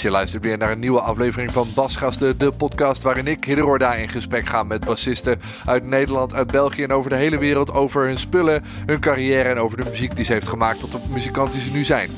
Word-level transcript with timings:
Je 0.00 0.10
luistert 0.10 0.42
weer 0.44 0.58
naar 0.58 0.70
een 0.70 0.78
nieuwe 0.78 1.00
aflevering 1.00 1.52
van 1.52 1.66
Basgasten, 1.74 2.38
de 2.38 2.50
podcast 2.50 3.02
waarin 3.02 3.26
ik, 3.26 3.44
Hidde 3.44 3.96
in 3.98 4.08
gesprek 4.08 4.46
ga 4.46 4.62
met 4.62 4.84
bassisten 4.84 5.40
uit 5.64 5.84
Nederland, 5.84 6.34
uit 6.34 6.50
België 6.50 6.82
en 6.82 6.92
over 6.92 7.10
de 7.10 7.16
hele 7.16 7.38
wereld 7.38 7.72
over 7.72 8.06
hun 8.06 8.18
spullen, 8.18 8.62
hun 8.86 9.00
carrière 9.00 9.48
en 9.48 9.58
over 9.58 9.76
de 9.76 9.90
muziek 9.90 10.16
die 10.16 10.24
ze 10.24 10.32
heeft 10.32 10.48
gemaakt 10.48 10.80
tot 10.80 10.92
de 10.92 10.98
muzikant 11.10 11.52
die 11.52 11.60
ze 11.60 11.70
nu 11.70 11.84
zijn. 11.84 12.10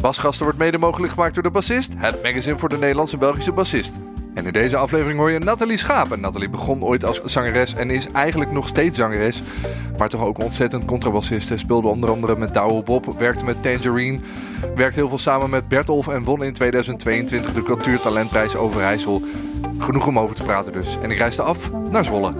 Basgasten 0.00 0.44
wordt 0.44 0.58
mede 0.58 0.78
mogelijk 0.78 1.12
gemaakt 1.12 1.34
door 1.34 1.42
de 1.42 1.50
Bassist, 1.50 1.94
het 1.96 2.22
magazine 2.22 2.58
voor 2.58 2.68
de 2.68 2.78
Nederlandse 2.78 3.16
Belgische 3.16 3.52
bassist. 3.52 3.98
En 4.40 4.46
in 4.46 4.52
deze 4.52 4.76
aflevering 4.76 5.18
hoor 5.18 5.30
je 5.30 5.38
Nathalie 5.38 5.76
Schaap. 5.76 6.12
En 6.12 6.20
Nathalie 6.20 6.48
begon 6.48 6.84
ooit 6.84 7.04
als 7.04 7.20
zangeres 7.24 7.74
en 7.74 7.90
is 7.90 8.06
eigenlijk 8.12 8.50
nog 8.50 8.68
steeds 8.68 8.96
zangeres. 8.96 9.42
Maar 9.98 10.08
toch 10.08 10.24
ook 10.24 10.38
ontzettend 10.38 10.84
contrabassiste. 10.84 11.56
Speelde 11.56 11.88
onder 11.88 12.10
andere 12.10 12.36
met 12.36 12.54
Douwe 12.54 12.82
Bob, 12.82 13.18
werkte 13.18 13.44
met 13.44 13.62
Tangerine. 13.62 14.20
Werkte 14.74 14.98
heel 14.98 15.08
veel 15.08 15.18
samen 15.18 15.50
met 15.50 15.68
Bertolf 15.68 16.08
en 16.08 16.24
won 16.24 16.42
in 16.44 16.52
2022 16.52 17.52
de 17.52 17.62
Cultuurtalentprijs 17.62 18.56
Overijssel. 18.56 19.22
Genoeg 19.78 20.06
om 20.06 20.18
over 20.18 20.36
te 20.36 20.42
praten 20.42 20.72
dus. 20.72 20.98
En 21.02 21.10
ik 21.10 21.18
reisde 21.18 21.42
af 21.42 21.70
naar 21.90 22.04
Zwolle. 22.04 22.34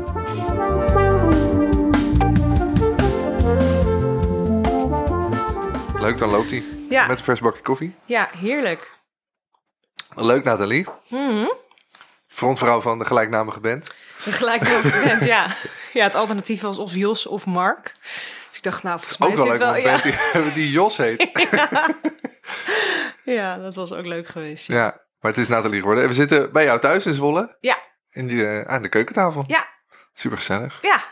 Leuk, 5.98 6.18
dan 6.18 6.30
loopt 6.30 6.50
hij. 6.50 6.62
Ja. 6.88 7.06
Met 7.06 7.18
een 7.18 7.24
vers 7.24 7.40
bakje 7.40 7.62
koffie. 7.62 7.94
Ja, 8.04 8.28
heerlijk. 8.36 8.90
Leuk, 10.14 10.44
Nathalie. 10.44 10.86
Mhm. 11.08 11.46
Frontvrouw 12.30 12.80
van 12.80 12.98
de 12.98 13.04
gelijknamige 13.04 13.60
band. 13.60 13.94
Gelijk 14.16 14.60
op 14.62 14.82
bent, 15.04 15.24
ja. 15.24 15.46
Ja, 15.92 16.04
het 16.04 16.14
alternatief 16.14 16.60
was 16.60 16.78
of 16.78 16.94
Jos 16.94 17.26
of 17.26 17.46
Mark. 17.46 17.92
Dus 18.48 18.56
ik 18.58 18.62
dacht, 18.62 18.82
nou, 18.82 18.98
volgens 18.98 19.18
mij 19.18 19.28
Ook 19.28 19.34
is 19.34 19.40
wel 19.40 19.48
dit 19.50 19.58
wel... 19.58 19.74
een 19.74 19.82
Ja. 19.82 19.90
band 19.90 20.02
die, 20.44 20.52
die 20.64 20.70
Jos 20.70 20.96
heet. 20.96 21.30
ja, 23.24 23.56
dat 23.58 23.74
was 23.74 23.92
ook 23.92 24.06
leuk 24.06 24.26
geweest. 24.28 24.66
Ja. 24.66 24.74
Ja, 24.76 24.82
maar 25.20 25.30
het 25.30 25.40
is 25.40 25.48
Nathalie 25.48 25.78
geworden. 25.80 26.02
En 26.02 26.08
we 26.08 26.14
zitten 26.14 26.52
bij 26.52 26.64
jou 26.64 26.80
thuis 26.80 27.06
in 27.06 27.14
Zwolle. 27.14 27.56
Ja, 27.60 27.78
In 28.10 28.26
die, 28.26 28.46
eh, 28.46 28.68
aan 28.72 28.82
de 28.82 28.88
keukentafel. 28.88 29.44
ja, 29.46 29.66
Super 30.12 30.36
gezellig. 30.36 30.78
ja, 30.82 31.02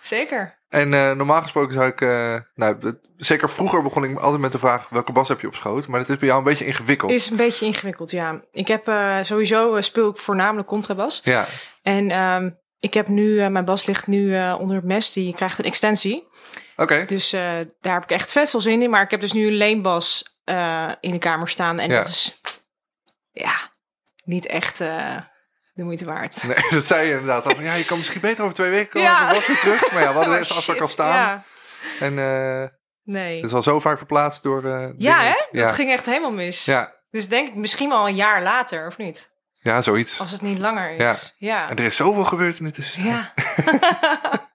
zeker. 0.00 0.57
En 0.68 0.94
eh, 0.94 1.12
normaal 1.12 1.42
gesproken 1.42 1.72
zou 1.74 1.86
ik... 1.86 2.00
eh, 2.00 2.34
nou, 2.54 2.94
zeker 3.16 3.50
vroeger 3.50 3.82
begon 3.82 4.04
ik 4.04 4.18
altijd 4.18 4.40
met 4.40 4.52
de 4.52 4.58
vraag... 4.58 4.88
welke 4.88 5.12
bas 5.12 5.28
heb 5.28 5.40
je 5.40 5.46
op 5.46 5.54
schoot? 5.54 5.86
Maar 5.88 6.00
dat 6.00 6.08
is 6.08 6.16
bij 6.16 6.26
jou 6.28 6.38
een 6.40 6.44
beetje 6.46 6.64
ingewikkeld. 6.66 7.10
Is 7.10 7.30
een 7.30 7.36
beetje 7.36 7.66
ingewikkeld, 7.66 8.10
ja. 8.10 8.40
Ik 8.52 8.68
heb 8.68 8.88
eh, 8.88 9.18
sowieso 9.22 9.80
speel 9.80 10.08
ik 10.10 10.16
voornamelijk 10.16 10.68
contrabas. 10.68 11.20
Ja, 11.24 11.46
En 11.82 12.10
ehm, 12.10 12.50
ik 12.78 12.94
heb 12.94 13.08
nu, 13.08 13.48
mijn 13.50 13.64
bas 13.64 13.86
ligt 13.86 14.06
nu 14.06 14.50
onder 14.52 14.76
het 14.76 14.84
mes. 14.84 15.12
Die 15.12 15.34
krijgt 15.34 15.58
een 15.58 15.64
extensie. 15.64 16.26
oké. 16.76 17.04
Dus 17.06 17.30
daar 17.80 17.94
heb 17.94 18.02
ik 18.02 18.10
echt 18.10 18.32
vet 18.32 18.50
veel 18.50 18.60
zin 18.60 18.82
in. 18.82 18.90
Maar 18.90 19.02
ik 19.02 19.10
heb 19.10 19.20
dus 19.20 19.32
nu 19.32 19.46
een 19.46 19.52
leenbas 19.56 20.38
in 21.00 21.10
de 21.10 21.18
kamer 21.18 21.48
staan. 21.48 21.78
En 21.78 21.90
Ja. 21.90 21.96
dat 21.96 22.06
is, 22.08 22.40
ja, 23.32 23.56
niet 24.24 24.46
echt 24.46 24.80
de 25.78 25.84
moeite 25.84 26.04
waard. 26.04 26.42
Nee, 26.42 26.56
dat 26.70 26.84
zei 26.86 27.06
je 27.06 27.12
inderdaad. 27.12 27.44
al 27.46 27.60
Ja, 27.60 27.74
je 27.74 27.84
kan 27.84 27.96
misschien 27.98 28.20
beter 28.20 28.42
over 28.42 28.54
twee 28.54 28.70
weken 28.70 28.88
komen. 28.90 29.08
Ja. 29.08 29.30
Weer 29.30 29.58
terug. 29.58 29.92
Maar 29.92 30.02
ja, 30.02 30.08
we 30.08 30.14
hadden 30.14 30.32
Oh, 30.34 30.38
net 30.38 30.48
de 30.48 30.54
afspraak 30.54 30.76
shit. 30.76 30.80
al 30.86 30.92
staan. 30.92 31.14
Ja, 31.14 31.44
En 32.00 32.18
eh 32.18 32.68
nee. 33.04 33.36
het 33.36 33.44
is 33.44 33.52
al 33.52 33.62
zo 33.62 33.80
vaak 33.80 33.96
verplaatst 33.98 34.42
door... 34.42 34.64
eh, 34.64 34.88
Ja, 34.96 35.20
hè? 35.22 35.34
Ja. 35.50 35.66
Dat 35.66 35.74
ging 35.74 35.90
echt 35.90 36.04
helemaal 36.06 36.32
mis. 36.32 36.64
Ja. 36.64 36.94
Dus 37.10 37.28
denk 37.28 37.48
ik 37.48 37.54
misschien 37.54 37.88
wel 37.88 38.08
een 38.08 38.14
jaar 38.14 38.42
later, 38.42 38.86
of 38.86 38.96
niet? 38.98 39.30
ja, 39.60 39.82
zoiets. 39.82 40.20
Als 40.20 40.30
het 40.30 40.40
niet 40.42 40.58
langer 40.58 40.90
is. 40.90 40.98
Ja. 40.98 41.14
Ja. 41.38 41.68
En 41.70 41.76
er 41.76 41.84
is 41.84 41.96
zoveel 41.96 42.24
gebeurd 42.24 42.58
in 42.58 42.64
de 42.64 42.70
tussentijd. 42.70 43.14
Ja. 43.14 43.32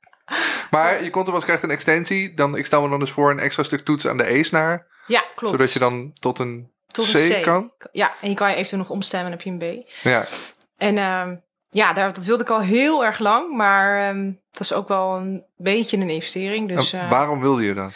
Maar 0.69 1.03
je 1.03 1.09
contrabas 1.09 1.43
krijgt 1.43 1.63
een 1.63 1.71
extensie. 1.71 2.33
Dan, 2.33 2.57
ik 2.57 2.65
stel 2.65 2.81
me 2.81 2.89
dan 2.89 2.99
dus 2.99 3.11
voor 3.11 3.31
een 3.31 3.39
extra 3.39 3.63
stuk 3.63 3.79
toets 3.85 4.07
aan 4.07 4.17
de 4.17 4.33
E-snaar. 4.33 4.87
ja, 5.07 5.23
klopt. 5.35 5.53
Zodat 5.55 5.73
je 5.73 5.79
dan 5.79 6.11
tot 6.19 6.39
een 6.39 6.71
Tot 6.87 7.11
C, 7.11 7.13
een 7.13 7.41
C 7.41 7.43
kan. 7.43 7.71
Ja, 7.91 8.11
en 8.21 8.29
je 8.29 8.35
kan 8.35 8.47
je 8.49 8.55
eventueel 8.55 8.81
nog 8.81 8.89
omstemmen 8.89 9.31
en 9.31 9.37
heb 9.37 9.41
je 9.59 9.67
een 9.67 9.83
B. 9.83 9.89
Ja, 10.03 10.25
En 10.77 10.97
ehm, 10.97 11.35
ja, 11.69 11.93
daar, 11.93 12.13
dat 12.13 12.25
wilde 12.25 12.43
ik 12.43 12.49
al 12.49 12.61
heel 12.61 13.05
erg 13.05 13.19
lang. 13.19 13.55
Maar 13.55 14.09
ehm, 14.09 14.31
dat 14.51 14.61
is 14.61 14.73
ook 14.73 14.87
wel 14.87 15.15
een 15.15 15.43
beetje 15.57 15.97
een 15.97 16.09
investering. 16.09 16.67
Dus, 16.67 16.93
En 16.93 16.99
eh, 16.99 17.09
waarom 17.09 17.39
wilde 17.39 17.63
je 17.63 17.73
dat? 17.73 17.91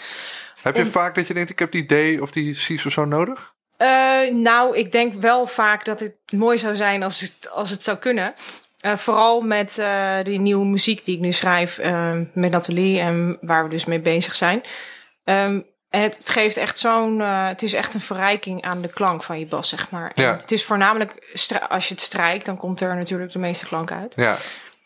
Heb 0.61 0.75
je 0.75 0.85
vaak 0.85 1.15
dat 1.15 1.27
je 1.27 1.33
denkt, 1.33 1.49
ik 1.49 1.59
heb 1.59 1.71
die 1.71 1.85
D 2.17 2.21
of 2.21 2.31
die 2.31 2.53
C's 2.53 2.85
of 2.85 2.91
zo 2.91 3.05
nodig? 3.05 3.55
Eh, 3.77 4.33
nou, 4.33 4.77
ik 4.77 4.91
denk 4.91 5.13
wel 5.13 5.45
vaak 5.45 5.85
dat 5.85 5.99
het 5.99 6.15
mooi 6.31 6.57
zou 6.57 6.75
zijn 6.75 7.03
als 7.03 7.21
het, 7.21 7.49
als 7.51 7.69
het 7.69 7.83
zou 7.83 7.97
kunnen. 7.97 8.33
Eh, 8.79 8.95
vooral 8.95 9.41
met 9.41 9.75
die 10.23 10.39
nieuwe 10.39 10.65
muziek 10.65 11.05
die 11.05 11.15
ik 11.15 11.21
nu 11.21 11.31
schrijf 11.31 11.77
eh, 11.77 12.15
met 12.33 12.51
Nathalie 12.51 12.99
en 12.99 13.37
waar 13.41 13.63
we 13.63 13.69
dus 13.69 13.85
mee 13.85 13.99
bezig 13.99 14.35
zijn. 14.35 14.61
Ehm, 15.23 15.61
het, 15.89 16.17
het 16.17 16.29
geeft 16.29 16.57
echt 16.57 16.79
zo'n. 16.79 17.21
eh, 17.21 17.47
het 17.47 17.61
is 17.61 17.73
echt 17.73 17.93
een 17.93 17.99
verrijking 17.99 18.61
aan 18.63 18.81
de 18.81 18.87
klank 18.89 19.23
van 19.23 19.39
je 19.39 19.45
bas, 19.45 19.69
zeg 19.69 19.89
maar. 19.91 20.11
En 20.13 20.23
Ja. 20.23 20.37
Het 20.41 20.51
is 20.51 20.65
voornamelijk 20.65 21.35
als 21.69 21.87
je 21.87 21.93
het 21.93 22.03
strijkt, 22.03 22.45
dan 22.45 22.57
komt 22.57 22.81
er 22.81 22.95
natuurlijk 22.95 23.31
de 23.31 23.39
meeste 23.39 23.65
klank 23.65 23.91
uit. 23.91 24.15
Ja, 24.15 24.37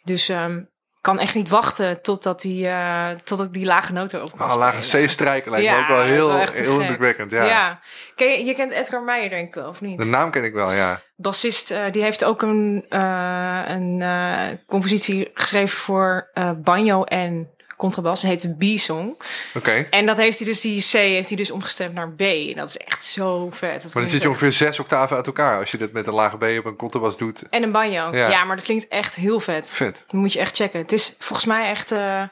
Dus 0.04 0.30
ik 0.30 1.08
kan 1.08 1.20
echt 1.20 1.36
niet 1.36 1.50
wachten 1.50 2.02
totdat, 2.02 2.42
die, 2.42 2.68
eh, 2.68 3.10
totdat 3.24 3.48
ik 3.48 3.54
die 3.54 3.66
lage 3.66 3.94
noten 3.94 4.24
op 4.24 4.38
kan 4.38 4.52
oh, 4.52 4.56
lage 4.58 4.82
spelen. 4.82 5.08
C 5.08 5.10
strijken 5.10 5.52
lijkt 5.52 5.70
me 5.72 5.78
ook 5.78 5.88
wel 5.88 6.02
heel, 6.02 6.28
wel 6.28 6.46
heel 6.54 6.80
indrukwekkend. 6.80 7.32
Ja. 7.32 7.46
Ja. 7.46 7.80
Ken 8.16 8.28
je, 8.32 8.46
je 8.46 8.56
kent 8.56 8.72
Edgar 8.72 9.02
Meijer 9.04 9.30
denk 9.30 9.48
ik 9.48 9.54
wel, 9.54 9.68
of 9.68 9.82
niet? 9.82 10.00
De 10.00 10.06
naam 10.06 10.32
ken 10.32 10.44
ik 10.44 10.54
wel, 10.54 10.72
ja. 10.72 11.02
bassist, 11.16 11.72
eh, 11.72 11.84
die 11.92 12.04
heeft 12.04 12.24
ook 12.24 12.42
een, 12.42 12.86
een 12.90 14.60
compositie 14.68 15.30
geschreven 15.34 15.80
voor 15.80 16.30
banjo 16.64 17.04
en 17.04 17.50
contrabas. 17.82 18.22
Heet 18.22 18.42
de 18.42 18.56
B-song. 18.76 19.18
Oké. 19.54 19.88
En 19.90 20.06
dat 20.06 20.18
heeft 20.18 20.38
hij 20.38 20.48
dus, 20.48 20.62
die 20.62 20.82
C 20.82 20.92
heeft 20.92 21.28
hij 21.28 21.38
dus 21.38 21.52
omgestemd 21.52 21.94
naar 21.94 22.12
B. 22.12 22.22
En 22.22 22.56
dat 22.56 22.70
is 22.70 22.78
echt 22.78 23.04
zo 23.04 23.50
vet. 23.52 23.82
Dat 23.82 23.94
Maar 23.94 24.02
dan 24.04 24.04
zit 24.04 24.12
je 24.12 24.18
echt- 24.18 24.28
ongeveer 24.28 24.52
zes 24.52 24.80
octaven 24.80 25.16
uit 25.16 25.28
elkaar 25.28 25.60
als 25.60 25.72
je 25.72 25.78
dit 25.78 25.92
met 25.94 26.08
een 26.08 26.14
lage 26.14 26.38
B 26.38 26.44
op 26.44 26.66
een 26.66 26.76
contrabas 26.76 27.18
doet. 27.18 27.44
En 27.50 27.64
een 27.64 27.72
banjo. 27.72 28.12
Ja. 28.12 28.30
Ja. 28.30 28.44
maar 28.44 28.56
dat 28.56 28.66
klinkt 28.66 28.88
echt 28.88 29.16
heel 29.16 29.40
vet. 29.40 29.70
Vet. 29.70 30.04
Dat 30.08 30.20
moet 30.20 30.34
je 30.34 30.40
echt 30.40 30.56
checken. 30.56 30.80
Het 30.80 30.92
is 30.92 31.16
volgens 31.20 31.48
mij 31.48 31.70
echt... 31.70 31.92
eh, 31.92 32.24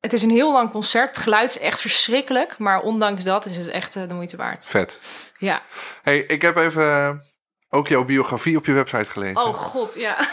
het 0.00 0.12
is 0.12 0.22
een 0.22 0.30
heel 0.30 0.52
lang 0.52 0.70
concert. 0.70 1.08
Het 1.08 1.18
geluid 1.18 1.50
is 1.50 1.58
echt 1.58 1.80
verschrikkelijk. 1.80 2.58
Maar 2.58 2.80
ondanks 2.80 3.24
dat 3.24 3.46
is 3.46 3.56
het 3.56 3.68
echt 3.68 3.96
eh, 3.96 4.08
de 4.08 4.14
moeite 4.14 4.36
waard. 4.36 4.66
Vet. 4.66 5.00
Ja. 5.38 5.62
hey, 6.02 6.18
ik 6.18 6.42
heb 6.42 6.56
even 6.56 7.22
ook 7.70 7.88
jouw 7.88 8.04
biografie 8.04 8.56
op 8.56 8.66
je 8.66 8.72
website 8.72 9.10
gelezen. 9.10 9.36
Oh 9.44 9.54
god, 9.54 9.94
ja. 9.94 10.16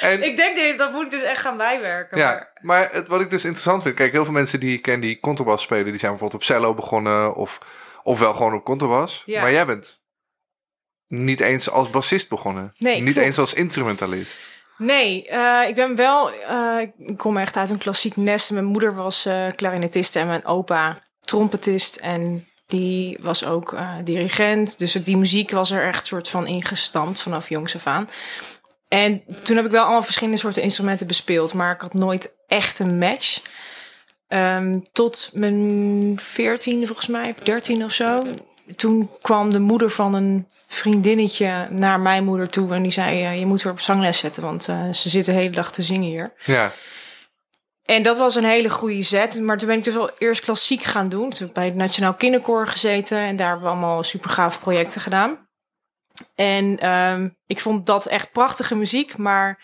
en, 0.00 0.22
ik 0.22 0.36
denk, 0.36 0.56
dat- 0.58 0.78
dat 0.78 0.92
moet 0.92 1.04
ik 1.04 1.10
dus 1.10 1.22
echt 1.22 1.40
gaan 1.40 1.56
bijwerken. 1.56 2.18
ja, 2.18 2.30
Maar... 2.32 2.50
maar 2.60 2.88
het, 2.92 3.08
wat 3.08 3.20
ik 3.20 3.30
dus 3.30 3.44
interessant 3.44 3.82
vind... 3.82 3.94
Kijk, 3.94 4.12
heel 4.12 4.24
veel 4.24 4.32
mensen 4.32 4.60
die 4.60 4.76
ik 4.76 4.82
ken 4.82 5.00
die 5.00 5.20
contrabas 5.20 5.62
spelen... 5.62 5.84
die 5.84 5.96
zijn 5.96 6.10
bijvoorbeeld 6.10 6.42
op 6.42 6.46
cello 6.48 6.74
begonnen... 6.74 7.34
of, 7.34 7.58
of 8.02 8.18
wel 8.18 8.32
gewoon 8.34 8.54
op 8.54 8.64
contrabas. 8.64 9.22
Ja. 9.26 9.40
Maar 9.42 9.52
jij 9.52 9.66
bent 9.66 10.00
niet 11.06 11.40
eens 11.40 11.70
als 11.70 11.90
bassist 11.90 12.28
begonnen. 12.28 12.74
Nee, 12.78 12.94
Niet 13.00 13.12
klopt. 13.12 13.26
eens 13.26 13.38
als 13.38 13.54
instrumentalist. 13.54 14.46
Nee, 14.78 15.28
eh, 15.28 15.68
ik 15.68 15.74
ben 15.74 15.96
wel. 15.96 16.32
eh, 16.32 16.80
ik 16.80 17.16
kom 17.16 17.36
echt 17.36 17.56
uit 17.56 17.70
een 17.70 17.78
klassiek 17.78 18.16
nest. 18.16 18.50
Mijn 18.50 18.64
moeder 18.64 18.94
was 18.94 19.28
clarinetiste 19.56 20.18
en 20.18 20.26
mijn 20.26 20.44
opa 20.44 20.98
trompetist. 21.20 21.96
En 21.96 22.48
die 22.72 23.18
was 23.20 23.44
ook 23.44 23.72
eh, 23.72 23.94
dirigent. 24.04 24.78
Dus 24.78 24.92
die 24.92 25.16
muziek 25.16 25.50
was 25.50 25.70
er 25.70 25.86
echt 25.86 26.06
soort 26.06 26.28
van 26.28 26.46
ingestampt 26.46 27.22
vanaf 27.22 27.48
jongs 27.48 27.74
af 27.74 27.86
aan. 27.86 28.08
En 28.88 29.22
toen 29.42 29.56
heb 29.56 29.64
ik 29.64 29.70
wel 29.70 29.82
allemaal 29.82 30.02
verschillende 30.02 30.38
soorten 30.38 30.62
instrumenten 30.62 31.06
bespeeld. 31.06 31.54
Maar 31.54 31.74
ik 31.74 31.80
had 31.80 31.94
nooit 31.94 32.34
echt 32.46 32.78
een 32.78 32.98
match. 32.98 33.40
Ehm, 34.28 34.78
tot 34.92 35.30
mijn 35.32 36.18
veertiende 36.20 36.86
volgens 36.86 37.06
mij, 37.06 37.34
dertien 37.42 37.84
of 37.84 37.92
zo. 37.92 38.22
Toen 38.76 39.10
kwam 39.22 39.50
de 39.50 39.58
moeder 39.58 39.90
van 39.90 40.14
een 40.14 40.48
vriendinnetje 40.68 41.68
naar 41.70 42.00
mijn 42.00 42.24
moeder 42.24 42.48
toe. 42.48 42.74
En 42.74 42.82
die 42.82 42.92
zei, 42.92 43.22
eh, 43.22 43.38
je 43.38 43.46
moet 43.46 43.62
haar 43.62 43.72
op 43.72 43.80
zangles 43.80 44.18
zetten. 44.18 44.42
Want 44.42 44.68
eh, 44.68 44.92
ze 44.92 45.08
zit 45.08 45.24
de 45.24 45.32
hele 45.32 45.50
dag 45.50 45.72
te 45.72 45.82
zingen 45.82 46.08
hier. 46.08 46.32
Ja, 46.44 46.72
En 47.94 48.02
dat 48.02 48.18
was 48.18 48.34
een 48.34 48.44
hele 48.44 48.70
goede 48.70 49.02
zet. 49.02 49.40
Maar 49.40 49.58
toen 49.58 49.68
ben 49.68 49.76
ik 49.76 49.84
dus 49.84 49.94
wel 49.94 50.10
eerst 50.18 50.40
klassiek 50.40 50.82
gaan 50.82 51.08
doen. 51.08 51.30
Toen 51.30 51.38
heb 51.38 51.48
ik 51.48 51.54
bij 51.54 51.64
het 51.64 51.74
Nationaal 51.74 52.14
Kinderkoor 52.14 52.66
gezeten. 52.66 53.18
En 53.18 53.36
daar 53.36 53.48
hebben 53.48 53.64
we 53.66 53.72
allemaal 53.72 54.02
super 54.02 54.30
gave 54.30 54.58
projecten 54.58 55.00
gedaan. 55.00 55.48
En 56.34 56.78
ehm, 56.78 57.28
ik 57.46 57.60
vond 57.60 57.86
dat 57.86 58.06
echt 58.06 58.32
prachtige 58.32 58.74
muziek. 58.74 59.16
Maar 59.16 59.60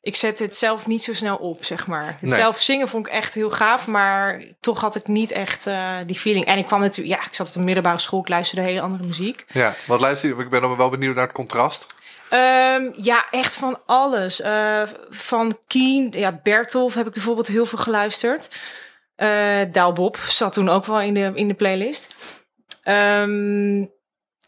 ik 0.00 0.16
zette 0.16 0.42
het 0.42 0.56
zelf 0.56 0.86
niet 0.86 1.02
zo 1.02 1.14
snel 1.14 1.36
op, 1.36 1.64
zeg 1.64 1.86
maar. 1.86 2.06
Het 2.06 2.20
Nee. 2.22 2.34
zelf 2.34 2.60
zingen 2.60 2.88
vond 2.88 3.06
ik 3.06 3.12
echt 3.12 3.34
heel 3.34 3.50
gaaf. 3.50 3.86
Maar 3.86 4.44
toch 4.60 4.80
had 4.80 4.94
ik 4.94 5.06
niet 5.06 5.30
echt 5.30 5.66
eh, 5.66 5.96
die 6.06 6.18
feeling. 6.18 6.44
En 6.44 6.58
ik 6.58 6.66
kwam 6.66 6.80
natuurlijk... 6.80 7.20
Ja, 7.20 7.26
ik 7.26 7.34
zat 7.34 7.48
op 7.48 7.52
de 7.52 7.60
middelbare 7.60 7.98
school. 7.98 8.20
Ik 8.20 8.28
luisterde 8.28 8.64
hele 8.68 8.80
andere 8.80 9.04
muziek. 9.04 9.44
ja. 9.52 9.74
Wat 9.86 10.00
luister 10.00 10.28
je? 10.28 10.42
Ik 10.42 10.50
ben 10.50 10.60
dan 10.60 10.76
wel 10.76 10.90
benieuwd 10.90 11.14
naar 11.14 11.24
het 11.24 11.34
contrast. 11.34 11.86
Ehm, 12.30 12.90
ja, 12.96 13.30
echt 13.30 13.54
van 13.54 13.80
alles. 13.86 14.40
Eh, 14.40 14.82
van 15.10 15.58
Keen, 15.66 16.12
ja, 16.16 16.40
Bertolf 16.42 16.94
heb 16.94 17.06
ik 17.06 17.12
bijvoorbeeld 17.12 17.46
heel 17.46 17.66
veel 17.66 17.78
geluisterd. 17.78 18.60
Eh 19.16 19.60
Daal 19.72 19.92
Bob 19.92 20.16
zat 20.16 20.52
toen 20.52 20.68
ook 20.68 20.84
wel 20.84 21.00
in 21.00 21.14
de, 21.14 21.32
in 21.34 21.48
de 21.48 21.54
playlist. 21.54 22.14
Ehm, 22.82 23.84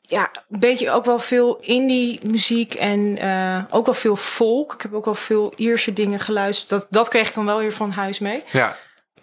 ja, 0.01 0.31
een 0.49 0.61
beetje 0.61 0.91
ook 0.91 1.05
wel 1.05 1.19
veel 1.19 1.57
indie 1.61 2.21
muziek 2.31 2.75
en 2.75 3.19
eh, 3.19 3.65
ook 3.71 3.85
wel 3.85 3.95
veel 3.95 4.17
folk. 4.17 4.73
Ik 4.75 4.83
heb 4.83 4.95
ook 4.95 5.05
wel 5.05 5.15
veel 5.15 5.53
Ierse 5.57 5.93
dingen 5.93 6.21
geluisterd. 6.21 6.69
Dat, 6.69 6.87
dat 6.91 7.09
kreeg 7.09 7.29
ik 7.29 7.35
dan 7.35 7.45
wel 7.45 7.59
weer 7.59 7.73
van 7.73 7.91
huis 7.91 8.19
mee. 8.19 8.43
Ja, 8.53 8.77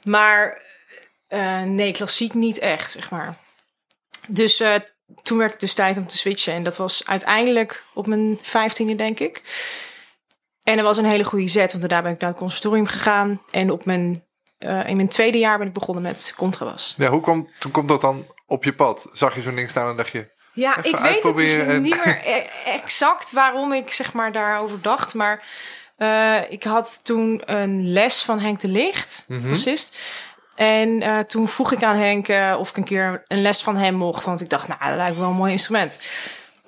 Maar 0.03 0.61
eh, 1.27 1.61
nee, 1.61 1.91
klassiek 1.91 2.33
niet 2.33 2.59
echt, 2.59 2.91
zeg 2.91 3.09
maar. 3.09 3.35
Dus 4.27 4.59
eh, 4.59 4.75
toen 5.21 5.37
werd 5.37 5.51
het 5.51 5.59
dus 5.59 5.73
tijd 5.73 5.97
om 5.97 6.07
te 6.07 6.17
switchen. 6.17 6.53
En 6.53 6.63
dat 6.63 6.77
was 6.77 7.05
uiteindelijk 7.05 7.83
op 7.93 8.07
mijn 8.07 8.39
vijftiende, 8.41 8.95
denk 8.95 9.19
ik. 9.19 9.41
En 10.63 10.75
dat 10.75 10.85
was 10.85 10.97
een 10.97 11.05
hele 11.05 11.23
goede 11.23 11.47
zet, 11.47 11.71
want 11.71 11.83
daarna 11.89 12.01
ben 12.05 12.13
ik 12.13 12.19
naar 12.19 12.29
het 12.29 12.39
conservatorium 12.39 12.85
gegaan. 12.87 13.41
En 13.51 13.71
op 13.71 13.85
mijn, 13.85 14.23
eh, 14.57 14.87
in 14.89 14.95
mijn 14.95 15.09
tweede 15.09 15.37
jaar 15.37 15.57
ben 15.57 15.67
ik 15.67 15.73
begonnen 15.73 16.03
met 16.03 16.33
contrabas. 16.37 16.93
Ja, 16.97 17.09
hoe 17.09 17.21
komt, 17.21 17.49
toen 17.59 17.71
komt 17.71 17.87
dat 17.87 18.01
dan 18.01 18.25
op 18.47 18.63
je 18.63 18.73
pad? 18.73 19.09
Zag 19.13 19.35
je 19.35 19.41
zo'n 19.41 19.55
ding 19.55 19.69
staan 19.69 19.89
en 19.89 19.97
dacht 19.97 20.11
je... 20.11 20.33
Ja, 20.53 20.77
ik 20.83 20.95
weet 20.97 21.23
het 21.23 21.35
dus 21.35 21.57
en- 21.57 21.81
niet 21.81 22.05
meer 22.05 22.21
e- 22.25 22.45
exact 22.65 23.31
waarom 23.31 23.73
ik 23.73 23.91
zeg 23.91 24.13
maar 24.13 24.31
daarover 24.31 24.81
dacht. 24.81 25.13
Maar 25.13 25.43
eh, 25.97 26.41
ik 26.51 26.63
had 26.63 26.99
toen 27.03 27.41
een 27.45 27.91
les 27.91 28.21
van 28.23 28.39
Henk 28.39 28.59
de 28.59 28.67
Licht, 28.67 29.25
Mhm. 29.27 29.47
bassist. 29.49 29.97
En 30.55 31.01
eh, 31.01 31.19
toen 31.19 31.47
vroeg 31.47 31.71
ik 31.71 31.83
aan 31.83 31.95
Henk 31.97 32.27
eh, 32.27 32.55
of 32.59 32.69
ik 32.69 32.77
een 32.77 32.83
keer 32.83 33.23
een 33.27 33.41
les 33.41 33.61
van 33.63 33.77
hem 33.77 33.95
mocht. 33.95 34.25
Want 34.25 34.41
ik 34.41 34.49
dacht, 34.49 34.67
nou, 34.67 34.79
dat 34.87 34.95
lijkt 34.95 35.13
me 35.15 35.19
wel 35.19 35.29
een 35.29 35.35
mooi 35.35 35.51
instrument. 35.51 35.99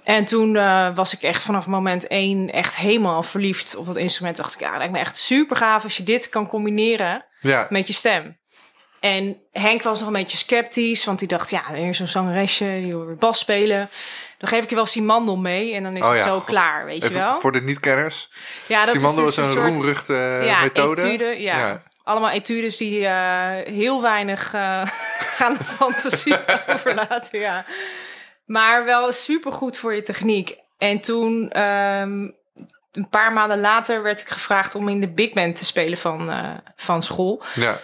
En 0.04 0.25
toen 0.25 0.56
eh, 0.56 0.95
was 0.95 1.13
ik 1.13 1.22
echt 1.22 1.44
vanaf 1.44 1.68
moment 1.68 2.07
één 2.07 2.51
echt 2.51 2.75
helemaal 2.78 3.24
verliefd 3.24 3.75
op 3.75 3.86
dat 3.86 3.98
instrument. 3.98 4.38
Dacht 4.38 4.54
ik, 4.54 4.60
ja, 4.60 4.69
dat 4.69 4.78
lijkt 4.78 4.94
me 4.94 5.00
echt 5.00 5.18
super 5.18 5.56
gaaf 5.57 5.84
als 5.84 5.98
je 5.98 6.04
dit 6.04 6.30
kan 6.30 6.48
combineren 6.48 7.25
Ja, 7.39 7.68
met 7.69 7.88
je 7.88 7.94
stem. 7.94 8.38
En 9.00 9.38
Henk 9.51 9.84
was 9.84 10.00
nog 10.00 10.07
een 10.07 10.13
beetje 10.13 10.38
sceptisch, 10.38 11.06
want 11.06 11.19
hij 11.19 11.28
dacht, 11.28 11.50
ja, 11.50 11.63
weer 11.72 11.95
zo'n 11.95 12.07
zangeresje, 12.07 12.66
die 12.66 12.92
wil 12.92 13.06
weer 13.06 13.16
bas 13.16 13.39
spelen. 13.39 13.89
Dan 14.38 14.50
geef 14.50 14.63
ik 14.63 14.69
je 14.69 14.75
wel 14.75 14.86
Simandel 14.86 15.38
mee 15.38 15.74
en 15.74 15.84
dan 15.84 15.95
is 15.98 16.04
Oh 16.04 16.10
het 16.10 16.18
ja, 16.18 16.24
zo 16.24 16.36
god. 16.38 16.45
klaar, 16.45 16.86
weet 16.86 17.04
je 17.04 17.10
wel. 17.10 17.39
voor 17.39 17.51
de 17.51 17.62
niet-kenners. 17.62 18.30
Ja, 18.68 18.86
dat 18.86 18.94
Simando 18.94 19.25
is 19.25 19.36
dus 19.36 19.38
een 19.38 19.44
een 19.44 19.50
soort 19.50 19.66
roemruchte 19.68 20.42
ja, 20.44 20.62
methode. 20.62 21.01
etude, 21.01 21.42
ja. 21.42 21.57
Ja. 21.57 21.84
Allemaal 22.07 22.30
etudes 22.30 22.77
die 22.77 23.06
eh, 23.06 23.74
heel 23.74 24.01
weinig 24.01 24.54
eh, 24.54 24.81
aan 25.44 25.54
de 25.54 25.63
fantasie 25.63 26.36
overlaten, 26.74 27.39
ja. 27.39 27.65
Maar 28.45 28.86
wel 28.86 29.12
supergoed 29.12 29.77
voor 29.77 29.95
je 29.95 30.01
techniek. 30.01 30.57
En 30.77 31.00
toen, 31.00 31.50
ehm, 31.50 32.30
een 32.92 33.09
paar 33.09 33.33
maanden 33.33 33.59
later, 33.59 34.04
werd 34.04 34.21
ik 34.21 34.27
gevraagd 34.27 34.75
om 34.75 34.88
in 34.88 35.00
de 35.00 35.09
big 35.09 35.33
band 35.33 35.56
te 35.56 35.65
spelen 35.65 35.98
van, 35.98 36.30
eh, 36.30 36.50
van 36.75 37.01
school. 37.01 37.44
Ja. 37.56 37.80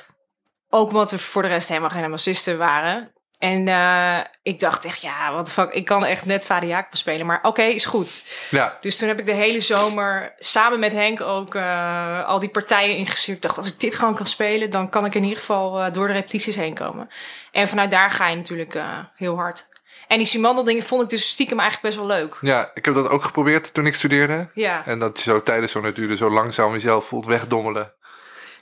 Ook 0.70 0.88
omdat 0.88 1.12
er 1.12 1.20
voor 1.20 1.42
de 1.42 1.48
rest 1.48 1.70
helemaal 1.70 1.90
geen 1.90 2.12
bassisten 2.12 2.58
waren. 2.58 3.14
En 3.44 3.68
eh, 3.68 4.20
ik 4.44 4.60
dacht 4.60 4.86
echt, 4.86 5.02
ja, 5.02 5.34
wat 5.34 5.52
fuck, 5.52 5.72
ik 5.72 5.86
kan 5.86 6.06
echt 6.06 6.26
net 6.26 6.46
Vader 6.46 6.70
Jacob 6.70 6.96
spelen. 6.96 7.26
Maar 7.26 7.40
oké, 7.42 7.62
is 7.62 7.86
goed. 7.86 8.24
ja, 8.50 8.78
Dus 8.82 8.98
toen 8.98 9.08
heb 9.08 9.20
ik 9.20 9.26
de 9.26 9.34
hele 9.34 9.62
zomer 9.62 10.34
samen 10.40 10.80
met 10.80 10.92
Henk 10.92 11.22
ook 11.22 11.56
eh, 11.56 12.26
al 12.26 12.40
die 12.40 12.50
partijen 12.50 12.98
ingestuurd. 12.98 13.38
Ik 13.38 13.44
dacht, 13.44 13.58
als 13.58 13.68
ik 13.68 13.80
dit 13.80 13.96
gewoon 13.96 14.16
kan 14.16 14.26
spelen, 14.26 14.70
dan 14.70 14.90
kan 14.90 15.06
ik 15.06 15.16
in 15.16 15.24
ieder 15.24 15.38
geval 15.38 15.80
eh, 15.80 15.94
door 15.94 16.08
de 16.08 16.14
repetities 16.14 16.56
heen 16.56 16.74
komen. 16.74 17.10
En 17.52 17.68
vanuit 17.68 17.92
daar 17.92 18.12
ga 18.12 18.28
je 18.28 18.36
natuurlijk 18.36 18.78
heel 19.16 19.36
hard. 19.36 19.68
En 20.08 20.18
die 20.18 20.28
Simandel 20.28 20.64
dingen 20.64 20.84
vond 20.84 21.04
ik 21.04 21.10
dus 21.10 21.30
stiekem 21.30 21.60
eigenlijk 21.60 21.96
best 21.96 22.08
wel 22.08 22.18
leuk. 22.18 22.38
ja, 22.42 22.72
ik 22.74 22.86
heb 22.86 22.94
dat 22.94 23.10
ook 23.10 23.24
geprobeerd 23.24 23.74
toen 23.74 23.86
ik 23.86 23.96
studeerde. 23.96 24.50
Ja, 24.54 24.82
En 24.86 25.00
dat 25.00 25.18
je 25.18 25.24
zo 25.24 25.42
tijdens 25.42 25.72
zo'n 25.72 25.86
etude 25.86 26.18
zo 26.18 26.30
langzaam 26.30 26.72
jezelf 26.74 27.06
voelt 27.06 27.26
wegdommelen. 27.26 27.94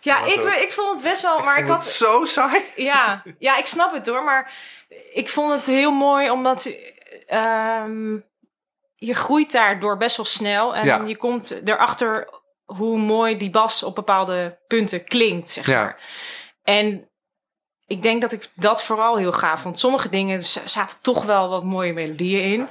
Ja 0.01 0.25
ik, 0.25 0.43
ik 0.43 0.71
vond 0.71 0.93
het 0.93 1.03
best 1.03 1.21
wel, 1.21 1.39
maar 1.39 1.57
ik 1.57 1.67
had... 1.67 1.85
zo 1.85 2.25
saai. 2.25 2.61
Ja, 2.75 3.23
ja, 3.39 3.57
ik 3.57 3.65
snap 3.65 3.93
het 3.93 4.07
hoor. 4.07 4.23
Maar 4.23 4.51
ik 5.13 5.29
vond 5.29 5.53
het 5.53 5.65
heel 5.65 5.91
mooi 5.91 6.29
omdat 6.29 6.69
ehm, 7.27 8.17
je 8.95 9.13
groeit 9.15 9.51
daardoor 9.51 9.97
best 9.97 10.15
wel 10.17 10.25
snel. 10.25 10.75
En 10.75 10.85
Ja. 10.85 11.03
je 11.05 11.15
komt 11.17 11.61
erachter 11.69 12.29
hoe 12.65 12.97
mooi 12.97 13.37
die 13.37 13.49
bas 13.49 13.83
op 13.83 13.95
bepaalde 13.95 14.59
punten 14.67 15.03
klinkt, 15.05 15.49
zeg 15.51 15.65
Ja. 15.65 15.81
maar. 15.83 15.97
En 16.63 17.09
ik 17.87 18.01
denk 18.01 18.21
dat 18.21 18.31
ik 18.31 18.47
dat 18.55 18.83
vooral 18.83 19.15
heel 19.17 19.31
gaaf 19.31 19.61
vond. 19.61 19.79
Sommige 19.79 20.09
dingen 20.09 20.43
zaten 20.65 20.97
toch 21.01 21.25
wel 21.25 21.49
wat 21.49 21.63
mooie 21.63 21.93
melodieën 21.93 22.43
in. 22.43 22.67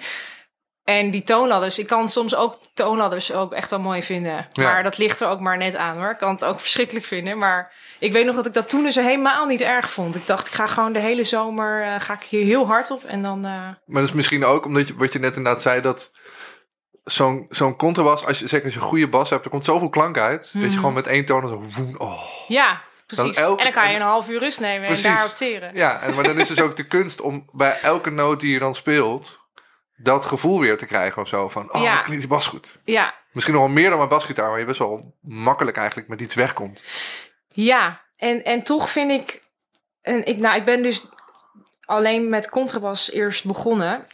En 0.98 1.10
die 1.10 1.22
toonladders, 1.22 1.78
ik 1.78 1.86
kan 1.86 2.08
soms 2.08 2.34
ook 2.34 2.58
toonladders 2.74 3.32
ook 3.32 3.52
echt 3.52 3.70
wel 3.70 3.80
mooi 3.80 4.02
vinden. 4.02 4.46
Ja. 4.50 4.62
Maar 4.62 4.82
dat 4.82 4.98
ligt 4.98 5.20
er 5.20 5.28
ook 5.28 5.40
maar 5.40 5.56
net 5.56 5.76
aan 5.76 5.96
hoor. 5.98 6.10
Ik 6.10 6.18
kan 6.18 6.32
het 6.32 6.44
ook 6.44 6.60
verschrikkelijk 6.66 7.06
vinden. 7.06 7.38
Maar 7.38 7.72
ik 7.98 8.12
weet 8.12 8.26
nog 8.26 8.34
dat 8.34 8.46
ik 8.46 8.54
dat 8.54 8.68
toen 8.68 8.82
dus 8.82 8.94
helemaal 8.94 9.46
niet 9.46 9.60
erg 9.60 9.90
vond. 9.90 10.14
Ik 10.14 10.26
dacht, 10.26 10.46
ik 10.46 10.52
ga 10.54 10.66
gewoon 10.66 10.92
de 10.92 10.98
hele 10.98 11.24
zomer 11.24 11.82
eh, 11.82 11.94
ga 11.98 12.14
ik 12.14 12.22
hier 12.22 12.44
heel 12.44 12.66
hard 12.66 12.90
op. 12.90 13.04
En 13.04 13.22
dan, 13.22 13.44
eh, 13.44 13.50
Maar 13.52 13.76
dat 13.86 14.02
is 14.04 14.12
misschien 14.12 14.44
ook 14.44 14.64
omdat 14.64 14.88
je, 14.88 14.94
wat 14.96 15.12
je 15.12 15.18
net 15.18 15.36
inderdaad 15.36 15.62
zei, 15.62 15.80
dat 15.80 16.12
zo'n 17.04 17.46
zo'n 17.48 17.76
contrabas, 17.76 18.26
als 18.26 18.38
je, 18.38 18.48
zeker 18.48 18.64
als 18.64 18.74
je 18.74 18.80
een 18.80 18.86
goede 18.86 19.08
bas 19.08 19.30
hebt, 19.30 19.44
er 19.44 19.50
komt 19.50 19.64
zoveel 19.64 19.88
klank 19.88 20.18
uit, 20.18 20.50
dat 20.52 20.72
je 20.72 20.78
gewoon 20.78 20.94
met 20.94 21.06
één 21.06 21.24
toon 21.24 21.48
zo 21.48 21.62
woen, 21.76 22.00
oh. 22.00 22.20
ja, 22.48 22.80
precies. 23.06 23.36
elke- 23.36 23.58
en 23.58 23.72
dan 23.72 23.82
kan 23.82 23.90
je 23.90 23.96
een 23.96 24.02
half 24.02 24.28
uur 24.28 24.38
rust 24.38 24.60
nemen 24.60 24.86
Precies. 24.86 25.04
en 25.04 25.14
daarop 25.14 25.34
teren. 25.34 25.70
Ja, 25.74 26.00
en, 26.00 26.14
maar 26.14 26.24
dan 26.24 26.40
is 26.40 26.48
dus 26.48 26.60
ook 26.60 26.76
de 26.76 26.86
kunst 26.86 27.20
om 27.20 27.48
bij 27.52 27.78
elke 27.82 28.10
noot 28.10 28.40
die 28.40 28.52
je 28.52 28.58
dan 28.58 28.74
speelt, 28.74 29.40
dat 30.02 30.24
gevoel 30.24 30.60
weer 30.60 30.78
te 30.78 30.86
krijgen 30.86 31.22
of 31.22 31.28
zo. 31.28 31.48
Van, 31.48 31.72
oh, 31.74 31.82
Ja. 31.82 31.94
wat 31.94 32.02
klinkt 32.02 32.20
die 32.22 32.30
bas 32.30 32.46
goed. 32.46 32.80
Ja, 32.84 33.14
Misschien 33.32 33.54
nog 33.54 33.64
wel 33.64 33.72
meer 33.72 33.88
dan 33.88 33.98
mijn 33.98 34.08
basgitaar, 34.10 34.50
waar 34.50 34.58
je 34.58 34.64
best 34.64 34.78
wel 34.78 35.14
makkelijk 35.20 35.76
eigenlijk 35.76 36.08
met 36.08 36.20
iets 36.20 36.34
wegkomt. 36.34 36.82
Ja, 37.48 38.00
en, 38.16 38.44
en 38.44 38.62
toch 38.62 38.90
vind 38.90 39.10
ik, 39.10 39.40
en 40.02 40.26
ik, 40.26 40.38
nou, 40.38 40.56
ik 40.56 40.64
ben 40.64 40.82
dus 40.82 41.06
alleen 41.84 42.28
met 42.28 42.48
contrabas 42.48 43.10
eerst 43.10 43.44
begonnen. 43.44 44.06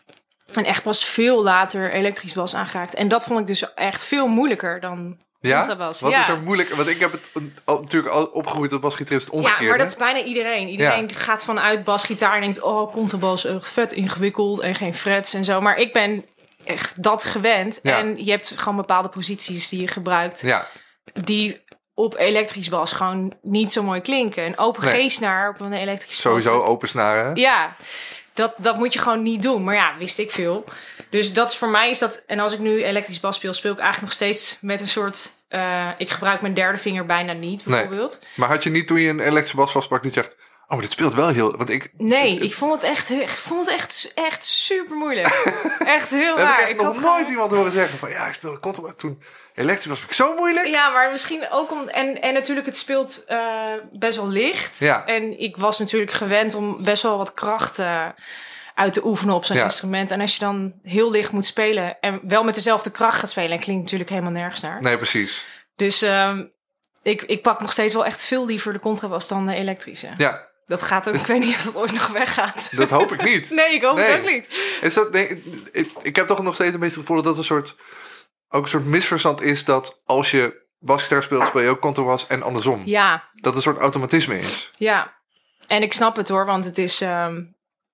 En 0.52 0.64
echt 0.64 0.82
pas 0.82 1.04
veel 1.04 1.42
later 1.42 1.92
elektrisch 1.92 2.32
bas 2.32 2.54
aangeraakt. 2.54 2.94
En 2.94 3.08
dat 3.08 3.24
vond 3.24 3.40
ik 3.40 3.46
dus 3.46 3.74
echt 3.74 4.04
veel 4.04 4.26
moeilijker 4.26 4.80
dan 4.80 5.20
Ja? 5.46 5.76
Wat 5.76 6.00
ja. 6.00 6.20
is 6.20 6.28
er 6.28 6.40
moeilijk? 6.40 6.68
Want 6.68 6.88
ik 6.88 6.98
heb 6.98 7.12
het 7.12 7.30
natuurlijk 7.66 8.14
al 8.14 8.24
opgegroeid 8.24 8.72
als 8.72 8.80
basgitarist 8.80 9.30
omgekeerd. 9.30 9.60
Ja, 9.60 9.68
maar 9.68 9.78
dat 9.78 9.90
is 9.90 9.96
bijna 9.96 10.22
iedereen. 10.22 10.68
Iedereen 10.68 11.08
Ja. 11.08 11.14
gaat 11.14 11.44
vanuit 11.44 11.84
basgitaar 11.84 12.34
en 12.34 12.40
denkt... 12.40 12.60
oh, 12.60 12.92
contrabas, 12.92 13.44
echt 13.44 13.72
vet 13.72 13.92
ingewikkeld 13.92 14.60
en 14.60 14.74
geen 14.74 14.94
frets 14.94 15.34
en 15.34 15.44
zo. 15.44 15.60
Maar 15.60 15.76
ik 15.76 15.92
ben 15.92 16.24
echt 16.64 17.02
dat 17.02 17.24
gewend. 17.24 17.78
Ja. 17.82 17.98
En 17.98 18.24
je 18.24 18.30
hebt 18.30 18.54
gewoon 18.56 18.76
bepaalde 18.76 19.08
posities 19.08 19.68
die 19.68 19.80
je 19.80 19.88
gebruikt... 19.88 20.40
Ja, 20.40 20.66
die 21.12 21.64
op 21.94 22.16
elektrisch 22.18 22.68
bas 22.68 22.92
gewoon 22.92 23.32
niet 23.42 23.72
zo 23.72 23.82
mooi 23.82 24.00
klinken. 24.00 24.44
Een 24.44 24.58
open 24.58 24.84
Nee. 24.84 25.08
G-snaar 25.08 25.48
op 25.48 25.60
een 25.60 25.72
elektrisch 25.72 26.22
bas... 26.22 26.42
sowieso 26.42 26.62
open 26.62 26.88
snaren. 26.88 27.36
Ja, 27.36 27.76
dat, 28.34 28.54
dat 28.56 28.76
moet 28.76 28.92
je 28.92 28.98
gewoon 28.98 29.22
niet 29.22 29.42
doen. 29.42 29.64
Maar 29.64 29.74
ja, 29.74 29.94
wist 29.98 30.18
ik 30.18 30.30
veel. 30.30 30.64
Dus 31.10 31.32
dat 31.32 31.50
is 31.50 31.56
voor 31.56 31.68
mij 31.68 31.90
is 31.90 31.98
dat. 31.98 32.22
En 32.26 32.38
als 32.38 32.52
ik 32.52 32.58
nu 32.58 32.84
elektrisch 32.84 33.20
bas 33.20 33.36
speel, 33.36 33.52
speel 33.52 33.72
ik 33.72 33.78
eigenlijk 33.78 34.06
nog 34.06 34.28
steeds 34.28 34.58
met 34.60 34.80
een 34.80 34.88
soort. 34.88 35.30
Eh, 35.48 35.88
ik 35.96 36.10
gebruik 36.10 36.40
mijn 36.40 36.54
derde 36.54 36.78
vinger 36.78 37.06
bijna 37.06 37.32
niet, 37.32 37.66
Nee. 37.66 37.76
bijvoorbeeld. 37.78 38.20
Maar 38.34 38.48
had 38.48 38.62
je 38.62 38.70
niet 38.70 38.86
toen 38.86 39.00
je 39.00 39.08
een 39.08 39.20
elektrische 39.20 39.56
bas 39.56 39.72
vastpakt, 39.72 40.04
niet 40.04 40.14
zegt, 40.14 40.36
oh, 40.68 40.80
dit 40.80 40.90
speelt 40.90 41.14
wel 41.14 41.28
heel... 41.28 41.56
Want 41.56 41.70
ik, 41.70 41.90
Nee, 41.96 42.38
ik 42.38 42.54
vond 42.54 42.72
het 42.72 42.90
echt, 42.90 43.10
ik 43.10 43.28
vond 43.28 43.66
het 43.66 43.74
echt, 43.74 44.12
echt 44.14 44.44
super 44.44 44.96
moeilijk. 44.96 45.26
echt 45.98 46.10
heel 46.10 46.36
raar. 46.36 46.62
ik 46.62 46.68
Ik 46.68 46.76
nog 46.76 46.94
had 46.94 47.04
nooit 47.04 47.28
iemand 47.28 47.50
horen 47.50 47.72
zeggen 47.72 47.98
van, 47.98 48.10
ja, 48.10 48.26
ik 48.26 48.32
speelde 48.32 48.60
contrabas 48.60 48.92
toen. 48.96 49.22
Elektrisch 49.54 49.86
was 49.86 50.02
ik 50.02 50.12
zo 50.12 50.34
moeilijk. 50.34 50.66
Ja, 50.66 50.90
maar 50.90 51.10
misschien 51.10 51.46
ook 51.50 51.70
om. 51.70 51.88
En, 51.88 52.20
en 52.22 52.34
natuurlijk, 52.34 52.66
het 52.66 52.76
speelt 52.76 53.24
eh, 53.26 53.72
best 53.92 54.16
wel 54.16 54.28
licht. 54.28 54.78
Ja. 54.78 55.06
En 55.06 55.40
ik 55.40 55.56
was 55.56 55.78
natuurlijk 55.78 56.12
gewend 56.12 56.54
om 56.54 56.84
best 56.84 57.02
wel 57.02 57.16
wat 57.18 57.34
kracht 57.34 57.78
eh, 57.78 58.06
uit 58.76 58.92
te 58.92 59.06
oefenen 59.06 59.34
op 59.34 59.44
zo'n 59.44 59.56
Ja. 59.56 59.62
instrument. 59.64 60.10
En 60.10 60.20
als 60.20 60.32
je 60.32 60.38
dan 60.38 60.74
heel 60.82 61.10
licht 61.10 61.32
moet 61.32 61.44
spelen 61.44 62.00
en 62.00 62.20
wel 62.22 62.44
met 62.44 62.54
dezelfde 62.54 62.90
kracht 62.90 63.18
gaat 63.18 63.30
spelen, 63.30 63.50
en 63.50 63.58
klinkt 63.60 63.82
natuurlijk 63.82 64.10
helemaal 64.10 64.30
nergens 64.32 64.60
naar. 64.60 64.80
Nee, 64.80 64.96
precies. 64.96 65.44
Dus 65.76 66.02
ehm, 66.02 66.44
ik, 67.02 67.22
ik 67.22 67.42
pak 67.42 67.60
nog 67.60 67.72
steeds 67.72 67.94
wel 67.94 68.04
echt 68.04 68.22
veel 68.22 68.46
liever 68.46 68.72
de 68.72 68.78
contrabas 68.78 69.28
dan 69.28 69.46
de 69.46 69.54
elektrische. 69.54 70.08
Ja, 70.16 70.46
Dat 70.66 70.82
gaat 70.82 71.08
ook, 71.08 71.14
ik 71.20 71.26
weet 71.26 71.40
niet 71.40 71.54
of 71.54 71.62
dat 71.62 71.76
ooit 71.76 71.92
nog 71.92 72.06
weggaat. 72.06 72.76
dat 72.76 72.90
hoop 72.90 73.12
ik 73.12 73.22
niet. 73.24 73.50
Nee, 73.60 73.74
ik 73.74 73.82
hoop 73.82 73.96
Nee. 73.96 74.10
het 74.10 74.18
ook 74.20 74.30
niet. 74.32 74.78
Is 74.80 74.94
dat, 74.94 75.12
nee, 75.12 75.42
ik, 75.72 75.90
ik 76.02 76.16
heb 76.16 76.26
toch 76.26 76.42
nog 76.42 76.54
steeds 76.54 76.74
een 76.74 76.80
beetje 76.80 76.96
het 76.96 77.06
gevoel 77.06 77.22
dat 77.22 77.24
dat 77.24 77.38
een 77.38 77.44
soort, 77.44 77.76
ook 78.48 78.62
een 78.62 78.68
soort 78.68 78.84
misverstand 78.86 79.40
is 79.40 79.64
dat 79.64 80.00
als 80.04 80.30
je 80.30 80.64
basgitaar 80.78 81.22
speelt, 81.22 81.46
speel 81.46 81.62
je 81.62 81.68
ook 81.68 81.80
contrabas 81.80 82.26
en 82.26 82.42
andersom. 82.42 82.82
Ja, 82.84 83.28
Dat 83.34 83.56
een 83.56 83.62
soort 83.62 83.78
automatisme 83.78 84.38
is. 84.38 84.70
ja. 84.76 85.14
En 85.66 85.82
ik 85.82 85.92
snap 85.92 86.16
het 86.16 86.28
hoor, 86.28 86.46
want 86.46 86.64
het 86.64 86.78
is, 86.78 87.00
ehm, 87.00 87.42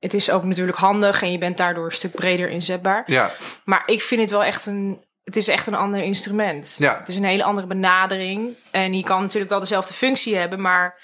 het 0.02 0.14
is 0.14 0.30
ook 0.30 0.44
natuurlijk 0.44 0.78
handig 0.78 1.22
en 1.22 1.32
je 1.32 1.38
bent 1.38 1.56
daardoor 1.56 1.84
een 1.84 1.92
stuk 1.92 2.14
breder 2.14 2.48
inzetbaar. 2.48 3.02
Ja, 3.06 3.32
Maar 3.64 3.82
ik 3.86 4.02
vind 4.02 4.20
het 4.20 4.30
wel 4.30 4.44
echt 4.44 4.66
een. 4.66 5.04
Het 5.24 5.36
is 5.36 5.48
echt 5.48 5.66
een 5.66 5.74
ander 5.74 6.02
instrument. 6.02 6.76
Ja. 6.78 6.98
Het 6.98 7.08
is 7.08 7.16
een 7.16 7.24
hele 7.24 7.44
andere 7.44 7.66
benadering. 7.66 8.54
En 8.70 8.94
je 8.94 9.02
kan 9.02 9.20
natuurlijk 9.20 9.50
wel 9.50 9.60
dezelfde 9.60 9.94
functie 9.94 10.36
hebben, 10.36 10.60
maar 10.60 11.00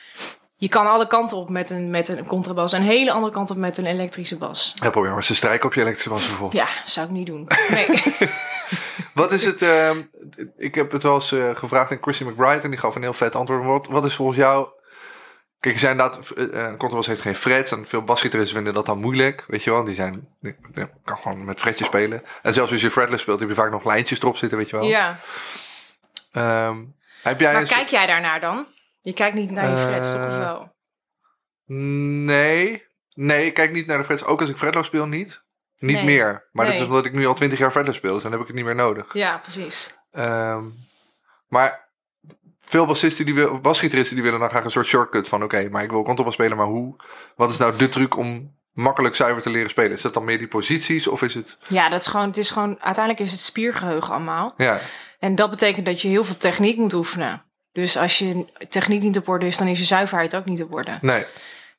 je 0.56 0.68
kan 0.68 0.86
alle 0.86 1.06
kanten 1.06 1.36
op 1.36 1.48
met 1.50 1.70
een, 1.70 1.90
met 1.90 2.08
een 2.08 2.26
contrabas. 2.26 2.72
En 2.72 2.80
een 2.80 2.86
hele 2.86 3.12
andere 3.12 3.32
kant 3.32 3.50
op 3.50 3.56
met 3.56 3.78
een 3.78 3.86
elektrische 3.86 4.36
bas. 4.36 4.72
ja 4.74 4.90
probeer 4.90 5.08
maar 5.08 5.18
eens 5.18 5.26
te 5.26 5.34
strijken 5.34 5.66
op 5.66 5.74
je 5.74 5.80
elektrische 5.80 6.10
bas 6.10 6.26
bijvoorbeeld. 6.26 6.62
Ja, 6.62 6.68
zou 6.84 7.06
ik 7.06 7.12
niet 7.12 7.26
doen. 7.26 7.46
Nee. 7.70 8.02
Wat 9.14 9.32
is 9.32 9.44
het, 9.44 9.62
ehm, 9.62 10.02
ik 10.56 10.74
heb 10.74 10.92
het 10.92 11.02
wel 11.02 11.14
eens 11.14 11.32
eh, 11.32 11.50
gevraagd 11.54 11.90
aan 11.90 11.98
Chrissy 12.00 12.24
McBride 12.24 12.60
en 12.62 12.70
die 12.70 12.78
gaf 12.78 12.94
een 12.94 13.02
heel 13.02 13.12
vet 13.12 13.34
antwoord. 13.34 13.64
Wat, 13.64 13.86
wat 13.86 14.04
is 14.04 14.14
volgens 14.14 14.38
jou, 14.38 14.68
kijk 15.60 15.74
je 15.74 15.80
zei 15.80 15.92
inderdaad, 15.92 16.30
eh, 16.30 16.44
een 16.44 16.76
contrabas 16.76 17.06
heeft 17.06 17.20
geen 17.20 17.34
frets 17.34 17.70
en 17.72 17.86
veel 17.86 18.02
basgitaristen 18.04 18.54
vinden 18.54 18.74
dat 18.74 18.86
dan 18.86 18.98
moeilijk, 18.98 19.44
weet 19.46 19.64
je 19.64 19.70
wel. 19.70 19.84
Die 19.84 19.94
zijn, 19.94 20.28
die, 20.40 20.56
die 20.72 20.86
kan 21.04 21.18
gewoon 21.18 21.44
met 21.44 21.60
fretjes 21.60 21.86
spelen. 21.86 22.22
En 22.42 22.52
zelfs 22.52 22.72
als 22.72 22.80
je 22.80 22.90
fretless 22.90 23.22
speelt 23.22 23.40
heb 23.40 23.48
je 23.48 23.54
vaak 23.54 23.70
nog 23.70 23.84
lijntjes 23.84 24.20
erop 24.20 24.36
zitten, 24.36 24.58
weet 24.58 24.70
je 24.70 24.76
wel. 24.76 24.86
ja. 24.86 25.18
Ehm, 26.32 26.84
heb 27.22 27.40
jij 27.40 27.52
Maar 27.52 27.60
eens- 27.60 27.70
kijk 27.70 27.88
jij 27.88 28.06
daarnaar 28.06 28.40
dan? 28.40 28.66
Je 29.00 29.12
kijkt 29.12 29.34
niet 29.36 29.50
naar 29.50 29.70
je 29.70 29.76
frets, 29.76 30.12
toch 30.12 30.20
of 30.26 30.32
Eh, 30.32 30.38
wel? 30.38 30.72
Nee. 32.24 32.86
Nee, 33.14 33.46
ik 33.46 33.54
kijk 33.54 33.72
niet 33.72 33.86
naar 33.86 33.98
de 33.98 34.04
frets. 34.04 34.24
Ook 34.24 34.40
als 34.40 34.48
ik 34.50 34.56
fretloos 34.56 34.86
speel, 34.86 35.06
niet. 35.06 35.46
niet 35.78 35.96
Nee. 35.96 36.04
meer. 36.04 36.48
Maar 36.52 36.66
dat 36.66 36.74
is 36.74 36.80
omdat 36.82 37.04
ik 37.04 37.12
nu 37.12 37.26
al 37.26 37.34
twintig 37.34 37.58
jaar 37.58 37.72
verder 37.72 37.94
speel, 37.94 38.12
dus 38.14 38.22
dan 38.22 38.32
heb 38.32 38.40
ik 38.40 38.46
het 38.46 38.56
niet 38.56 38.64
meer 38.64 38.74
nodig. 38.74 39.12
Ja, 39.14 39.38
precies. 39.38 39.94
Ehm, 40.10 40.64
maar 41.48 41.87
veel 42.68 42.86
bassisten 42.86 43.24
die 43.24 43.34
willen, 43.34 43.62
basgitaristen 43.62 44.14
die 44.14 44.24
willen 44.24 44.40
dan 44.40 44.48
graag 44.48 44.64
een 44.64 44.70
soort 44.70 44.86
shortcut 44.86 45.28
van 45.28 45.42
oké, 45.42 45.68
maar 45.70 45.82
ik 45.82 45.90
wil 45.90 46.02
contrabas 46.02 46.34
spelen, 46.34 46.56
maar 46.56 46.66
hoe? 46.66 46.96
Wat 47.36 47.50
is 47.50 47.56
nou 47.56 47.76
de 47.76 47.88
truc 47.88 48.16
om 48.16 48.56
makkelijk 48.72 49.14
zuiver 49.14 49.42
te 49.42 49.50
leren 49.50 49.70
spelen? 49.70 49.92
Is 49.92 50.02
dat 50.02 50.14
dan 50.14 50.24
meer 50.24 50.38
die 50.38 50.48
posities 50.48 51.06
of 51.06 51.22
is 51.22 51.34
het... 51.34 51.56
Ja, 51.68 51.88
dat 51.88 52.00
is 52.00 52.06
gewoon, 52.06 52.26
het 52.26 52.36
is 52.36 52.50
gewoon, 52.50 52.76
uiteindelijk 52.80 53.24
is 53.24 53.30
het 53.32 53.40
spiergeheugen 53.40 54.14
allemaal. 54.14 54.54
Ja, 54.56 54.78
En 55.18 55.34
dat 55.34 55.50
betekent 55.50 55.86
dat 55.86 56.02
je 56.02 56.08
heel 56.08 56.24
veel 56.24 56.36
techniek 56.36 56.76
moet 56.76 56.92
oefenen. 56.92 57.42
Dus 57.72 57.96
als 57.96 58.18
je 58.18 58.46
techniek 58.68 59.02
niet 59.02 59.18
op 59.18 59.28
orde 59.28 59.46
is, 59.46 59.56
dan 59.56 59.66
is 59.66 59.78
je 59.78 59.84
zuiverheid 59.84 60.36
ook 60.36 60.44
niet 60.44 60.62
op 60.62 60.74
orde. 60.74 60.98
nee. 61.00 61.24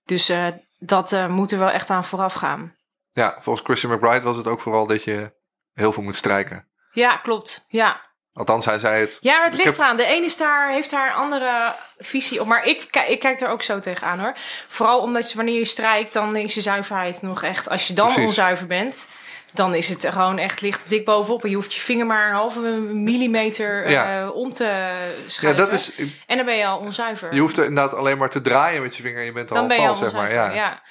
Dus 0.06 0.30
eh, 0.30 0.48
dat 0.80 1.12
eh, 1.12 1.28
moet 1.28 1.52
er 1.52 1.60
wel 1.60 1.70
echt 1.70 1.90
aan 1.90 2.04
vooraf 2.04 2.34
gaan. 2.34 2.76
Ja, 3.12 3.38
volgens 3.40 3.66
Christian 3.66 3.94
McBride 3.94 4.22
was 4.22 4.38
het 4.38 4.48
ook 4.48 4.60
vooral 4.60 4.88
dat 4.88 5.04
je 5.04 5.34
heel 5.74 5.92
veel 5.92 6.04
moet 6.04 6.16
strijken. 6.16 6.68
Ja, 6.92 7.18
klopt. 7.18 7.66
Ja, 7.68 8.09
Althans, 8.40 8.66
hij 8.66 8.80
zei 8.80 9.00
het. 9.00 9.18
ja 9.22 9.44
het 9.44 9.56
ligt 9.56 9.78
eraan. 9.78 9.98
De 9.98 10.06
ene 10.06 10.26
is 10.26 10.38
daar, 10.38 10.70
heeft 10.72 10.92
daar 10.92 11.08
een 11.08 11.14
andere 11.16 11.74
visie 11.98 12.42
op. 12.42 12.48
Maar 12.48 12.66
ik, 12.68 13.04
ik 13.08 13.20
kijk 13.20 13.42
er 13.42 13.50
ook 13.50 13.62
zo 13.64 13.80
tegenaan 13.80 14.20
hoor. 14.20 14.34
Vooral 14.68 15.00
omdat 15.00 15.30
je, 15.32 15.36
wanneer 15.38 15.58
je 15.58 15.66
strijkt, 15.66 16.14
dan 16.14 16.36
is 16.36 16.54
je 16.54 16.62
zuiverheid 16.62 17.22
nog 17.22 17.44
echt... 17.44 17.70
Als 17.70 17.88
je 17.88 17.94
dan 17.94 18.06
Precies. 18.06 18.26
onzuiver 18.26 18.68
bent, 18.68 19.10
dan 19.54 19.76
is 19.76 19.90
het 19.90 20.06
gewoon 20.06 20.38
echt 20.38 20.62
licht 20.62 20.90
dik 20.90 21.06
bovenop. 21.06 21.44
En 21.44 21.50
je 21.50 21.56
hoeft 21.56 21.74
je 21.74 21.80
vinger 21.80 22.06
maar 22.06 22.28
een 22.30 22.36
halve 22.36 22.60
millimeter 22.92 23.84
eh, 23.86 23.92
Ja. 23.92 24.30
om 24.30 24.54
te 24.54 24.64
Ja, 24.64 24.92
schuiven. 25.26 25.64
dat 25.64 25.72
is. 25.80 25.92
En 26.28 26.38
dan 26.38 26.46
ben 26.46 26.56
je 26.58 26.66
al 26.66 26.78
onzuiver. 26.80 27.34
Je 27.34 27.40
hoeft 27.40 27.58
er 27.58 27.66
inderdaad 27.66 27.94
alleen 27.94 28.18
maar 28.18 28.30
te 28.30 28.42
draaien 28.42 28.82
met 28.82 28.96
je 28.96 29.02
vinger 29.04 29.20
en 29.20 29.26
je 29.26 29.32
bent 29.32 29.50
al 29.52 29.56
dan 29.58 29.68
ben 29.68 29.78
je 29.78 29.84
val, 29.84 29.92
al 29.92 29.98
zeg 30.02 30.14
maar. 30.14 30.32
Ja. 30.34 30.52
Ja, 30.52 30.82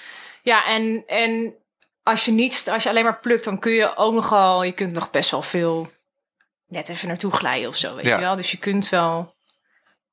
ja. 0.43 0.67
en, 0.67 1.03
en 1.07 1.55
als 2.03 2.25
je 2.25 2.31
niet, 2.31 2.69
als 2.73 2.83
je 2.83 2.89
alleen 2.89 3.05
maar 3.05 3.19
plukt, 3.21 3.45
dan 3.45 3.59
kun 3.59 3.73
je 3.73 3.97
ook 3.97 4.13
nogal, 4.13 4.63
je 4.63 4.73
kunt 4.73 4.93
nog 4.93 5.11
best 5.11 5.31
wel 5.31 5.43
veel 5.43 5.91
net 6.69 6.89
even 6.89 7.09
naartoe 7.09 7.33
glijden 7.33 7.69
of 7.69 7.77
zo, 7.77 7.95
weet 7.95 8.05
Ja. 8.05 8.15
je 8.15 8.21
wel. 8.21 8.37
Dus 8.37 8.51
je 8.51 8.59
kunt 8.59 8.89
wel 8.89 9.37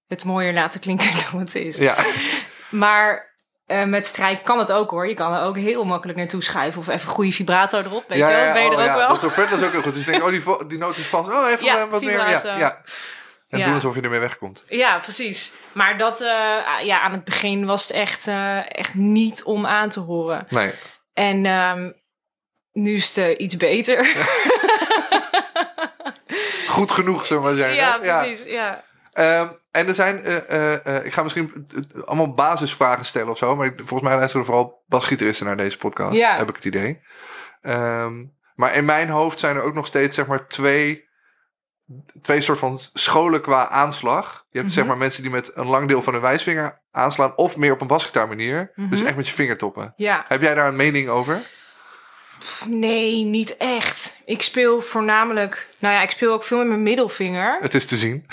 het 0.07 0.23
mooier 0.25 0.53
laten 0.53 0.79
klinken 0.79 1.11
dan 1.31 1.39
het 1.39 1.55
is. 1.55 1.77
ja. 1.77 1.97
Maar 2.69 3.33
eh, 3.65 3.83
met 3.83 4.05
strijk 4.05 4.43
kan 4.43 4.59
het 4.59 4.71
ook 4.71 4.89
hoor. 4.91 5.07
Je 5.07 5.13
kan 5.13 5.33
er 5.33 5.41
ook 5.41 5.57
heel 5.57 5.83
makkelijk 5.83 6.17
naartoe 6.17 6.43
schuiven 6.43 6.81
of 6.81 6.87
even 6.87 7.09
goede 7.09 7.31
vibrato 7.31 7.79
erop, 7.79 8.03
weet 8.07 8.17
ja, 8.17 8.29
je 8.29 8.35
wel. 8.35 8.45
ja, 8.45 8.53
ben 8.53 8.61
je 8.61 8.67
oh, 8.67 8.73
er 8.73 8.79
ook 8.79 8.85
ja. 8.85 8.95
wel. 8.97 9.07
Dat 9.07 9.17
is 9.17 9.23
ook 9.23 9.35
dat 9.49 9.59
is 9.59 9.65
ook 9.65 9.71
heel 9.71 9.81
goed. 9.81 9.93
Dus 9.93 10.05
je 10.05 10.11
denkt, 10.11 10.25
oh, 10.25 10.57
die, 10.59 10.67
die 10.67 10.77
noot 10.77 10.97
is 10.97 11.05
vast. 11.05 11.29
Oh, 11.29 11.49
even 11.49 11.65
Ja, 11.65 11.87
wat 11.87 12.01
meer. 12.01 12.29
Ja. 12.29 12.83
En 13.49 13.63
doen 13.63 13.73
alsof 13.73 13.95
je 13.95 14.01
ermee 14.01 14.19
wegkomt. 14.19 14.63
Ja, 14.67 14.99
precies. 14.99 15.53
Maar 15.71 15.97
dat, 15.97 16.21
eh, 16.21 16.27
ja, 16.83 17.01
aan 17.01 17.11
het 17.11 17.23
begin 17.23 17.65
was 17.65 17.87
het 17.87 17.91
echt, 17.97 18.27
eh, 18.27 18.77
echt 18.77 18.93
niet 18.93 19.43
om 19.43 19.65
aan 19.65 19.89
te 19.89 19.99
horen. 19.99 20.45
Nee. 20.49 20.71
En 21.13 21.45
ehm, 21.45 21.91
nu 22.71 22.93
is 22.93 23.15
het 23.15 23.37
iets 23.37 23.57
beter. 23.57 23.97
Goed 26.75 26.91
genoeg, 26.91 27.25
zullen 27.25 27.43
we 27.43 27.49
maar 27.49 27.57
zeggen. 27.57 27.75
ja, 27.75 27.97
precies. 28.21 28.43
Ja. 28.45 28.83
Ehm, 29.13 29.47
en 29.71 29.87
er 29.87 29.93
zijn, 29.93 30.23
eh, 30.23 30.49
eh, 30.73 30.85
eh, 30.85 31.05
ik 31.05 31.13
ga 31.13 31.23
misschien 31.23 31.67
allemaal 32.05 32.33
basisvragen 32.33 33.05
stellen 33.05 33.29
of 33.29 33.37
zo. 33.37 33.55
Maar 33.55 33.65
ik- 33.65 33.73
volgens 33.75 34.01
mij 34.01 34.15
luisteren 34.17 34.41
er 34.41 34.51
vooral 34.51 34.83
basgitaristen 34.87 35.45
naar 35.45 35.57
deze 35.57 35.77
podcast. 35.77 36.17
Ja. 36.17 36.37
Heb 36.37 36.49
ik 36.49 36.55
het 36.55 36.65
idee. 36.65 37.01
Ehm, 37.61 38.23
maar 38.55 38.75
in 38.75 38.85
mijn 38.85 39.09
hoofd 39.09 39.39
zijn 39.39 39.55
er 39.55 39.61
ook 39.61 39.73
nog 39.73 39.87
steeds 39.87 40.15
zeg 40.15 40.27
maar 40.27 40.47
twee, 40.47 41.03
twee 42.21 42.41
soort 42.41 42.59
van 42.59 42.79
scholen 42.93 43.41
qua 43.41 43.69
aanslag. 43.69 44.45
Je 44.49 44.59
hebt 44.59 44.71
zeg 44.71 44.79
Mhm. 44.83 44.87
maar 44.91 44.97
mensen 44.97 45.21
die 45.21 45.31
met 45.31 45.51
een 45.53 45.67
lang 45.67 45.87
deel 45.87 46.01
van 46.01 46.13
hun 46.13 46.21
wijsvinger 46.21 46.81
aanslaan. 46.91 47.35
Of 47.37 47.55
meer 47.57 47.71
op 47.73 47.81
een 47.81 47.87
basgitaar 47.87 48.27
manier. 48.27 48.71
Dus 48.75 48.99
Mhm. 48.99 49.07
echt 49.07 49.15
met 49.15 49.27
je 49.27 49.33
vingertoppen. 49.33 49.93
ja. 49.95 50.25
Heb 50.27 50.41
jij 50.41 50.53
daar 50.53 50.67
een 50.67 50.75
mening 50.75 51.09
over? 51.09 51.41
Nee, 52.67 53.23
niet 53.23 53.57
echt. 53.57 54.21
Ik 54.25 54.41
speel 54.41 54.81
voornamelijk... 54.81 55.67
Nou 55.79 55.93
ja, 55.93 56.01
ik 56.01 56.09
speel 56.09 56.33
ook 56.33 56.43
veel 56.43 56.57
met 56.57 56.67
mijn 56.67 56.83
middelvinger. 56.83 57.57
Het 57.61 57.73
is 57.75 57.85
te 57.85 57.97
zien. 57.97 58.25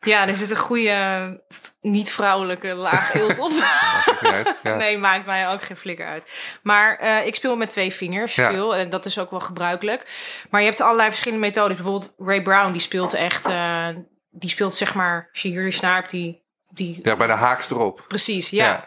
Ja, 0.00 0.28
er 0.28 0.36
zit 0.36 0.50
een 0.50 0.56
goede 0.56 1.40
niet-vrouwelijke 1.80 2.68
laag 2.74 3.14
eelt 3.14 3.38
op. 3.38 3.50
Maakt 3.60 4.20
niet 4.22 4.30
uit. 4.32 4.54
Ja. 4.62 4.76
Nee, 4.76 4.98
maakt 4.98 5.26
mij 5.26 5.48
ook 5.48 5.62
geen 5.62 5.76
flikker 5.76 6.06
uit. 6.06 6.30
Maar 6.62 6.96
eh, 6.98 7.26
ik 7.26 7.34
speel 7.34 7.56
met 7.56 7.70
twee 7.70 7.92
vingers 7.92 8.34
Ja. 8.34 8.50
veel. 8.50 8.74
En 8.76 8.90
dat 8.90 9.06
is 9.06 9.18
ook 9.18 9.30
wel 9.30 9.40
gebruikelijk. 9.40 10.06
Maar 10.50 10.60
je 10.60 10.66
hebt 10.66 10.80
allerlei 10.80 11.08
verschillende 11.08 11.46
methodes. 11.46 11.76
Bijvoorbeeld 11.76 12.12
Ray 12.18 12.42
Brown, 12.42 12.72
die 12.72 12.80
speelt 12.80 13.14
echt... 13.14 13.46
eh, 13.48 13.88
die 14.30 14.50
speelt 14.50 14.74
zeg 14.74 14.94
maar... 14.94 15.28
Als 15.32 15.42
je 15.42 15.48
hier 15.48 15.64
je 15.64 15.70
snaar 15.70 15.94
hebt, 15.94 16.10
die... 16.10 16.42
die 16.68 17.00
ja, 17.02 17.16
bij 17.16 17.26
de 17.26 17.32
haaks 17.32 17.70
erop. 17.70 18.04
Precies, 18.08 18.50
ja. 18.50 18.64
Ja. 18.64 18.84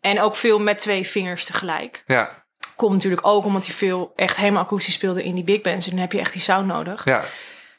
En 0.00 0.20
ook 0.20 0.36
veel 0.36 0.58
met 0.58 0.78
twee 0.78 1.06
vingers 1.06 1.44
tegelijk. 1.44 2.02
Ja, 2.06 2.39
Komt 2.80 2.92
natuurlijk 2.92 3.26
ook 3.26 3.44
omdat 3.44 3.66
hij 3.66 3.74
veel 3.74 4.12
echt 4.16 4.36
helemaal 4.36 4.62
akoestisch 4.62 4.94
speelde 4.94 5.24
in 5.24 5.34
die 5.34 5.44
big 5.44 5.60
bands. 5.60 5.84
En 5.84 5.90
dan 5.90 6.00
heb 6.00 6.12
je 6.12 6.18
echt 6.18 6.32
die 6.32 6.42
sound 6.42 6.66
nodig. 6.66 7.04
ja. 7.04 7.24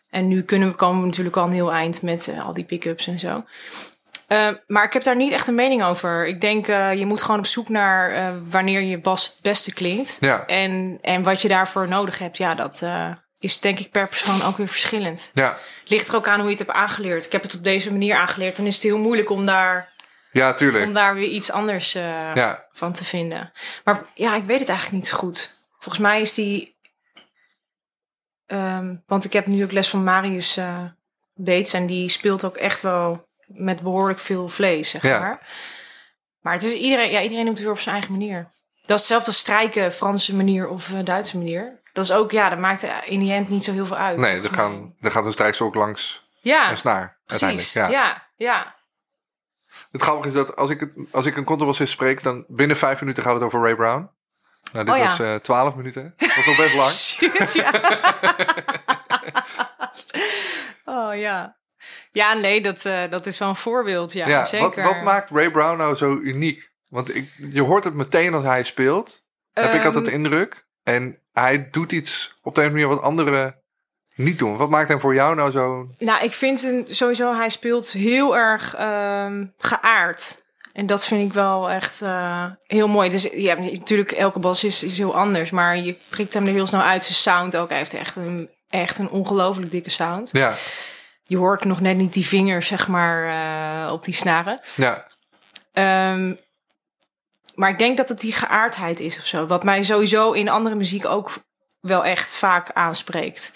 En 0.10 0.28
nu 0.28 0.44
kunnen 0.44 0.70
we, 0.70 0.76
komen 0.76 1.00
we 1.00 1.08
natuurlijk 1.08 1.36
al 1.36 1.46
een 1.46 1.52
heel 1.52 1.72
eind 1.72 2.02
met 2.02 2.28
eh, 2.28 2.46
al 2.46 2.54
die 2.54 2.64
pick-ups 2.64 3.08
en 3.08 3.20
zo. 3.20 3.44
Eh, 4.28 4.50
maar 4.68 4.84
ik 4.84 4.94
heb 4.94 5.04
daar 5.04 5.16
niet 5.16 5.32
echt 5.32 5.48
een 5.48 5.56
mening 5.56 5.84
over. 5.84 6.28
Ik 6.28 6.42
denk, 6.42 6.68
eh, 6.68 6.94
je 6.94 7.06
moet 7.06 7.22
gewoon 7.22 7.40
op 7.40 7.46
zoek 7.46 7.70
naar 7.70 8.34
wanneer 8.50 8.82
je 8.82 9.00
bas 9.00 9.26
het 9.26 9.38
beste 9.42 9.74
klinkt. 9.74 10.18
Ja. 10.20 10.46
En, 10.46 10.98
en 11.02 11.24
wat 11.24 11.42
je 11.42 11.48
daarvoor 11.48 11.88
nodig 11.88 12.20
hebt, 12.20 12.38
ja, 12.38 12.56
dat 12.56 12.84
is 13.40 13.60
denk 13.60 13.80
ik 13.80 13.92
per 13.92 14.08
persoon 14.08 14.42
ook 14.44 14.58
weer 14.58 14.68
verschillend. 14.68 15.32
ja. 15.34 15.58
Ligt 15.86 16.08
er 16.08 16.16
ook 16.16 16.28
aan 16.28 16.40
hoe 16.40 16.50
je 16.50 16.56
het 16.56 16.66
hebt 16.66 16.78
aangeleerd. 16.78 17.26
Ik 17.26 17.32
heb 17.32 17.42
het 17.42 17.56
op 17.56 17.64
deze 17.64 17.92
manier 17.92 18.16
aangeleerd. 18.16 18.56
Dan 18.56 18.66
is 18.66 18.76
het 18.76 18.84
heel 18.84 18.98
moeilijk 18.98 19.30
om 19.30 19.46
daar, 19.46 19.90
Ja, 20.32 20.54
tuurlijk. 20.54 20.86
om 20.86 20.94
daar 20.94 21.14
weer 21.16 21.28
iets 21.30 21.52
anders 21.52 21.96
eh, 21.96 22.04
Ja, 22.34 22.66
van 22.72 22.94
te 22.94 23.06
vinden. 23.06 23.52
Maar 23.84 24.04
ja, 24.14 24.36
ik 24.36 24.44
weet 24.44 24.60
het 24.60 24.70
eigenlijk 24.70 24.98
niet 25.00 25.08
zo 25.12 25.18
goed. 25.18 25.60
Volgens 25.80 26.04
mij 26.04 26.22
is 26.22 26.34
die. 26.34 26.76
ehm, 28.46 28.96
want 29.06 29.24
ik 29.24 29.34
heb 29.34 29.46
nu 29.48 29.64
ook 29.64 29.72
les 29.72 29.90
van 29.90 30.04
Marius 30.04 30.58
eh 30.58 30.84
Beets 31.34 31.74
en 31.74 31.86
die 31.86 32.10
speelt 32.10 32.44
ook 32.44 32.58
echt 32.58 32.82
wel 32.82 33.28
met 33.46 33.82
behoorlijk 33.82 34.20
veel 34.20 34.48
vlees, 34.50 34.90
zeg 34.90 35.02
Ja. 35.02 35.20
maar. 35.20 35.48
Maar 36.42 36.54
het 36.54 36.64
is 36.64 36.74
iedereen, 36.74 37.12
ja, 37.12 37.22
iedereen 37.22 37.46
doet 37.46 37.54
het 37.54 37.64
weer 37.64 37.74
op 37.74 37.80
zijn 37.80 37.96
eigen 37.96 38.12
manier. 38.12 38.44
Dat 38.82 38.90
is 38.90 38.96
hetzelfde 38.96 39.28
als 39.28 39.38
strijken, 39.40 39.94
Franse 39.94 40.36
manier 40.36 40.68
of 40.68 40.94
eh, 40.94 41.00
Duitse 41.04 41.38
manier. 41.38 41.80
Dat 41.94 42.04
is 42.04 42.12
ook, 42.12 42.32
ja, 42.32 42.50
dat 42.50 42.60
maakt 42.60 42.86
in 43.06 43.20
die 43.20 43.34
end 43.34 43.50
niet 43.50 43.64
zo 43.64 43.72
heel 43.74 43.86
veel 43.86 43.98
uit. 43.98 44.18
nee, 44.18 44.34
er, 44.36 44.42
mij. 44.42 44.50
gaan, 44.52 44.96
er 45.00 45.12
gaat 45.12 45.26
een 45.26 45.34
ook 45.62 45.76
langs 45.76 46.28
ja, 46.42 46.70
een 46.72 46.78
snaar. 46.78 47.18
precies. 47.26 47.44
Uiteindelijk. 47.44 47.94
Ja. 47.94 48.04
Ja, 48.06 48.28
ja. 48.36 48.76
Het 49.92 50.02
grappige 50.02 50.28
is 50.28 50.34
dat 50.34 50.56
als 50.56 50.70
ik, 50.70 50.80
het, 50.80 50.92
als 51.12 51.26
ik 51.26 51.38
een 51.38 51.44
contrabassist 51.44 51.92
spreek, 51.94 52.24
dan 52.24 52.46
binnen 52.48 52.78
vijf 52.78 53.00
minuten 53.00 53.24
gaat 53.24 53.34
het 53.34 53.44
over 53.44 53.62
Ray 53.62 53.76
Brown. 53.76 54.10
Nou, 54.74 54.86
dit 54.86 54.94
Oh 54.94 55.00
ja. 55.00 55.08
was 55.08 55.20
eh 55.20 55.36
twaalf 55.36 55.76
minuten. 55.76 56.14
Dat 56.18 56.36
was 56.36 56.46
nog 56.46 56.58
best 56.58 56.76
lang. 56.76 56.90
Shit, 57.12 57.54
ja. 57.54 57.72
oh 60.96 61.16
ja. 61.16 61.58
Ja, 62.12 62.34
nee, 62.34 62.62
dat, 62.62 62.86
eh, 62.86 63.10
dat 63.10 63.26
is 63.26 63.38
wel 63.38 63.50
een 63.50 63.56
voorbeeld. 63.56 64.14
Ja, 64.14 64.28
Ja, 64.28 64.38
wat, 64.40 64.48
zeker. 64.48 64.84
wat 64.84 65.02
maakt 65.02 65.30
Ray 65.32 65.52
Brown 65.52 65.78
nou 65.78 65.96
zo 65.96 66.18
uniek? 66.18 66.72
Want 66.88 67.16
ik, 67.16 67.30
je 67.38 67.62
hoort 67.62 67.84
het 67.84 67.94
meteen 67.94 68.34
als 68.34 68.44
hij 68.44 68.64
speelt. 68.64 69.26
heb 69.54 69.74
ik 69.74 69.86
altijd 69.86 70.06
Ehm, 70.08 70.16
indruk. 70.16 70.66
En 70.84 71.20
hij 71.34 71.70
doet 71.70 71.92
iets 71.92 72.34
op 72.42 72.56
de 72.56 72.64
een 72.64 72.72
manier 72.72 72.88
wat 72.88 73.02
anderen 73.02 73.61
niet 74.24 74.40
doen. 74.40 74.58
Wat 74.58 74.70
maakt 74.70 74.88
hem 74.90 75.00
voor 75.00 75.14
jou 75.14 75.36
nou 75.36 75.52
zo... 75.52 75.88
Nou, 75.98 76.24
ik 76.24 76.34
vind 76.34 76.62
hem 76.62 76.84
sowieso, 76.88 77.36
hij 77.36 77.50
speelt 77.50 77.92
heel 77.92 78.38
erg 78.38 78.76
ehm, 78.76 79.46
geaard. 79.58 80.44
En 80.74 80.86
dat 80.86 81.06
vind 81.06 81.22
ik 81.28 81.34
wel 81.34 81.70
echt 81.70 82.02
eh, 82.02 82.46
heel 82.64 82.88
mooi. 82.88 83.10
Dus 83.10 83.30
ja, 83.34 83.56
natuurlijk, 83.56 84.12
elke 84.12 84.40
bas 84.40 84.64
is, 84.64 84.84
is 84.84 84.98
heel 84.98 85.16
anders. 85.16 85.50
Maar 85.50 85.78
je 85.78 85.96
prikt 86.10 86.34
hem 86.34 86.46
er 86.46 86.52
heel 86.54 86.68
snel 86.68 86.82
uit. 86.82 87.04
Zijn 87.04 87.16
sound 87.16 87.58
ook. 87.58 87.70
Hij 87.70 87.78
heeft 87.78 87.94
echt 87.94 88.16
een, 88.16 88.50
echt 88.70 88.98
een 88.98 89.10
ongelooflijk 89.10 89.72
dikke 89.72 89.90
sound. 89.90 90.30
Ja, 90.32 90.54
Je 91.24 91.38
hoort 91.38 91.64
nog 91.64 91.82
net 91.82 91.98
niet 91.98 92.14
die 92.14 92.26
vingers, 92.26 92.68
zeg 92.68 92.88
maar, 92.88 93.28
eh, 93.86 93.92
op 93.92 94.04
die 94.04 94.14
snaren. 94.14 94.60
ja, 94.76 95.08
Ehm, 95.74 96.34
maar 97.56 97.70
ik 97.70 97.78
denk 97.78 97.98
dat 97.98 98.10
het 98.10 98.20
die 98.20 98.34
geaardheid 98.34 99.00
is 99.00 99.18
of 99.18 99.26
zo. 99.26 99.46
Wat 99.46 99.64
mij 99.64 99.84
sowieso 99.84 100.32
in 100.32 100.50
andere 100.50 100.76
muziek 100.76 101.06
ook 101.06 101.32
wel 101.82 102.06
echt 102.06 102.34
vaak 102.34 102.72
aanspreekt. 102.74 103.52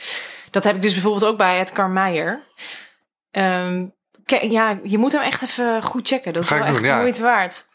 Dat 0.56 0.64
heb 0.64 0.76
ik 0.76 0.82
dus 0.82 0.94
bijvoorbeeld 0.94 1.26
ook 1.26 1.38
bij 1.38 1.60
Edgar 1.60 1.90
Meijer. 1.90 2.44
Ehm, 3.32 3.86
ja, 4.26 4.80
je 4.84 4.98
moet 4.98 5.12
hem 5.12 5.22
echt 5.22 5.42
even 5.42 5.84
goed 5.84 6.08
checken. 6.08 6.34
Dat 6.34 6.42
is 6.44 6.48
Ga 6.48 6.56
wel 6.56 6.64
echt 6.64 6.74
doen, 6.74 6.82
de 6.84 6.88
ja. 6.90 7.00
moeite 7.00 7.22
waard. 7.22 7.68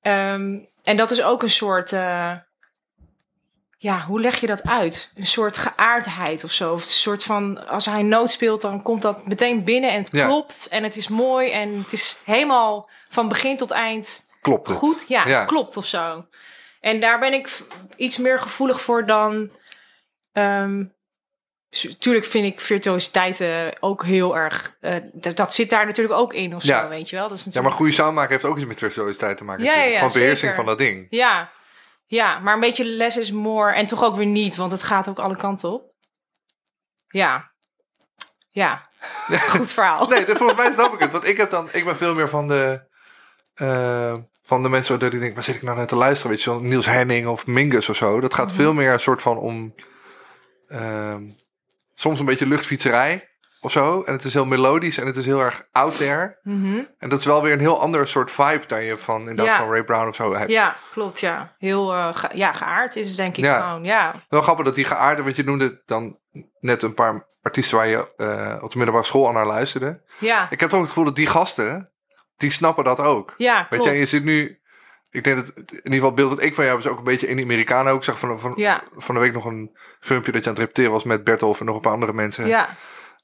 Ehm, 0.00 0.58
en 0.82 0.96
dat 0.96 1.10
is 1.10 1.22
ook 1.22 1.42
een 1.42 1.50
soort... 1.50 1.92
eh, 1.92 2.32
ja, 3.78 4.00
hoe 4.00 4.20
leg 4.20 4.40
je 4.40 4.46
dat 4.46 4.62
uit? 4.68 5.10
Een 5.14 5.26
soort 5.26 5.56
geaardheid 5.56 6.44
of 6.44 6.52
zo. 6.52 6.72
Of 6.72 6.80
een 6.82 6.88
soort 6.88 7.24
van, 7.24 7.68
als 7.68 7.84
hij 7.84 8.02
noot 8.02 8.30
speelt, 8.30 8.60
dan 8.60 8.82
komt 8.82 9.02
dat 9.02 9.26
meteen 9.26 9.64
binnen 9.64 9.90
en 9.90 9.98
het 9.98 10.08
Ja. 10.12 10.26
klopt. 10.26 10.66
En 10.70 10.82
het 10.82 10.96
is 10.96 11.08
mooi 11.08 11.50
en 11.50 11.78
het 11.78 11.92
is 11.92 12.20
helemaal 12.24 12.90
van 13.10 13.28
begin 13.28 13.56
tot 13.56 13.70
eind 13.70 14.26
klopt 14.42 14.68
het. 14.68 14.76
goed. 14.76 15.04
Ja, 15.08 15.26
Ja. 15.26 15.38
het 15.38 15.48
klopt 15.48 15.76
of 15.76 15.84
zo. 15.86 16.26
En 16.80 17.00
daar 17.00 17.18
ben 17.18 17.32
ik 17.32 17.62
iets 17.96 18.16
meer 18.18 18.38
gevoelig 18.40 18.80
voor 18.80 19.06
dan... 19.06 19.50
ehm 20.32 20.84
Tuurlijk 21.98 22.24
vind 22.24 22.46
ik 22.54 22.60
virtuositeiten 22.60 23.76
ook 23.80 24.04
heel 24.04 24.36
erg... 24.36 24.76
eh, 24.80 24.94
dat, 25.12 25.54
zit 25.54 25.70
daar 25.70 25.86
natuurlijk 25.86 26.20
ook 26.20 26.32
in 26.34 26.54
of 26.54 26.62
zo, 26.62 26.72
Ja. 26.72 26.88
weet 26.88 27.10
je 27.10 27.16
wel. 27.16 27.28
Dat 27.28 27.38
is 27.38 27.44
Ja, 27.44 27.50
maar 27.50 27.54
natuurlijk... 27.62 27.76
goede 27.76 27.92
sound 28.02 28.14
maken 28.14 28.30
heeft 28.32 28.44
ook 28.44 28.56
iets 28.56 28.66
met 28.66 28.78
virtuositeit 28.78 29.36
te 29.36 29.44
maken. 29.44 29.64
Ja, 29.64 29.70
ja, 29.70 29.76
natuurlijk. 29.76 30.00
ja, 30.02 30.08
Gewoon 30.08 30.22
beheersing 30.22 30.50
zeker. 30.50 30.64
van 30.64 30.66
dat 30.66 30.78
ding. 30.78 31.06
Ja, 31.10 31.50
Ja, 32.06 32.38
maar 32.38 32.54
een 32.54 32.60
beetje 32.60 32.84
less 32.84 33.16
is 33.16 33.32
more. 33.32 33.72
En 33.72 33.86
toch 33.86 34.04
ook 34.04 34.16
weer 34.16 34.26
niet, 34.26 34.56
want 34.56 34.72
het 34.72 34.82
gaat 34.82 35.08
ook 35.08 35.18
alle 35.18 35.36
kanten 35.36 35.72
op. 35.72 35.92
Ja. 37.08 37.52
Ja. 38.50 38.86
Goed 39.56 39.72
verhaal. 39.72 40.08
Nee, 40.08 40.24
dat- 40.24 40.36
volgens 40.36 40.58
mij 40.58 40.72
snap 40.72 40.92
ik 40.94 40.98
het. 41.00 41.12
Want 41.12 41.24
ik, 41.26 41.36
heb 41.36 41.50
dan, 41.50 41.68
ik 41.72 41.84
ben 41.84 41.96
veel 41.96 42.14
meer 42.14 42.28
van 42.28 42.48
de, 42.48 42.86
eh, 43.54 44.12
van 44.42 44.62
de 44.62 44.68
mensen 44.68 44.98
die 44.98 45.10
denken, 45.10 45.34
waar 45.34 45.42
zit 45.42 45.54
ik 45.54 45.62
nou 45.62 45.76
naar 45.76 45.86
te 45.86 45.96
luisteren? 45.96 46.30
Weet 46.30 46.42
je 46.42 46.50
Niels 46.60 46.86
Henning 46.86 47.26
of 47.26 47.46
Mingus 47.46 47.88
of 47.88 47.96
zo. 47.96 48.20
Dat 48.20 48.34
gaat 48.34 48.46
Mhm. 48.46 48.54
veel 48.56 48.72
meer 48.72 48.92
een 48.92 49.00
soort 49.00 49.22
van 49.22 49.36
om, 49.38 49.74
ehm, 50.68 51.22
soms 51.98 52.18
een 52.20 52.26
beetje 52.26 52.46
luchtfietserij 52.46 53.28
of 53.60 53.72
zo. 53.72 54.02
En 54.02 54.12
het 54.12 54.24
is 54.24 54.32
heel 54.32 54.44
melodisch 54.44 54.98
en 54.98 55.06
het 55.06 55.16
is 55.16 55.26
heel 55.26 55.40
erg 55.40 55.66
out 55.72 55.96
there. 55.96 56.38
Mhm. 56.42 56.80
En 56.98 57.08
dat 57.08 57.18
is 57.18 57.24
wel 57.24 57.42
weer 57.42 57.52
een 57.52 57.58
heel 57.58 57.80
ander 57.80 58.08
soort 58.08 58.30
vibe 58.30 58.66
dan 58.66 58.84
je 58.84 58.96
van, 58.96 59.18
inderdaad, 59.28 59.46
Ja. 59.46 59.56
van 59.56 59.70
Ray 59.70 59.84
Brown 59.84 60.08
of 60.08 60.14
zo 60.14 60.34
hebt. 60.34 60.50
Ja, 60.50 60.76
klopt, 60.90 61.20
ja. 61.20 61.54
Heel 61.58 61.92
eh, 61.92 62.08
ge- 62.14 62.30
ja, 62.36 62.52
geaard 62.52 62.96
is 62.96 63.08
het 63.08 63.16
denk 63.16 63.36
ik 63.36 63.44
Ja. 63.44 63.60
gewoon, 63.60 63.84
ja. 63.84 64.14
Wel 64.28 64.42
grappig 64.42 64.64
dat 64.64 64.74
die 64.74 64.84
geaarde, 64.84 65.22
want 65.22 65.36
je 65.36 65.44
noemde 65.44 65.82
dan 65.86 66.18
net 66.60 66.82
een 66.82 66.94
paar 66.94 67.26
artiesten 67.42 67.76
waar 67.76 67.86
je 67.88 68.14
eh, 68.16 68.62
op 68.62 68.70
de 68.70 68.76
middelbare 68.76 69.06
school 69.06 69.26
al 69.26 69.32
naar 69.32 69.46
luisterde. 69.46 70.02
Ja, 70.18 70.46
Ik 70.50 70.60
heb 70.60 70.72
ook 70.72 70.78
het 70.80 70.88
gevoel 70.88 71.04
dat 71.04 71.16
die 71.16 71.26
gasten, 71.26 71.92
die 72.36 72.50
snappen 72.50 72.84
dat 72.84 73.00
ook. 73.00 73.34
ja 73.36 73.66
Weet 73.70 73.84
je, 73.84 73.90
je 73.90 74.04
zit 74.04 74.24
nu. 74.24 74.57
Ik 75.10 75.24
denk 75.24 75.36
dat 75.36 75.52
in 75.56 75.64
ieder 75.66 75.92
geval 75.92 76.06
het 76.06 76.14
beeld 76.14 76.30
dat 76.30 76.42
ik 76.42 76.54
van 76.54 76.64
jou 76.64 76.78
is 76.78 76.86
ook 76.86 76.98
een 76.98 77.04
beetje 77.04 77.26
in 77.28 77.36
de 77.36 77.42
Amerikanen. 77.42 77.92
ook. 77.92 77.98
Ik 77.98 78.04
zag 78.04 78.18
van, 78.18 78.38
van, 78.38 78.52
Ja, 78.56 78.82
van 78.96 79.14
de 79.14 79.20
week 79.20 79.32
nog 79.32 79.44
een 79.44 79.76
filmpje 80.00 80.32
dat 80.32 80.42
je 80.42 80.48
aan 80.48 80.54
het 80.54 80.62
repeteren 80.64 80.92
was 80.92 81.04
met 81.04 81.24
Bertolf 81.24 81.60
en 81.60 81.66
nog 81.66 81.74
een 81.74 81.80
paar 81.80 81.92
andere 81.92 82.12
mensen. 82.12 82.46
ja, 82.46 82.68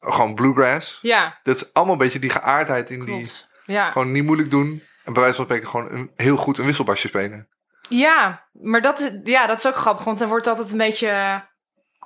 Gewoon 0.00 0.34
bluegrass. 0.34 0.98
ja, 1.02 1.38
Dat 1.42 1.56
is 1.56 1.72
allemaal 1.72 1.92
een 1.94 2.00
beetje 2.00 2.18
die 2.18 2.30
geaardheid 2.30 2.90
in 2.90 3.04
die. 3.04 3.30
Ja. 3.66 3.90
Gewoon 3.90 4.12
niet 4.12 4.24
moeilijk 4.24 4.50
doen. 4.50 4.82
En 5.04 5.12
bij 5.12 5.22
wijze 5.22 5.36
van 5.36 5.44
spreken 5.44 5.68
gewoon 5.68 5.90
een, 5.92 6.10
heel 6.16 6.36
goed 6.36 6.58
een 6.58 6.64
wisselbasje 6.64 7.08
spelen. 7.08 7.48
ja, 7.88 8.46
maar 8.52 8.82
dat 8.82 9.00
is, 9.00 9.10
ja, 9.24 9.46
dat 9.46 9.58
is 9.58 9.66
ook 9.66 9.76
grappig, 9.76 10.04
want 10.04 10.18
dan 10.18 10.28
wordt 10.28 10.46
altijd 10.46 10.70
een 10.70 10.78
beetje 10.78 11.42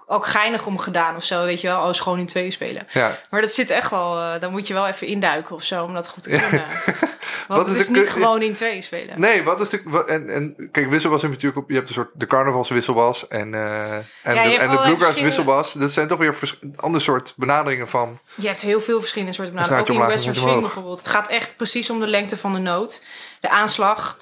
ook 0.06 0.26
geinig 0.26 0.66
om 0.66 0.78
gedaan 0.78 1.16
of 1.16 1.25
zo, 1.25 1.44
weet 1.44 1.61
je 1.61 1.66
wel. 1.68 1.82
Oh, 1.82 1.88
is 1.88 2.00
gewoon 2.00 2.18
in 2.18 2.26
twee 2.26 2.50
spelen. 2.50 2.87
Ja. 2.90 3.18
Maar 3.30 3.40
dat 3.40 3.50
zit 3.50 3.70
echt 3.70 3.90
wel, 3.90 4.20
eh 4.20 4.40
dan 4.40 4.50
moet 4.50 4.66
je 4.66 4.75
wel 4.75 4.87
even 4.87 5.06
induiken 5.06 5.54
of 5.54 5.62
zo 5.62 5.85
om 5.85 5.94
dat 5.94 6.08
goed 6.08 6.23
te 6.23 6.28
kunnen. 6.30 6.66
Want 7.49 7.61
Wat 7.61 7.71
het 7.71 7.78
is 7.78 7.87
de 7.87 7.93
niet 7.99 8.11
gewoon 8.11 8.43
in 8.43 8.55
twee 8.55 8.83
spelen. 8.83 9.21
Nee, 9.21 9.43
wat 9.43 9.61
is 9.61 9.69
de. 9.69 9.81
Wat, 9.85 10.07
en, 10.07 10.28
en 10.35 10.69
kijk, 10.73 10.90
wisselbas 10.90 11.23
heb 11.23 11.31
je 11.31 11.37
natuurlijk 11.37 11.62
op. 11.62 11.69
Je 11.71 11.76
hebt 11.76 11.88
een 11.88 11.95
soort 11.95 12.11
de 12.14 12.26
carnavalswisselbas 12.26 13.28
en, 13.28 13.55
eh 13.55 13.93
en 13.97 14.05
de, 14.23 14.57
en 14.59 14.71
de 14.71 14.76
bluegrass 14.83 15.21
wisselbas. 15.21 15.73
Dat 15.73 15.93
zijn 15.93 16.09
toch 16.09 16.19
weer 16.19 16.35
vers- 16.35 16.59
een 16.61 16.75
ander 16.76 17.00
soort 17.00 17.35
benaderingen 17.37 17.88
van. 17.88 18.19
Je 18.37 18.47
hebt 18.47 18.61
heel 18.61 18.81
veel 18.81 19.00
verschillende 19.00 19.33
soorten 19.33 19.55
benaderingen. 19.55 19.90
Ook 19.95 20.00
in 20.00 20.07
Western 20.07 20.35
Swing 20.35 20.61
bijvoorbeeld. 20.61 20.99
Het 20.99 21.09
gaat 21.09 21.28
echt 21.28 21.57
precies 21.57 21.90
om 21.90 22.00
de 22.00 22.07
lengte 22.07 22.37
van 22.37 22.52
de 22.52 22.59
noot. 22.59 23.02
De 23.40 23.49
aanslag. 23.49 24.21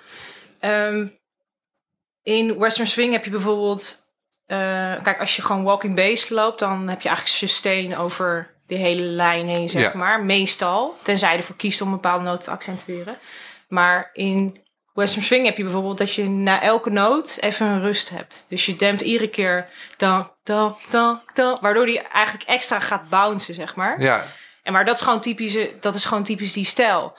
Ehm, 0.61 1.07
in 2.23 2.59
Western 2.59 2.87
Swing 2.87 3.13
heb 3.13 3.25
je 3.25 3.31
bijvoorbeeld... 3.31 4.07
eh, 4.47 4.57
kijk, 5.03 5.21
als 5.21 5.37
je 5.37 5.43
gewoon 5.43 5.65
walking 5.65 5.95
bass 5.95 6.29
loopt... 6.29 6.59
dan 6.59 6.89
heb 6.89 7.01
je 7.01 7.09
eigenlijk 7.09 7.39
sustain 7.39 7.97
over 7.97 8.55
de 8.67 8.75
hele 8.75 9.03
lijn 9.03 9.49
heen, 9.49 9.69
zeg 9.69 9.83
Ja. 9.93 9.99
maar. 9.99 10.25
Meestal. 10.25 10.97
Tenzij 11.03 11.31
je 11.33 11.37
ervoor 11.37 11.57
kiest 11.57 11.81
om 11.81 11.89
een 11.89 11.95
bepaalde 11.95 12.25
noot 12.25 12.43
te 12.43 12.51
accentueren. 12.51 13.19
Maar 13.69 14.11
in 14.13 14.65
Western 14.93 15.25
Swing 15.25 15.45
heb 15.47 15.57
je 15.57 15.63
bijvoorbeeld 15.63 15.99
dat 15.99 16.15
je 16.15 16.29
na 16.29 16.63
elke 16.63 16.91
noot 16.91 17.39
even 17.41 17.67
een 17.67 17.81
rust 17.81 18.11
hebt. 18.11 18.47
Dus 18.49 18.67
je 18.67 18.77
dempt 18.77 19.01
iedere 19.01 19.29
keer 19.31 19.69
dan, 19.97 20.31
dan, 20.43 20.77
dan, 20.89 21.21
dan, 21.35 21.59
waardoor 21.61 21.87
die 21.87 22.01
eigenlijk 22.01 22.49
extra 22.49 22.81
gaat 22.81 23.09
bouncen, 23.09 23.55
zeg 23.55 23.75
maar. 23.77 24.01
Ja, 24.03 24.25
En 24.63 24.73
maar 24.73 24.85
dat 24.85 24.95
is 24.97 25.01
gewoon 25.03 25.21
typisch, 25.21 25.59
dat 25.81 25.95
is 25.95 26.05
gewoon 26.05 26.23
typisch 26.25 26.53
die 26.53 26.65
stijl. 26.65 27.17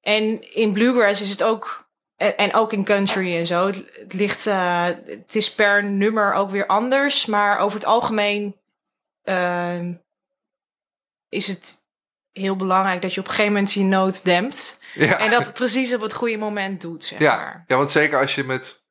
En 0.00 0.52
in 0.54 0.72
bluegrass 0.72 1.20
is 1.20 1.30
het 1.30 1.42
ook, 1.42 1.88
en, 2.16 2.54
ook 2.54 2.72
in 2.72 2.84
country 2.84 3.36
en 3.36 3.46
zo, 3.46 3.66
het, 3.66 3.84
het 3.92 4.12
ligt, 4.12 4.46
eh, 4.46 4.84
het 4.84 5.34
is 5.34 5.54
per 5.54 5.84
nummer 5.84 6.32
ook 6.32 6.50
weer 6.50 6.66
anders, 6.66 7.26
maar 7.26 7.58
over 7.58 7.78
het 7.78 7.86
algemeen 7.88 8.56
ehm, 9.24 9.92
is 11.28 11.46
het 11.46 11.76
heel 12.32 12.56
belangrijk 12.56 13.02
dat 13.02 13.14
je 13.14 13.20
op 13.20 13.26
een 13.26 13.32
gegeven 13.32 13.52
moment 13.52 13.72
je 13.72 13.82
noot 13.84 14.24
dempt. 14.24 14.78
ja. 14.94 15.18
En 15.18 15.30
dat 15.30 15.46
het 15.46 15.54
precies 15.54 15.94
op 15.94 16.00
het 16.00 16.12
goede 16.12 16.36
moment 16.36 16.80
doet, 16.80 17.04
zeg 17.04 17.18
Ja, 17.18 17.36
maar. 17.36 17.64
ja, 17.66 17.76
want 17.76 17.90
zeker 17.90 18.18
als 18.20 18.34
je 18.34 18.44
met 18.44 18.86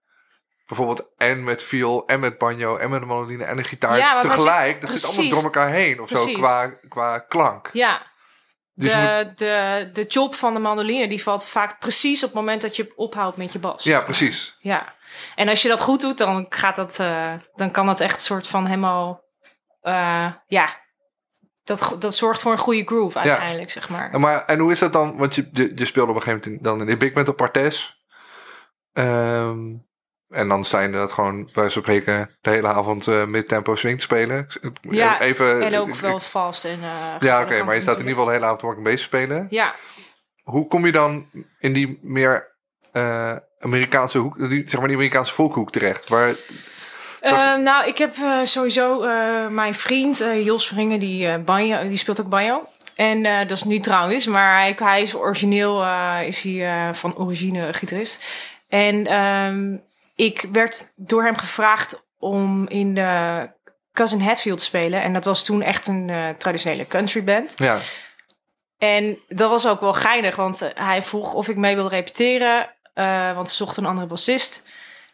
bijvoorbeeld 0.66 1.14
en 1.18 1.44
met 1.44 1.64
viool 1.64 2.06
en 2.08 2.20
met 2.20 2.38
banjo 2.38 2.78
en 2.78 2.90
met 2.90 3.02
een 3.02 3.08
mandoline 3.08 3.44
en 3.44 3.58
een 3.58 3.64
gitaar 3.66 3.98
Ja, 3.98 4.22
tegelijk, 4.22 4.82
dat 4.82 4.90
zit 4.90 5.06
allemaal 5.06 5.30
door 5.30 5.44
elkaar 5.44 5.70
heen 5.70 6.00
of 6.02 6.10
zo 6.10 6.26
qua, 6.34 6.68
qua 6.88 7.20
klank. 7.20 7.70
Ja, 7.74 8.12
Dus 8.74 8.92
de, 8.92 9.24
moet- 9.28 9.38
de, 9.38 9.90
de 9.94 10.06
chop 10.08 10.36
van 10.36 10.54
de 10.54 10.60
mandoline 10.60 11.08
die 11.08 11.24
valt 11.24 11.46
vaak 11.46 11.80
precies 11.80 12.24
op 12.24 12.30
het 12.30 12.38
moment 12.38 12.62
dat 12.62 12.76
je 12.76 12.94
ophoudt 12.96 13.38
met 13.38 13.52
je 13.54 13.60
bas. 13.60 13.84
ja, 13.84 14.02
precies. 14.02 14.58
Ja, 14.60 14.96
en 15.36 15.50
als 15.50 15.62
je 15.62 15.68
dat 15.68 15.82
goed 15.82 16.02
doet, 16.02 16.18
dan 16.18 16.46
gaat 16.50 16.76
dat, 16.76 17.00
eh, 17.00 17.34
dan 17.56 17.72
kan 17.72 17.86
dat 17.86 18.00
echt 18.00 18.22
soort 18.24 18.48
van 18.48 18.66
helemaal, 18.66 19.24
eh, 19.82 20.32
ja, 20.48 20.86
dat, 21.68 21.96
dat 22.00 22.16
zorgt 22.16 22.42
voor 22.42 22.52
een 22.52 22.58
goede 22.58 22.84
groove 22.86 23.20
uiteindelijk, 23.20 23.70
zeg 23.72 23.90
maar. 23.90 24.12
En, 24.12 24.20
maar, 24.20 24.46
en 24.46 24.60
hoe 24.60 24.72
is 24.72 24.80
dat 24.80 24.94
dan? 24.94 25.18
Want 25.18 25.36
je, 25.36 25.50
je, 25.52 25.72
je 25.76 25.86
speelde 25.86 26.10
op 26.12 26.16
een 26.16 26.22
gegeven 26.22 26.50
moment 26.52 26.66
in, 26.66 26.70
dan 26.72 26.80
in 26.82 26.86
de 26.94 26.98
Big 27.06 27.14
Metal 27.14 27.34
Partes. 27.34 28.02
Ehm, 28.94 29.60
en 30.30 30.48
dan 30.48 30.64
je 30.82 30.86
inderdaad 30.86 31.12
gewoon 31.12 31.50
bij 31.54 31.70
spreken 31.70 32.30
de 32.42 32.50
hele 32.50 32.68
avond 32.68 33.08
eh 33.08 33.26
mid-tempo 33.26 33.76
swing 33.76 33.98
te 33.98 34.04
spelen. 34.04 34.48
Ja, 34.82 35.20
Even, 35.22 35.62
en 35.62 35.78
ook 35.80 35.96
wel 35.96 36.20
vast 36.20 36.66
en. 36.66 36.80
eh, 36.84 37.16
Ja, 37.20 37.42
oké, 37.42 37.64
maar 37.64 37.76
je 37.76 37.82
staat 37.82 38.00
in 38.00 38.08
ieder 38.08 38.14
geval 38.16 38.26
de 38.26 38.32
hele 38.32 38.46
avond 38.46 38.62
walking 38.62 38.84
bass 38.84 38.98
te 38.98 39.04
spelen. 39.04 39.48
Ja, 39.50 39.76
Hoe 40.44 40.68
kom 40.68 40.86
je 40.86 40.92
dan 40.92 41.30
in 41.60 41.74
die 41.74 42.00
meer 42.02 42.56
eh, 42.92 43.36
Amerikaanse 43.60 44.18
hoek, 44.18 44.50
die, 44.50 44.70
zeg 44.70 44.80
maar 44.80 44.88
die 44.88 44.98
Amerikaanse 44.98 45.34
volkhoek 45.34 45.72
terecht? 45.72 46.10
Waar, 46.10 46.36
Eh, 47.28 47.56
nou, 47.56 47.88
ik 47.88 47.98
heb 47.98 48.16
eh, 48.18 48.40
sowieso 48.44 49.04
eh, 49.04 49.48
mijn 49.48 49.76
vriend 49.76 50.22
eh, 50.22 50.46
Jos 50.46 50.68
Vringen, 50.68 51.00
die, 51.00 51.38
banjo, 51.38 51.88
die 51.88 51.98
speelt 51.98 52.22
ook 52.22 52.30
banjo. 52.30 52.68
En 52.96 53.24
dat 53.48 53.58
is 53.58 53.64
nu 53.64 53.80
trouwens, 53.80 54.26
maar 54.26 54.60
hij, 54.60 54.76
hij 54.80 55.02
is 55.02 55.16
origineel, 55.16 55.86
is 56.22 56.42
hij 56.42 56.90
van 56.94 57.18
origine 57.18 57.74
gitarist. 57.74 58.24
En 58.68 59.08
ehm, 59.08 59.76
ik 60.16 60.46
werd 60.52 60.92
door 60.96 61.24
hem 61.24 61.38
gevraagd 61.38 62.08
om 62.20 62.68
in 62.68 62.94
de 62.94 63.50
Cousin 63.94 64.22
Hatfield 64.22 64.58
te 64.58 64.64
spelen. 64.64 65.02
En 65.02 65.14
dat 65.14 65.26
was 65.26 65.44
toen 65.44 65.62
echt 65.62 65.88
een 65.88 66.36
traditionele 66.38 66.88
country 66.88 67.24
band. 67.24 67.54
ja, 67.58 67.78
En 68.78 69.20
dat 69.28 69.50
was 69.50 69.68
ook 69.68 69.82
wel 69.82 69.94
geinig, 69.94 70.36
want 70.36 70.72
hij 70.74 71.02
vroeg 71.02 71.34
of 71.34 71.48
ik 71.48 71.58
mee 71.58 71.76
wilde 71.76 71.96
repeteren. 71.96 72.70
want 73.36 73.50
ze 73.50 73.56
zochten 73.56 73.84
een 73.84 73.90
andere 73.90 74.08
bassist. 74.08 74.64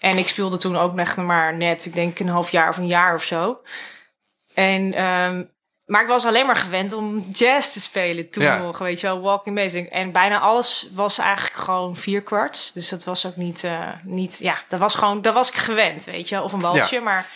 En 0.03 0.17
ik 0.17 0.27
speelde 0.27 0.57
toen 0.57 0.77
ook 0.77 0.93
nog 0.93 1.15
maar 1.15 1.53
net, 1.55 1.85
ik 1.85 1.93
denk 1.93 2.19
een 2.19 2.27
half 2.27 2.51
jaar 2.51 2.69
of 2.69 2.77
een 2.77 2.87
jaar 2.87 3.15
of 3.15 3.23
zo. 3.23 3.61
En, 4.53 4.93
ehm, 4.93 5.43
maar 5.85 6.01
ik 6.01 6.07
was 6.07 6.25
alleen 6.25 6.45
maar 6.45 6.55
gewend 6.55 6.93
om 6.93 7.29
jazz 7.31 7.71
te 7.71 7.81
spelen 7.81 8.29
toen 8.29 8.43
Ja. 8.43 8.57
nog, 8.57 8.77
weet 8.77 8.99
je 8.99 9.07
wel, 9.07 9.21
walking 9.21 9.55
bass. 9.55 9.73
En 9.73 10.11
bijna 10.11 10.39
alles 10.39 10.87
was 10.91 11.17
eigenlijk 11.17 11.55
gewoon 11.55 11.95
vier 11.97 12.21
kwarts. 12.21 12.71
Dus 12.71 12.89
dat 12.89 13.03
was 13.03 13.25
ook 13.25 13.35
niet, 13.35 13.63
eh, 13.63 13.89
niet 14.03 14.37
ja, 14.39 14.61
dat 14.67 14.79
was 14.79 14.95
gewoon, 14.95 15.21
dat 15.21 15.33
was 15.33 15.47
ik 15.49 15.55
gewend, 15.55 16.03
weet 16.03 16.29
je 16.29 16.35
wel. 16.35 16.43
Of 16.43 16.53
een 16.53 16.59
walsje, 16.59 16.99
maar... 16.99 17.27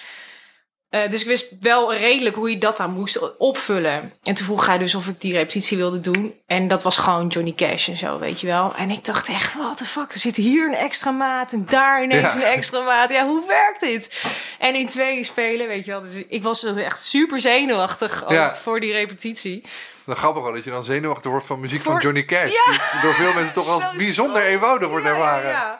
eh, 0.90 1.10
dus 1.10 1.22
ik 1.22 1.28
wist 1.28 1.48
wel 1.62 1.94
redelijk 1.94 2.36
hoe 2.36 2.50
je 2.50 2.58
dat 2.58 2.78
dan 2.78 2.92
moest 2.92 3.38
opvullen. 3.38 4.14
En 4.24 4.34
toen 4.34 4.46
vroeg 4.46 4.66
hij 4.66 4.78
dus 4.78 4.96
of 4.96 5.08
ik 5.08 5.22
die 5.22 5.34
repetitie 5.34 5.78
wilde 5.78 6.00
doen. 6.00 6.36
En 6.46 6.68
dat 6.68 6.84
was 6.84 6.98
gewoon 6.98 7.28
Johnny 7.28 7.54
Cash 7.54 7.88
en 7.90 7.98
zo, 7.98 8.20
weet 8.20 8.40
je 8.42 8.48
wel. 8.48 8.74
En 8.76 8.90
ik 8.90 9.06
dacht 9.06 9.28
echt, 9.28 9.54
what 9.54 9.78
the 9.78 9.86
fuck, 9.86 10.12
er 10.14 10.20
zit 10.20 10.36
hier 10.36 10.68
een 10.68 10.76
extra 10.76 11.12
maat 11.12 11.52
en 11.52 11.66
daar 11.70 12.04
ineens 12.04 12.22
Ja. 12.22 12.36
een 12.36 12.42
extra 12.42 12.80
maat. 12.82 13.10
Ja, 13.10 13.26
hoe 13.26 13.48
werkt 13.48 13.80
dit? 13.80 14.24
En 14.60 14.76
in 14.76 14.88
twee 14.88 15.24
spelen, 15.24 15.68
weet 15.68 15.86
je 15.86 15.92
wel. 15.92 16.02
Dus 16.02 16.24
ik 16.30 16.44
was 16.44 16.64
echt 16.64 17.00
super 17.00 17.40
zenuwachtig 17.40 18.24
ook 18.26 18.32
Ja. 18.32 18.56
voor 18.56 18.80
die 18.80 18.92
repetitie. 18.92 19.64
dan 20.06 20.16
grappig 20.16 20.44
wel 20.44 20.54
dat 20.54 20.64
je 20.64 20.70
dan 20.72 20.84
zenuwachtig 20.84 21.32
wordt 21.32 21.46
van 21.46 21.60
muziek 21.60 21.82
van 21.82 22.00
Johnny 22.00 22.26
Cash. 22.26 22.54
Ja. 22.54 22.72
Die 22.92 23.02
door 23.02 23.14
veel 23.14 23.34
mensen 23.34 23.54
toch 23.54 23.66
Zo 23.82 23.98
bijzonder 23.98 24.42
eenvoudig 24.42 24.90
wordt 24.90 25.06
ervaren. 25.06 25.80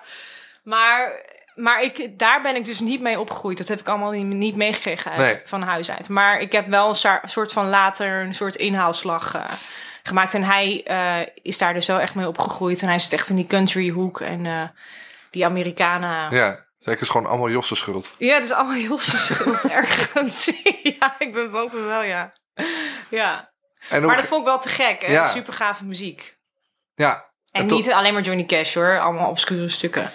Maar, 0.64 1.12
maar 1.58 1.82
ik, 1.82 2.20
daar 2.20 2.42
ben 2.42 2.56
ik 2.56 2.66
dus 2.66 2.80
niet 2.80 3.02
mee 3.02 3.20
opgegroeid. 3.20 3.58
Dat 3.58 3.68
heb 3.68 3.80
ik 3.80 3.88
allemaal 3.88 4.12
niet, 4.12 4.26
niet 4.26 4.56
meegekregen 4.56 5.12
uit, 5.12 5.20
Nee. 5.20 5.42
van 5.46 5.62
huis 5.62 5.92
uit. 5.92 6.10
Maar 6.10 6.40
ik 6.40 6.52
heb 6.52 6.66
wel 6.66 6.90
een 6.90 7.20
soort 7.30 7.52
van 7.54 7.70
later 7.70 8.22
een 8.22 8.36
soort 8.36 8.56
inhaalslag 8.56 9.36
eh, 9.36 9.44
gemaakt. 10.04 10.34
En 10.34 10.44
hij 10.44 10.82
eh, 10.86 11.28
is 11.42 11.58
daar 11.58 11.74
dus 11.74 11.86
wel 11.88 12.00
echt 12.00 12.16
mee 12.16 12.28
opgegroeid. 12.28 12.82
En 12.82 12.88
hij 12.88 13.00
zit 13.00 13.14
echt 13.14 13.30
in 13.30 13.36
die 13.36 13.48
country 13.48 13.90
hoek. 13.90 14.22
En 14.22 14.46
eh, 14.46 14.62
die 15.32 15.46
Amerikanen... 15.46 16.10
Ja. 16.36 16.46
Ja, 16.46 16.66
zeker 16.80 17.02
is 17.02 17.10
gewoon 17.10 17.28
allemaal 17.28 17.50
Josse 17.50 17.76
schuld. 17.76 18.12
het 18.18 18.44
is 18.44 18.52
allemaal 18.52 18.78
Josse 18.78 19.18
schuld 19.18 19.64
ergens. 19.82 20.46
ja, 21.00 21.16
ik 21.20 21.34
ben 21.34 21.52
boven 21.52 21.88
wel, 21.88 22.02
ja. 22.04 22.34
Ja. 23.10 23.52
En 23.90 24.02
Maar 24.02 24.10
ook- 24.10 24.16
dat 24.16 24.28
vond 24.28 24.42
ik 24.42 24.48
wel 24.48 24.60
te 24.60 24.70
gek. 24.70 25.02
hè. 25.02 25.12
Ja. 25.12 25.26
Super 25.26 25.54
gave 25.54 25.86
muziek. 25.86 26.38
ja, 26.96 27.32
En 27.52 27.66
niet 27.66 27.92
alleen 27.92 28.14
maar 28.14 28.22
Johnny 28.22 28.46
Cash 28.46 28.74
hoor, 28.74 29.00
allemaal 29.00 29.30
obscure 29.30 29.70
stukken. 29.70 30.12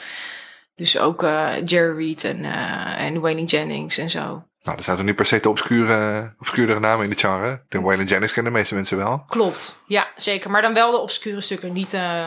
Dus 0.74 0.98
ook 0.98 1.22
eh, 1.22 1.64
Jerry 1.64 1.96
Reed 1.96 2.24
en, 2.24 2.44
eh 2.44 3.00
en 3.00 3.20
Wayne 3.20 3.44
Jennings 3.44 3.98
en 3.98 4.10
zo. 4.10 4.42
Nou, 4.62 4.76
er 4.78 4.84
zaten 4.84 5.04
niet 5.04 5.16
per 5.16 5.26
se 5.26 5.40
de 5.40 5.48
obscure, 5.48 6.34
obscuurdere 6.38 6.80
namen 6.80 7.04
in 7.04 7.10
dit 7.10 7.20
genre. 7.20 7.52
Ik 7.52 7.60
denk 7.68 7.84
Waylon 7.84 8.06
Jennings 8.06 8.32
kennen 8.32 8.52
de 8.52 8.58
meeste 8.58 8.74
mensen 8.74 8.96
wel. 8.96 9.24
Klopt, 9.28 9.82
ja 9.86 10.08
zeker. 10.16 10.50
Maar 10.50 10.62
dan 10.62 10.74
wel 10.74 10.90
de 10.90 10.98
obscure 10.98 11.40
stukken, 11.40 11.72
niet, 11.72 11.92
eh, 11.94 12.26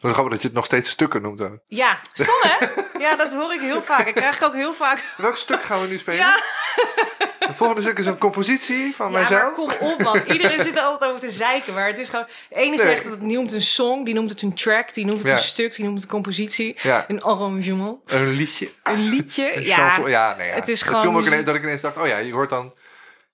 Wat 0.00 0.12
grappig 0.12 0.32
dat 0.32 0.42
je 0.42 0.48
het 0.48 0.56
nog 0.56 0.64
steeds 0.64 0.90
stukken 0.90 1.22
noemt 1.22 1.40
ook. 1.40 1.58
Ja, 1.66 1.98
stom 2.12 2.34
hè? 2.40 2.66
Ja, 3.04 3.16
dat 3.16 3.32
hoor 3.32 3.52
ik 3.54 3.60
heel 3.60 3.82
vaak. 3.82 4.06
Ik 4.06 4.14
krijg 4.14 4.42
ook 4.42 4.54
heel 4.54 4.74
vaak. 4.74 5.04
Welk 5.16 5.36
stuk 5.36 5.62
gaan 5.62 5.80
we 5.80 5.86
nu 5.86 5.98
spelen? 5.98 6.20
Ja, 6.20 6.40
Het 7.38 7.56
volgende 7.56 7.82
stuk 7.82 7.98
is 7.98 8.06
een 8.06 8.18
compositie 8.18 8.94
van 8.94 9.06
ja 9.06 9.12
maar 9.12 9.30
mijzelf. 9.30 9.54
kom 9.54 9.70
op 9.88 10.02
man. 10.02 10.20
Iedereen 10.26 10.62
zit 10.62 10.76
er 10.76 10.82
altijd 10.82 11.10
over 11.10 11.22
te 11.22 11.30
zeiken. 11.30 11.74
Maar 11.74 11.86
het 11.86 11.98
is 11.98 12.08
gewoon... 12.08 12.26
De 12.48 12.54
ene 12.54 12.68
Nee. 12.68 12.78
zegt 12.78 13.02
dat 13.02 13.12
het 13.12 13.22
noemt 13.22 13.52
een 13.52 13.62
song. 13.62 14.04
Die 14.04 14.14
noemt 14.14 14.30
het 14.30 14.42
een 14.42 14.54
track. 14.54 14.94
Die 14.94 15.04
noemt 15.04 15.18
het 15.22 15.30
Ja. 15.30 15.36
een 15.36 15.42
stuk. 15.42 15.74
Die 15.74 15.84
noemt 15.84 15.96
het 15.96 16.04
een 16.04 16.10
compositie. 16.14 16.76
Ja. 16.82 17.04
Een 17.08 17.22
arrangement. 17.22 17.98
Een 18.06 18.28
liedje. 18.30 18.70
Een 18.82 19.08
liedje. 19.08 19.52
Een 19.56 19.64
ja. 19.64 19.76
chanson. 19.76 20.10
Ja, 20.10 20.34
nee, 20.36 20.48
ja. 20.48 20.54
het 20.54 20.68
is 20.68 20.82
gewoon 20.82 21.00
viel 21.00 21.10
me 21.10 21.16
ook 21.16 21.22
muziek. 21.24 21.32
ineens, 21.32 21.46
dat 21.46 21.56
ik 21.56 21.62
ineens 21.62 21.80
dacht, 21.80 21.96
oh 21.96 22.06
ja, 22.06 22.18
je 22.18 22.32
hoort 22.32 22.50
dan... 22.50 22.74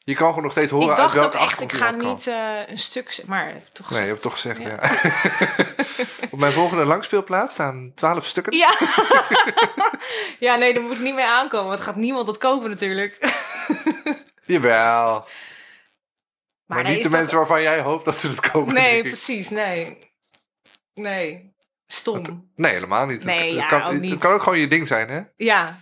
Je 0.05 0.15
kan 0.15 0.29
gewoon 0.29 0.43
nog 0.43 0.53
steeds 0.53 0.71
horen 0.71 0.91
Ik 0.93 0.99
uit 0.99 1.13
welke 1.13 1.37
ook 1.37 1.43
echt, 1.43 1.61
ik 1.61 1.73
ga 1.73 1.91
niet 1.91 2.27
eh, 2.27 2.59
een 2.67 2.79
stuk... 2.79 3.23
Maar 3.27 3.53
toch 3.73 3.91
Nee, 3.91 4.01
je 4.01 4.07
gezegd. 4.07 4.09
hebt 4.09 4.23
toch 4.23 4.33
gezegd, 4.33 4.63
ja. 4.63 6.25
Op 6.31 6.39
mijn 6.39 6.53
volgende 6.53 6.85
langspeelplaats 6.85 7.53
staan 7.53 7.93
twaalf 7.95 8.27
stukken. 8.27 8.57
Ja. 8.57 8.77
ja, 10.47 10.57
nee, 10.57 10.75
daar 10.75 10.83
moet 10.83 10.93
ik 10.93 10.99
niet 11.01 11.15
mee 11.15 11.25
aankomen. 11.27 11.69
Want 11.69 11.81
gaat 11.81 11.97
niemand 11.97 12.27
dat 12.27 12.39
kopen 12.39 12.71
natuurlijk. 12.71 13.19
Jawel. 14.45 15.27
Maar, 16.67 16.83
nee, 16.83 16.95
niet 16.95 17.03
de 17.03 17.09
dat- 17.09 17.19
mensen 17.19 17.37
waarvan 17.37 17.63
jij 17.63 17.81
hoopt 17.81 18.05
dat 18.05 18.19
ze 18.19 18.29
het 18.29 18.51
kopen. 18.51 18.75
Nee, 18.75 19.03
precies. 19.03 19.51
Nee. 19.51 19.99
Nee. 20.95 21.55
Stom. 21.87 22.51
Nee, 22.55 22.73
helemaal 22.73 23.07
niet. 23.07 23.25
Nee, 23.25 23.39
het, 23.47 23.55
ja, 23.55 23.61
het 23.61 23.69
kan, 23.69 23.83
ook 23.83 23.93
het 23.93 24.01
niet. 24.01 24.19
kan 24.19 24.33
ook 24.33 24.43
gewoon 24.43 24.59
je 24.59 24.69
ding 24.69 24.89
zijn, 24.89 25.09
hè? 25.09 25.21
Ja, 25.37 25.81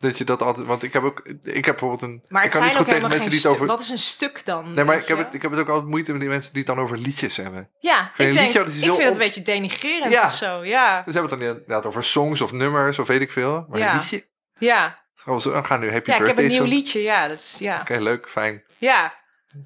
Dat 0.00 0.18
je 0.18 0.24
dat 0.24 0.42
altijd... 0.42 0.66
Want 0.66 0.82
ik 0.82 0.92
heb 0.92 1.02
ook... 1.02 1.20
Ik 1.42 1.64
heb 1.64 1.76
bijvoorbeeld 1.78 2.02
een... 2.02 2.22
maar 2.28 2.44
ik 2.44 2.52
het 2.52 2.58
kan 2.58 2.62
niet 2.66 2.72
zijn 2.72 2.84
goed 2.84 2.94
ook 2.94 3.00
tegen 3.00 3.08
helemaal 3.08 3.08
mensen 3.08 3.20
geen 3.20 3.28
die 3.30 3.38
het 3.38 3.38
stuk. 3.40 3.52
over... 3.52 3.66
Wat 3.66 3.80
is 3.80 3.90
een 3.90 3.98
stuk 3.98 4.44
dan? 4.44 4.74
Nee, 4.74 4.84
maar 4.84 4.96
ik 4.96 5.06
heb, 5.06 5.18
je? 5.18 5.24
het, 5.24 5.34
ik 5.34 5.42
heb 5.42 5.50
het 5.50 5.60
ook 5.60 5.68
altijd 5.68 5.88
moeite 5.88 6.10
met 6.12 6.20
die 6.20 6.30
mensen 6.30 6.52
die 6.52 6.62
het 6.62 6.74
dan 6.74 6.84
over 6.84 6.96
liedjes 6.98 7.36
hebben. 7.36 7.68
Ja, 7.80 8.10
Vind 8.14 8.34
je 8.34 8.40
ik, 8.40 8.46
een 8.48 8.52
denk, 8.52 8.66
liedje, 8.66 8.80
ik 8.80 8.94
vind 8.94 9.02
het 9.04 9.12
een 9.12 9.18
beetje 9.18 9.42
denigrerend 9.42 10.12
Ja. 10.12 10.26
of 10.26 10.32
zo. 10.34 10.64
Ja, 10.64 11.02
Dus 11.02 11.14
hebben 11.14 11.30
we 11.30 11.36
het 11.36 11.44
dan 11.46 11.54
inderdaad 11.56 11.86
over 11.86 12.04
songs 12.04 12.40
of 12.40 12.52
nummers 12.52 12.98
of 12.98 13.06
weet 13.06 13.20
ik 13.20 13.32
veel. 13.32 13.66
Maar 13.68 13.78
Ja. 13.78 13.92
een 13.92 13.98
liedje... 13.98 14.26
ja. 14.58 14.94
Gewoon 15.14 15.40
zo, 15.40 15.62
gaan 15.62 15.80
nu 15.80 15.90
Happy 15.92 16.10
ja 16.10 16.16
ik 16.16 16.26
heb 16.26 16.36
Birthday 16.36 16.44
een 16.44 16.50
nieuw 16.50 16.60
song. 16.60 16.68
liedje. 16.70 17.02
Ja, 17.02 17.28
dat 17.28 17.38
is, 17.38 17.56
ja. 17.58 17.80
Oké, 17.80 17.96
leuk, 17.98 18.28
fijn. 18.28 18.62
ja. 18.78 19.14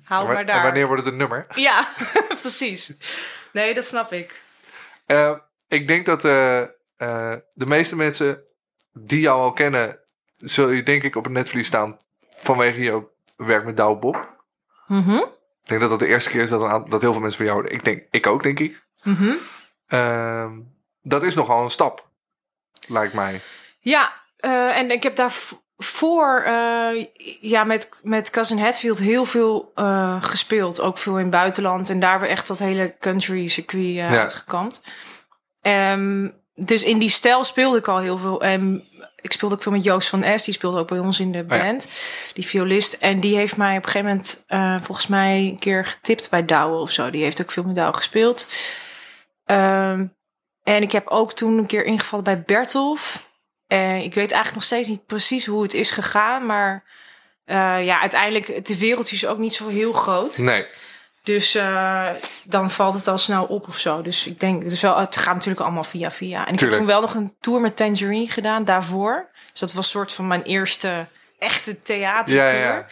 hou 0.05 0.21
En 0.23 0.27
maar 0.29 0.37
En 0.41 0.47
daar. 0.47 0.63
wanneer 0.63 0.87
wordt 0.87 1.03
het 1.05 1.13
een 1.13 1.19
nummer? 1.19 1.47
Ja, 1.55 1.89
precies. 2.41 2.93
Nee, 3.53 3.75
dat 3.75 3.87
snap 3.87 4.13
ik. 4.13 4.41
Eh, 5.07 5.37
ik 5.69 5.89
denk 5.89 6.07
dat 6.07 6.25
eh, 6.25 6.61
eh, 6.61 6.69
de 7.55 7.67
meeste 7.67 7.97
mensen 7.97 8.43
die 8.93 9.21
jou 9.21 9.41
al 9.41 9.53
kennen, 9.53 9.99
zul 10.45 10.69
je 10.69 10.83
denk 10.83 11.03
ik 11.03 11.17
op 11.17 11.25
het 11.25 11.33
netvlies 11.33 11.67
staan 11.67 11.99
vanwege 12.31 12.83
je 12.83 13.03
werk 13.37 13.65
met 13.65 13.77
Douwe 13.77 13.97
Bob. 13.99 14.29
Mhm. 14.87 15.15
Ik 15.15 15.71
denk 15.71 15.81
dat 15.81 15.91
dat 15.91 15.99
de 15.99 16.07
eerste 16.07 16.31
keer 16.31 16.43
is 16.43 16.51
dat, 16.51 16.63
een 16.63 16.87
dat 16.89 17.01
heel 17.01 17.13
veel 17.13 17.21
mensen 17.21 17.47
van 17.47 17.55
jou, 17.55 17.67
ik 17.67 17.85
denk, 17.85 18.03
ik 18.11 18.27
ook 18.27 18.43
denk 18.43 18.61
ik. 18.61 18.85
Mhm. 19.03 19.33
Ehm, 19.87 20.53
dat 21.03 21.23
is 21.23 21.35
nogal 21.35 21.65
een 21.65 21.71
stap, 21.71 22.09
lijkt 22.89 23.13
mij. 23.13 23.41
Ja, 23.79 24.13
eh, 24.37 24.79
en 24.79 24.91
ik 24.91 25.03
heb 25.03 25.17
daarvoor 25.17 26.45
uh, 26.47 27.07
ja, 27.41 27.65
met, 27.65 27.91
met 28.03 28.31
Cousin 28.31 28.59
Hatfield 28.59 28.99
heel 28.99 29.25
veel 29.25 29.73
eh, 29.75 30.23
gespeeld. 30.23 30.81
Ook 30.81 30.99
veel 30.99 31.17
in 31.17 31.23
het 31.23 31.31
buitenland. 31.31 31.91
En 31.91 32.01
daar 32.01 32.21
we 32.21 32.27
echt 32.27 32.47
dat 32.47 32.59
hele 32.59 32.95
country 33.01 33.49
circuit 33.49 33.85
eh, 33.85 33.95
Ja. 33.95 34.21
uitgekampt. 34.21 34.83
Ehm, 35.61 36.29
dus 36.55 36.85
in 36.85 36.99
die 36.99 37.09
stijl 37.09 37.45
speelde 37.45 37.79
ik 37.79 37.89
al 37.89 37.99
heel 37.99 38.19
veel. 38.19 38.43
En 38.43 38.85
ik 39.25 39.33
speelde 39.33 39.55
ook 39.55 39.63
veel 39.63 39.73
met 39.73 39.85
Joost 39.85 40.09
van 40.09 40.39
S. 40.39 40.45
Die 40.45 40.55
speelde 40.55 40.79
ook 40.79 40.89
bij 40.89 40.99
ons 40.99 41.21
in 41.21 41.33
de 41.33 41.39
Oh 41.39 41.49
ja. 41.49 41.63
band. 41.63 41.89
Die 42.33 42.47
violist. 42.47 42.93
En 42.93 43.21
die 43.21 43.37
heeft 43.37 43.57
mij 43.57 43.77
op 43.77 43.85
een 43.85 43.91
gegeven 43.91 44.09
moment 44.09 44.45
eh, 44.47 44.77
volgens 44.83 45.07
mij 45.07 45.39
een 45.39 45.59
keer 45.59 45.85
getipt 45.85 46.31
bij 46.31 46.45
Douwe 46.45 46.77
of 46.77 46.91
zo. 46.91 47.11
Die 47.11 47.23
heeft 47.23 47.43
ook 47.43 47.53
veel 47.53 47.63
met 47.63 47.75
Douwe 47.75 47.97
gespeeld. 47.97 48.49
Ehm, 49.45 50.07
en 50.63 50.83
ik 50.83 50.93
heb 50.93 51.09
ook 51.09 51.33
toen 51.33 51.59
een 51.59 51.67
keer 51.67 51.85
ingevallen 51.85 52.25
bij 52.25 52.43
Bertolf. 52.43 53.29
En 53.67 53.97
ik 53.97 54.15
weet 54.15 54.33
eigenlijk 54.33 54.55
nog 54.55 54.65
steeds 54.65 54.89
niet 54.89 55.07
precies 55.07 55.47
hoe 55.47 55.63
het 55.63 55.75
is 55.75 55.91
gegaan. 55.91 56.47
Maar 56.47 56.85
eh, 57.45 57.85
ja, 57.85 58.01
uiteindelijk, 58.01 58.47
het 58.47 58.79
wereldje 58.79 59.17
is 59.17 59.27
ook 59.27 59.39
niet 59.39 59.55
zo 59.55 59.69
heel 59.69 59.93
groot. 59.93 60.39
Nee, 60.39 60.67
Dus 61.25 61.55
eh, 61.55 62.11
dan 62.45 62.71
valt 62.71 62.95
het 62.95 63.09
al 63.09 63.19
snel 63.19 63.45
op 63.45 63.69
of 63.69 63.79
zo. 63.79 64.03
Dus 64.03 64.27
ik 64.27 64.41
denk, 64.41 64.69
dus 64.69 64.81
wel, 64.83 64.99
het 64.99 65.17
gaat 65.17 65.35
natuurlijk 65.35 65.61
allemaal 65.61 65.85
via 65.85 66.11
via. 66.11 66.47
En 66.47 66.53
ik 66.53 66.59
Tuurlijk. 66.59 66.61
heb 66.71 66.73
toen 66.73 66.87
wel 66.87 67.01
nog 67.01 67.15
een 67.15 67.37
tour 67.41 67.61
met 67.61 67.77
Tangerine 67.77 68.29
gedaan 68.29 68.65
daarvoor. 68.65 69.31
Dus 69.51 69.61
dat 69.61 69.73
was 69.73 69.91
soort 69.91 70.13
van 70.13 70.27
mijn 70.27 70.43
eerste 70.43 71.07
echte 71.39 71.83
theatertour. 71.83 72.55
ja, 72.59 72.87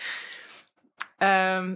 ja. 1.18 1.56
Ehm, 1.58 1.74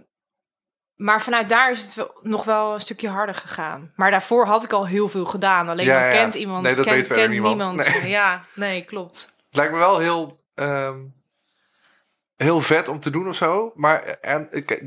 maar 0.95 1.23
vanuit 1.23 1.49
daar 1.49 1.71
is 1.71 1.83
het 1.83 1.95
wel, 1.95 2.11
nog 2.23 2.45
wel 2.45 2.75
een 2.75 2.81
stukje 2.81 3.09
harder 3.09 3.35
gegaan. 3.35 3.93
Maar 3.97 4.11
daarvoor 4.11 4.47
had 4.47 4.65
ik 4.65 4.73
al 4.73 4.87
heel 4.87 5.09
veel 5.09 5.25
gedaan. 5.27 5.69
Alleen 5.69 5.87
Ja, 5.87 5.93
dan 5.99 6.03
ja. 6.03 6.11
kent 6.11 6.35
iemand, 6.35 6.63
Nee, 6.63 6.75
dat 6.75 6.85
weet 6.85 7.07
verder 7.07 7.17
kent 7.17 7.31
niemand. 7.31 7.57
niemand. 7.57 7.77
Nee. 8.03 8.09
Ja, 8.11 8.45
nee, 8.55 8.85
klopt. 8.85 9.33
Het 9.47 9.57
lijkt 9.57 9.73
me 9.73 9.79
wel 9.79 9.99
heel, 9.99 10.41
ehm, 10.55 10.99
heel 12.37 12.61
vet 12.61 12.89
om 12.89 13.01
te 13.01 13.11
doen 13.11 13.29
of 13.29 13.35
zo. 13.35 13.73
Maar 13.75 14.03
en, 14.05 14.49
ik- 14.51 14.83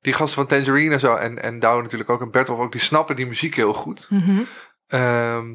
die 0.00 0.12
gasten 0.12 0.36
van 0.36 0.46
Tangerine 0.46 0.94
en 0.94 1.00
zo, 1.00 1.14
en, 1.14 1.42
en 1.42 1.58
Douwe 1.58 1.82
natuurlijk 1.82 2.10
ook, 2.10 2.20
en 2.20 2.30
Bertolf 2.30 2.58
ook, 2.58 2.72
die 2.72 2.80
snappen 2.80 3.16
die 3.16 3.26
muziek 3.26 3.54
heel 3.54 3.74
goed. 3.74 4.06
Mhm. 4.08 4.40
Ehm, 4.86 5.50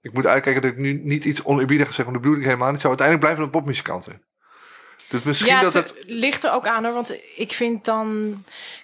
ik 0.00 0.12
moet 0.12 0.26
uitkijken 0.26 0.62
dat 0.62 0.70
ik 0.70 0.76
nu 0.78 0.92
niet 0.92 1.24
iets 1.24 1.44
oneerbiedigs 1.44 1.94
zeg, 1.94 2.04
want 2.04 2.16
dat 2.16 2.22
bedoel 2.22 2.38
ik 2.38 2.44
helemaal 2.46 2.70
niet 2.70 2.80
zo. 2.80 2.88
Uiteindelijk 2.88 3.26
blijven 3.26 3.44
het 3.46 3.58
popmuzikanten. 3.58 4.22
Dus 5.08 5.22
misschien 5.22 5.52
ja, 5.52 5.60
dat 5.60 5.72
het 5.72 5.88
het... 5.88 6.04
ligt 6.06 6.44
er 6.44 6.52
ook 6.52 6.66
aan 6.66 6.84
hoor. 6.84 6.94
Want 6.94 7.18
ik 7.36 7.52
vind 7.52 7.84
dan... 7.84 8.36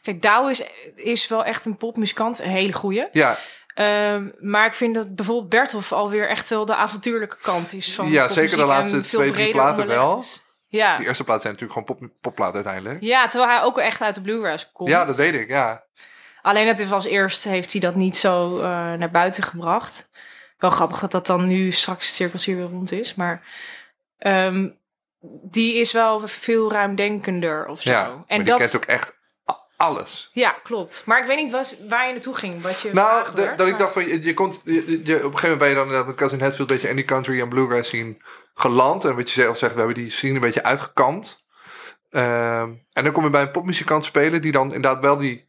Kijk, 0.03 0.23
Douwe 0.23 0.51
is, 0.51 0.65
is 0.95 1.29
wel 1.29 1.45
echt 1.45 1.65
een 1.65 1.77
popmuzikant. 1.77 2.39
Een 2.39 2.49
hele 2.49 2.73
goeie. 2.73 3.09
Ja, 3.13 3.39
Ehm, 3.75 4.29
maar 4.39 4.67
ik 4.67 4.75
vind 4.75 4.95
dat 4.95 5.15
bijvoorbeeld 5.15 5.49
Bertolf 5.49 5.93
alweer 5.93 6.29
echt 6.29 6.49
wel 6.49 6.65
de 6.65 6.75
avontuurlijke 6.75 7.37
kant 7.43 7.73
is 7.73 7.95
van 7.95 8.11
Ja, 8.11 8.29
zeker 8.29 8.57
de 8.57 8.65
laatste 8.65 9.05
veel 9.05 9.21
twee, 9.21 9.33
drie 9.33 9.51
platen 9.51 9.87
wel. 9.87 10.19
is. 10.19 10.44
Ja. 10.77 10.97
die 10.97 11.07
eerste 11.07 11.25
plaat 11.25 11.41
zijn 11.41 11.53
natuurlijk 11.53 11.81
gewoon 11.81 11.99
pop, 11.99 12.11
popplaat 12.21 12.55
uiteindelijk. 12.55 12.97
ja, 13.01 13.27
terwijl 13.27 13.51
hij 13.51 13.63
ook 13.63 13.79
echt 13.79 14.01
uit 14.03 14.15
de 14.15 14.21
bluegrass 14.21 14.71
komt. 14.73 14.89
Ja, 14.89 15.05
dat 15.05 15.17
weet 15.17 15.35
ik, 15.35 15.49
ja. 15.49 15.85
Alleen 16.43 16.67
het 16.67 16.79
is 16.81 16.93
als 16.93 17.05
eerst 17.05 17.45
heeft 17.45 17.73
hij 17.73 17.81
dat 17.81 17.95
niet 17.95 18.17
zo 18.17 18.57
eh, 18.59 18.63
naar 18.93 19.11
buiten 19.11 19.43
gebracht. 19.43 20.09
Wel 20.59 20.71
grappig 20.71 21.01
dat 21.01 21.11
dat 21.11 21.27
dan 21.27 21.47
nu 21.47 21.71
straks 21.71 22.07
het 22.07 22.15
cirkeltje 22.15 22.55
weer 22.55 22.65
rond 22.65 22.93
is. 22.93 23.15
Maar 23.15 23.43
ehm, 24.19 24.69
die 25.43 25.75
is 25.75 25.93
wel 25.93 26.29
veel 26.29 26.71
ruimdenkender 26.73 27.67
of 27.67 27.81
zo. 27.81 27.91
ja. 27.91 28.25
en 28.27 28.45
dat, 28.45 28.59
kent 28.59 28.77
ook 28.77 28.85
echt 28.85 29.17
alles. 29.77 30.31
Ja, 30.33 30.55
klopt. 30.63 31.03
Maar 31.07 31.21
ik 31.21 31.27
weet 31.27 31.37
niet 31.37 31.51
was, 31.51 31.77
waar 31.89 32.07
je 32.07 32.13
naartoe 32.13 32.35
ging. 32.35 32.63
Wat 32.63 32.81
je 32.81 32.91
Nou, 32.93 33.29
werd, 33.35 33.59
dat 33.59 33.67
ik 33.67 33.79
dacht 33.79 33.93
van, 33.93 34.07
je, 34.09 34.23
je, 34.23 34.35
komt, 34.35 34.61
je, 34.65 34.73
je- 35.05 35.17
op 35.17 35.33
een 35.33 35.39
gegeven 35.39 35.41
moment 35.43 35.59
ben 35.59 35.69
je 35.69 35.75
dan 35.75 36.07
met 36.07 36.17
Cousin 36.17 36.41
Hatfield 36.41 36.71
een 36.71 36.77
beetje 36.77 36.95
die 36.95 37.05
country 37.05 37.41
en 37.41 37.49
bluegrass 37.49 37.89
scene 37.89 38.17
geland. 38.55 39.05
En 39.05 39.17
wat 39.17 39.31
je 39.31 39.41
zelf 39.41 39.57
zegt, 39.57 39.73
we 39.73 39.79
hebben 39.79 39.97
die 39.97 40.11
scene 40.11 40.35
een 40.35 40.41
beetje 40.41 40.63
uitgekampt. 40.63 41.45
Ehm, 42.11 42.71
en 42.93 43.05
dan 43.05 43.13
kom 43.13 43.25
je 43.25 43.31
bij 43.31 43.43
een 43.43 43.51
popmuzikant 43.51 44.05
spelen 44.05 44.43
die 44.43 44.53
dan 44.53 44.65
inderdaad 44.75 45.01
wel 45.03 45.17
die, 45.17 45.47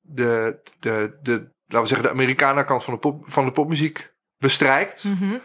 de, 0.00 0.60
de, 0.78 1.18
de, 1.22 1.32
laten 1.66 1.80
we 1.80 1.86
zeggen, 1.86 2.06
de 2.06 2.12
Amerikaner 2.12 2.64
kant 2.64 2.84
van 2.84 2.94
de, 2.94 3.00
pop, 3.00 3.22
van 3.26 3.44
de 3.44 3.52
popmuziek 3.52 4.12
bestrijkt. 4.38 5.04
Mhm. 5.04 5.36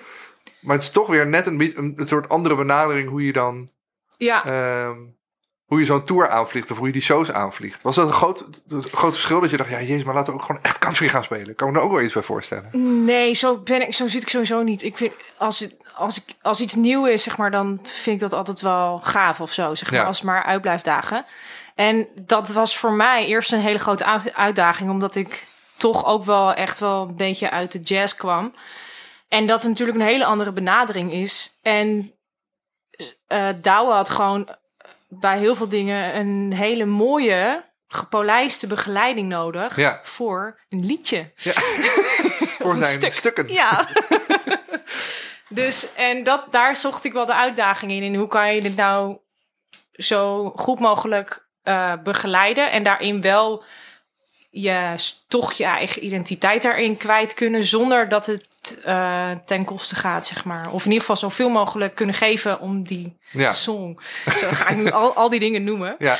Maar 0.61 0.75
het 0.75 0.83
is 0.83 0.91
toch 0.91 1.07
weer 1.07 1.27
net 1.27 1.47
een, 1.47 1.57
beetje- 1.57 1.77
een, 1.77 1.93
een 1.95 2.07
soort 2.07 2.29
andere 2.29 2.55
benadering 2.55 3.09
hoe 3.09 3.25
je 3.25 3.33
dan, 3.33 3.69
Ja, 4.17 4.45
ehm, 4.45 4.97
hoe 5.65 5.79
je 5.79 5.85
zo'n 5.85 6.03
tour 6.03 6.29
aanvliegt 6.29 6.71
of 6.71 6.77
hoe 6.77 6.87
je 6.87 6.93
die 6.93 7.01
shows 7.01 7.31
aanvliegt. 7.31 7.81
Was 7.81 7.95
dat 7.95 8.07
een 8.07 8.13
groot, 8.13 8.45
een 8.67 8.83
groot 8.83 9.13
verschil 9.13 9.39
dat 9.41 9.49
je 9.49 9.57
dacht, 9.57 9.69
ja 9.69 9.81
jezus, 9.81 10.03
maar 10.03 10.13
laten 10.15 10.33
we 10.33 10.39
ook 10.39 10.45
gewoon 10.45 10.61
echt 10.63 10.79
country 10.79 11.09
gaan 11.09 11.23
spelen. 11.23 11.55
Kan 11.55 11.67
ik 11.67 11.73
me 11.73 11.79
er 11.79 11.85
ook 11.85 11.91
wel 11.91 12.01
iets 12.01 12.13
bij 12.13 12.23
voorstellen. 12.23 13.03
nee, 13.05 13.33
zo, 13.33 13.57
ben 13.57 13.81
ik, 13.81 13.93
zo 13.93 14.07
zit 14.07 14.21
ik 14.21 14.29
sowieso 14.29 14.61
niet. 14.63 14.83
Ik 14.83 14.97
vind, 14.97 15.13
als, 15.37 15.59
het, 15.59 15.75
als, 15.95 16.17
ik, 16.23 16.35
als 16.41 16.59
iets 16.61 16.75
nieuw 16.75 17.05
is, 17.05 17.23
zeg 17.23 17.37
maar, 17.37 17.51
dan 17.51 17.79
vind 17.83 18.15
ik 18.15 18.19
dat 18.29 18.33
altijd 18.33 18.61
wel 18.61 18.99
gaaf 19.03 19.41
of 19.41 19.51
zo. 19.53 19.75
Zeg 19.75 19.91
maar, 19.91 19.99
Ja. 19.99 20.05
als 20.05 20.17
het 20.17 20.25
maar 20.25 20.43
uit 20.43 20.61
blijft 20.61 20.85
dagen. 20.85 21.25
En 21.75 22.07
dat 22.21 22.47
was 22.49 22.77
voor 22.77 22.91
mij 22.93 23.25
eerst 23.25 23.51
een 23.51 23.59
hele 23.59 23.79
grote 23.79 24.33
uitdaging, 24.33 24.89
omdat 24.89 25.15
ik 25.15 25.47
toch 25.75 26.05
ook 26.05 26.23
wel 26.23 26.53
echt 26.53 26.79
wel 26.79 27.01
een 27.01 27.15
beetje 27.15 27.49
uit 27.49 27.71
de 27.71 27.79
jazz 27.79 28.15
kwam. 28.15 28.55
En 29.27 29.45
dat 29.47 29.63
natuurlijk 29.63 29.97
een 29.97 30.05
hele 30.05 30.25
andere 30.25 30.51
benadering 30.51 31.11
is. 31.13 31.57
En 31.61 32.13
eh 33.27 33.47
Douwe 33.61 33.93
had 33.93 34.09
gewoon 34.09 34.55
bij 35.09 35.37
heel 35.37 35.55
veel 35.55 35.69
dingen 35.69 36.15
een 36.19 36.53
hele 36.53 36.85
mooie, 36.85 37.71
gepolijste 37.87 38.67
begeleiding 38.67 39.29
nodig 39.29 39.75
Ja. 39.75 39.99
voor 40.03 40.59
een 40.69 40.85
liedje. 40.85 41.31
Voor 42.59 42.71
een 42.71 42.83
zijn 42.83 42.91
stuk. 42.99 43.13
stukken. 43.13 43.47
Ja. 43.47 43.87
dus, 45.53 45.93
en 45.93 46.23
dat, 46.23 46.47
daar 46.51 46.75
zocht 46.75 47.03
ik 47.03 47.13
wel 47.13 47.25
de 47.25 47.33
uitdaging 47.33 47.91
in. 47.91 48.15
Hoe 48.15 48.27
kan 48.27 48.55
je 48.55 48.61
dit 48.61 48.75
nou 48.75 49.17
zo 49.91 50.49
goed 50.55 50.79
mogelijk 50.79 51.47
eh, 51.63 51.93
begeleiden 52.03 52.71
en 52.71 52.83
daarin 52.83 53.21
wel 53.21 53.63
je, 54.49 54.95
toch 55.27 55.53
je 55.53 55.63
eigen 55.65 56.05
identiteit 56.05 56.61
daarin 56.61 56.97
kwijt 56.97 57.33
kunnen, 57.33 57.63
zonder 57.63 58.09
dat 58.09 58.25
het 58.25 58.81
eh, 58.83 59.31
ten 59.45 59.65
koste 59.65 59.95
gaat, 59.95 60.25
zeg 60.25 60.43
maar. 60.45 60.71
Of 60.71 60.79
in 60.81 60.91
ieder 60.91 60.99
geval 60.99 61.15
zoveel 61.15 61.49
mogelijk 61.49 61.95
kunnen 61.95 62.15
geven 62.15 62.59
om 62.59 62.83
die 62.83 63.17
Ja. 63.31 63.51
song. 63.51 63.99
Zo 64.41 64.47
ga 64.51 64.67
ik 64.67 64.75
nu 64.77 64.91
al, 64.91 65.13
al 65.13 65.29
die 65.29 65.39
dingen 65.39 65.63
noemen. 65.63 65.95
Ja, 65.97 66.15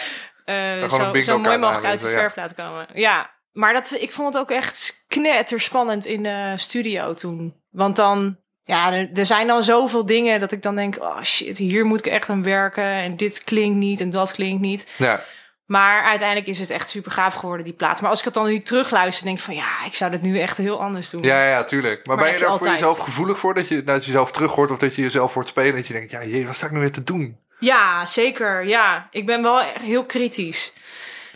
een 0.45 0.89
zo, 0.89 1.21
zo 1.21 1.39
mooi 1.39 1.57
mogelijk 1.57 1.85
uit 1.85 2.01
de 2.01 2.09
verf 2.09 2.35
laten 2.35 2.55
komen. 2.55 2.87
Ja, 2.93 3.31
maar 3.51 3.73
dat, 3.73 3.91
ik 3.91 4.11
vond 4.11 4.33
het 4.33 4.43
ook 4.43 4.51
echt 4.51 5.05
knetterspannend 5.07 6.05
in 6.05 6.23
de 6.23 6.53
studio 6.57 7.13
toen. 7.13 7.61
Want 7.69 7.95
dan, 7.95 8.37
ja, 8.63 8.93
er, 8.93 9.09
er 9.13 9.25
zijn 9.25 9.47
dan 9.47 9.63
zoveel 9.63 10.05
dingen 10.05 10.39
dat 10.39 10.51
ik 10.51 10.61
dan 10.61 10.75
denk, 10.75 10.97
oh 10.99 11.21
shit, 11.21 11.57
hier 11.57 11.85
moet 11.85 12.05
ik 12.05 12.11
echt 12.11 12.29
aan 12.29 12.43
werken. 12.43 12.83
En 12.83 13.17
dit 13.17 13.43
klinkt 13.43 13.77
niet 13.77 14.01
en 14.01 14.09
dat 14.09 14.31
klinkt 14.31 14.61
niet. 14.61 14.87
Ja. 14.97 15.23
Maar 15.65 16.03
uiteindelijk 16.03 16.47
is 16.47 16.59
het 16.59 16.69
echt 16.69 16.89
super 16.89 17.11
gaaf 17.11 17.33
geworden, 17.33 17.65
die 17.65 17.73
plaat. 17.73 18.01
Maar 18.01 18.09
als 18.09 18.19
ik 18.19 18.25
het 18.25 18.33
dan 18.33 18.45
nu 18.45 18.59
terugluister, 18.59 19.25
denk 19.25 19.37
ik 19.37 19.43
van 19.43 19.55
ja, 19.55 19.85
ik 19.85 19.93
zou 19.93 20.11
dat 20.11 20.21
nu 20.21 20.39
echt 20.39 20.57
heel 20.57 20.81
anders 20.81 21.09
doen. 21.09 21.23
Ja, 21.23 21.47
ja, 21.47 21.63
tuurlijk. 21.63 22.07
Maar, 22.07 22.15
Maar 22.15 22.25
ben 22.25 22.33
je 22.33 22.39
daar 22.39 22.51
je 22.51 22.57
voor 22.57 22.67
jezelf 22.67 22.97
gevoelig 22.99 23.39
voor? 23.39 23.53
Dat 23.53 23.67
je, 23.67 23.83
dat 23.83 24.05
je 24.05 24.11
jezelf 24.11 24.31
terug 24.31 24.51
hoort 24.51 24.71
of 24.71 24.77
dat 24.77 24.95
je 24.95 25.01
jezelf 25.01 25.33
hoort 25.33 25.47
spelen? 25.47 25.75
Dat 25.75 25.87
je 25.87 25.93
denkt, 25.93 26.11
ja, 26.11 26.23
jee, 26.23 26.45
wat 26.45 26.55
sta 26.55 26.65
ik 26.65 26.71
nu 26.71 26.79
weer 26.79 26.91
te 26.91 27.03
doen? 27.03 27.37
Ja, 27.59 28.05
zeker. 28.05 28.65
Ja, 28.67 29.07
ik 29.11 29.25
ben 29.25 29.41
wel 29.41 29.61
echt 29.61 29.83
heel 29.83 30.05
kritisch. 30.05 30.73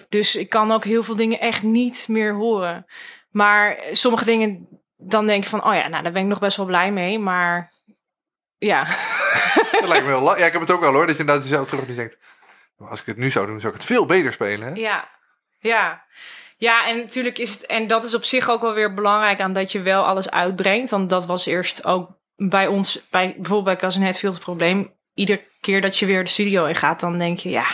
Dus 0.09 0.35
ik 0.35 0.49
kan 0.49 0.71
ook 0.71 0.83
heel 0.83 1.03
veel 1.03 1.15
dingen 1.15 1.39
echt 1.39 1.63
niet 1.63 2.05
meer 2.07 2.33
horen. 2.33 2.85
Maar 3.31 3.77
sommige 3.91 4.25
dingen, 4.25 4.67
dan 4.97 5.25
denk 5.27 5.43
ik 5.43 5.49
van, 5.49 5.63
oh 5.65 5.73
ja, 5.73 5.87
nou, 5.87 6.03
daar 6.03 6.11
ben 6.11 6.21
ik 6.21 6.27
nog 6.27 6.39
best 6.39 6.57
wel 6.57 6.65
blij 6.65 6.91
mee. 6.91 7.19
Maar 7.19 7.71
ja, 8.57 8.83
Dat 9.71 9.87
lijkt 9.87 10.05
me 10.05 10.11
heel 10.11 10.37
Ja, 10.37 10.45
ik 10.45 10.51
heb 10.51 10.61
het 10.61 10.71
ook 10.71 10.79
wel 10.79 10.93
hoor. 10.93 11.05
Dat 11.07 11.15
je 11.15 11.21
inderdaad 11.21 11.43
jezelf 11.47 11.67
terug 11.67 11.87
niet 11.87 11.95
denkt. 11.95 12.17
"Maar 12.77 12.89
Als 12.89 12.99
ik 12.99 13.05
het 13.05 13.17
nu 13.17 13.31
zou 13.31 13.45
doen, 13.45 13.59
zou 13.59 13.73
ik 13.73 13.79
het 13.79 13.87
veel 13.87 14.05
beter 14.05 14.33
spelen. 14.33 14.67
Hè? 14.67 14.73
ja, 14.73 15.09
ja. 15.59 16.05
Ja, 16.57 16.87
en 16.87 16.97
natuurlijk 16.97 17.37
is 17.37 17.53
het, 17.53 17.65
en 17.65 17.87
dat 17.87 18.05
is 18.05 18.15
op 18.15 18.23
zich 18.23 18.49
ook 18.49 18.61
wel 18.61 18.73
weer 18.73 18.93
belangrijk 18.93 19.39
aan 19.41 19.53
dat 19.53 19.71
je 19.71 19.81
wel 19.81 20.05
alles 20.05 20.31
uitbrengt. 20.31 20.89
Want 20.89 21.09
dat 21.09 21.25
was 21.25 21.45
eerst 21.45 21.85
ook 21.85 22.09
bij 22.35 22.67
ons, 22.67 23.07
bij, 23.09 23.25
bijvoorbeeld 23.35 23.63
bij 23.63 23.75
Cousin 23.75 24.03
Hatfield 24.03 24.33
het 24.33 24.43
probleem. 24.43 24.95
Iedere 25.13 25.43
keer 25.61 25.81
dat 25.81 25.97
je 25.97 26.05
weer 26.05 26.23
de 26.23 26.29
studio 26.29 26.65
in 26.65 26.75
gaat, 26.75 26.99
dan 26.99 27.17
denk 27.17 27.37
je, 27.37 27.49
ja, 27.49 27.65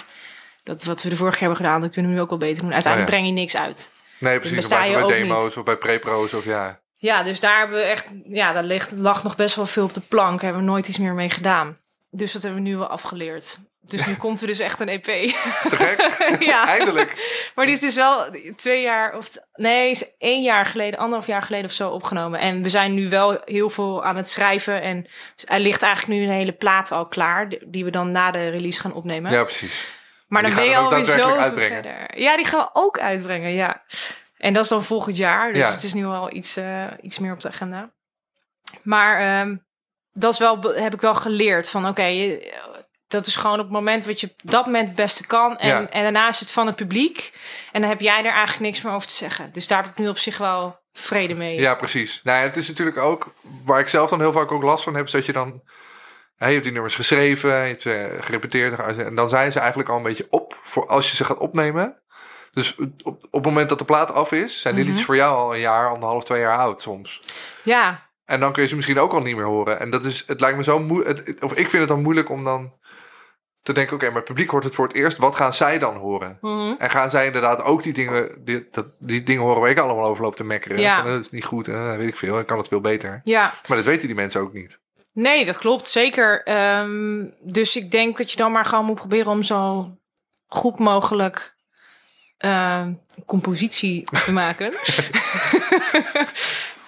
dat 0.63 0.83
wat 0.83 1.01
we 1.03 1.09
de 1.09 1.15
vorige 1.15 1.38
keer 1.38 1.47
hebben 1.47 1.65
gedaan, 1.65 1.81
dat 1.81 1.91
kunnen 1.91 2.12
we 2.12 2.17
nu 2.17 2.23
ook 2.23 2.29
wel 2.29 2.38
beter 2.38 2.62
doen. 2.62 2.73
Uiteindelijk 2.73 3.12
Oh 3.13 3.17
ja. 3.17 3.23
breng 3.23 3.36
je 3.36 3.41
niks 3.41 3.55
uit. 3.57 3.91
Nee, 4.17 4.39
precies. 4.39 4.63
Of 4.63 4.69
bij, 4.69 4.88
je 4.89 4.93
bij 4.93 5.03
ook 5.03 5.09
demo's 5.09 5.43
niet. 5.43 5.57
of 5.57 5.63
bij 5.63 5.77
pre-pro's 5.77 6.33
of 6.33 6.45
ja. 6.45 6.79
Ja, 7.04 7.24
dus 7.24 7.39
daar 7.39 7.60
hebben 7.60 7.78
we 7.78 7.84
echt, 7.84 8.06
ja, 8.30 8.54
daar 8.54 8.63
ligt, 8.63 8.92
lag 8.92 9.24
nog 9.24 9.36
best 9.36 9.56
wel 9.56 9.66
veel 9.66 9.84
op 9.84 9.94
de 9.94 10.02
plank. 10.02 10.32
Daar 10.32 10.44
hebben 10.44 10.62
we 10.62 10.72
nooit 10.72 10.88
iets 10.88 10.98
meer 10.98 11.13
mee 11.13 11.30
gedaan. 11.30 11.78
Dus 12.10 12.32
dat 12.32 12.42
hebben 12.42 12.63
we 12.63 12.70
nu 12.70 12.78
wel 12.78 12.88
afgeleerd. 12.88 13.60
Dus 13.82 14.06
nu 14.06 14.16
komt 14.24 14.42
er 14.42 14.48
dus 14.48 14.60
echt 14.60 14.80
een 14.80 14.89
EP. 14.89 15.04
Te 15.04 15.76
gek. 15.76 16.16
ja. 16.52 16.68
Eindelijk. 16.68 17.42
Maar 17.56 17.66
die 17.66 17.74
is 17.74 17.80
dus 17.80 17.94
wel 17.94 18.26
twee 18.56 18.82
jaar, 18.82 19.18
of 19.18 19.30
nee, 19.54 19.89
is 19.89 20.16
één 20.18 20.42
jaar 20.42 20.66
geleden, 20.66 21.00
anderhalf 21.00 21.28
jaar 21.28 21.42
geleden 21.42 21.66
of 21.66 21.76
zo 21.76 21.89
opgenomen. 21.89 22.39
En 22.39 22.63
we 22.63 22.70
zijn 22.70 22.94
nu 22.94 23.10
wel 23.10 23.42
heel 23.46 23.70
veel 23.70 24.04
aan 24.04 24.16
het 24.16 24.30
schrijven. 24.30 24.82
En 24.82 25.02
dus 25.36 25.46
er 25.46 25.60
ligt 25.60 25.82
eigenlijk 25.82 26.20
nu 26.20 26.26
een 26.26 26.34
hele 26.34 26.54
plaat 26.54 26.92
al 26.92 27.08
klaar, 27.08 27.50
die 27.66 27.84
we 27.84 27.92
dan 27.92 28.12
na 28.12 28.32
de 28.32 28.50
release 28.50 28.80
gaan 28.80 28.94
opnemen. 28.94 29.32
Ja, 29.32 29.44
precies. 29.44 29.86
maar 30.28 30.42
dan 30.42 30.56
ben 30.56 30.66
je 30.66 30.78
alweer 30.78 31.06
zo 31.06 31.36
verder. 31.36 32.20
Ja, 32.20 32.36
die 32.36 32.46
gaan 32.46 32.60
we 32.60 32.70
ook 32.74 33.00
uitbrengen, 33.00 33.52
ja. 33.52 33.84
En 34.43 34.53
dat 34.53 34.63
is 34.63 34.69
dan 34.69 34.84
volgend 34.84 35.17
jaar, 35.17 35.51
dus 35.51 35.62
Ja. 35.62 35.71
het 35.71 35.84
is 35.84 35.93
nu 35.93 36.06
al 36.06 36.34
iets, 36.34 36.56
eh, 36.56 36.88
iets 37.01 37.19
meer 37.19 37.34
op 37.34 37.39
de 37.39 37.47
agenda. 37.47 37.93
Maar 38.84 39.19
ehm, 39.19 39.58
dat 40.12 40.34
is 40.34 40.39
wel, 40.39 40.62
heb 40.62 40.93
ik 40.93 41.01
wel 41.01 41.15
geleerd 41.15 41.69
van, 41.69 41.88
oké, 41.88 42.38
dat 43.08 43.25
is 43.25 43.36
gewoon 43.36 43.58
op 43.60 43.63
het 43.65 43.73
moment 43.73 44.06
wat 44.06 44.19
je 44.19 44.27
op 44.27 44.51
dat 44.51 44.65
moment 44.65 44.88
het 44.88 44.97
beste 44.97 45.27
kan. 45.27 45.58
En, 45.58 45.67
Ja. 45.67 45.89
en 45.89 46.03
daarna 46.03 46.27
is 46.27 46.39
het 46.39 46.51
van 46.51 46.67
het 46.67 46.75
publiek. 46.75 47.34
En 47.71 47.82
dan 47.82 47.89
heb 47.89 47.99
jij 47.99 48.17
er 48.17 48.32
eigenlijk 48.32 48.60
niks 48.60 48.82
meer 48.82 48.93
over 48.93 49.08
te 49.08 49.13
zeggen. 49.15 49.51
Dus 49.51 49.67
daar 49.67 49.82
heb 49.84 49.91
ik 49.91 49.97
nu 49.97 50.08
op 50.08 50.17
zich 50.17 50.38
wel 50.38 50.79
vrede 50.93 51.34
mee. 51.36 51.60
Ja, 51.60 51.75
precies. 51.75 52.21
Nou, 52.23 52.38
ja, 52.38 52.43
het 52.43 52.58
is 52.58 52.67
natuurlijk 52.67 52.97
ook, 52.97 53.34
waar 53.65 53.79
ik 53.79 53.88
zelf 53.88 54.10
dan 54.10 54.19
heel 54.19 54.32
vaak 54.32 54.51
ook 54.51 54.63
last 54.63 54.84
van 54.84 54.95
heb, 54.95 55.06
is 55.06 55.12
dat 55.12 55.25
je 55.25 55.34
dan, 55.34 55.62
hè, 56.36 56.45
je 56.47 56.51
hebt 56.51 56.63
die 56.63 56.73
nummers 56.73 56.95
geschreven, 56.95 57.49
je 57.49 57.56
hebt 57.67 57.82
ze 57.82 58.17
gerepeteerd, 58.19 58.97
en 58.97 59.15
dan 59.15 59.29
zijn 59.29 59.51
ze 59.51 59.60
eigenlijk 59.60 59.89
al 59.89 59.97
een 59.97 60.03
beetje 60.03 60.27
op 60.29 60.60
voor 60.63 60.88
als 60.88 61.10
je 61.10 61.15
ze 61.15 61.23
gaat 61.23 61.38
opnemen. 61.38 62.03
Dus 62.54 62.76
op, 62.76 62.94
op 63.04 63.32
het 63.32 63.44
moment 63.46 63.70
dat 63.70 63.80
de 63.80 63.86
plaat 63.86 64.12
af 64.12 64.32
is, 64.32 64.62
zijn 64.62 64.74
die 64.76 64.84
Mhm. 64.84 64.92
liedjes 64.92 65.08
voor 65.08 65.16
jou 65.16 65.36
al 65.38 65.54
een 65.54 65.60
jaar, 65.60 65.89
anderhalf, 65.89 66.24
twee 66.24 66.39
jaar 66.39 66.58
oud 66.58 66.82
soms. 66.82 67.22
ja, 67.63 68.00
En 68.26 68.39
dan 68.39 68.52
kun 68.54 68.62
je 68.62 68.68
ze 68.68 68.76
misschien 68.76 69.00
ook 69.00 69.13
al 69.13 69.22
niet 69.22 69.36
meer 69.36 69.46
horen. 69.46 69.80
En 69.80 69.89
dat 69.89 70.04
is, 70.04 70.24
het 70.28 70.39
lijkt 70.39 70.58
me 70.58 70.63
zo 70.63 70.80
moeilijk, 70.80 71.38
of 71.44 71.52
ik 71.52 71.70
vind 71.70 71.82
het 71.82 71.88
dan 71.88 72.02
moeilijk 72.02 72.30
om 72.30 72.44
dan 72.44 72.74
te 73.62 73.74
denken, 73.74 73.96
oké, 73.96 74.06
maar 74.06 74.16
het 74.16 74.26
publiek 74.26 74.50
hoort 74.50 74.63
het 74.63 74.76
voor 74.76 74.88
het 74.88 74.96
eerst, 74.96 75.18
wat 75.18 75.36
gaan 75.36 75.54
zij 75.54 75.80
dan 75.80 75.96
horen? 75.98 76.38
Mhm. 76.42 76.74
En 76.78 76.89
gaan 76.89 77.10
zij 77.10 77.26
inderdaad 77.26 77.62
ook 77.63 77.84
die 77.84 77.94
dingen, 77.94 78.44
die, 78.46 78.68
dat, 78.72 78.86
die 79.00 79.24
dingen 79.24 79.44
horen 79.44 79.62
waar 79.62 79.70
ik 79.70 79.80
allemaal 79.80 80.06
over 80.10 80.24
loop 80.24 80.36
te 80.36 80.44
mekkeren? 80.44 80.80
Ja. 80.80 80.96
Van, 80.98 81.06
eh, 81.06 81.12
dat 81.12 81.22
is 81.22 81.32
niet 81.32 81.46
goed, 81.46 81.68
eh, 81.68 81.96
weet 81.96 82.08
ik 82.08 82.16
veel, 82.16 82.39
ik 82.39 82.46
kan 82.46 82.58
het 82.58 82.68
veel 82.68 82.82
beter. 82.82 83.22
ja. 83.24 83.54
Maar 83.68 83.78
dat 83.78 83.86
weten 83.86 84.08
die 84.08 84.16
mensen 84.16 84.42
ook 84.42 84.54
niet. 84.54 84.80
Nee, 85.13 85.46
dat 85.46 85.58
klopt, 85.58 85.88
zeker. 85.88 86.44
Ehm, 86.44 87.26
dus 87.39 87.76
ik 87.76 87.92
denk 87.92 88.18
dat 88.18 88.32
je 88.32 88.38
dan 88.38 88.52
maar 88.52 88.66
gewoon 88.66 88.86
moet 88.86 88.96
proberen 88.96 89.32
om 89.32 89.44
zo 89.44 89.92
goed 90.48 90.80
mogelijk 90.80 91.53
ehm, 92.38 92.93
compositie 93.26 94.08
te 94.24 94.32
maken. 94.32 94.74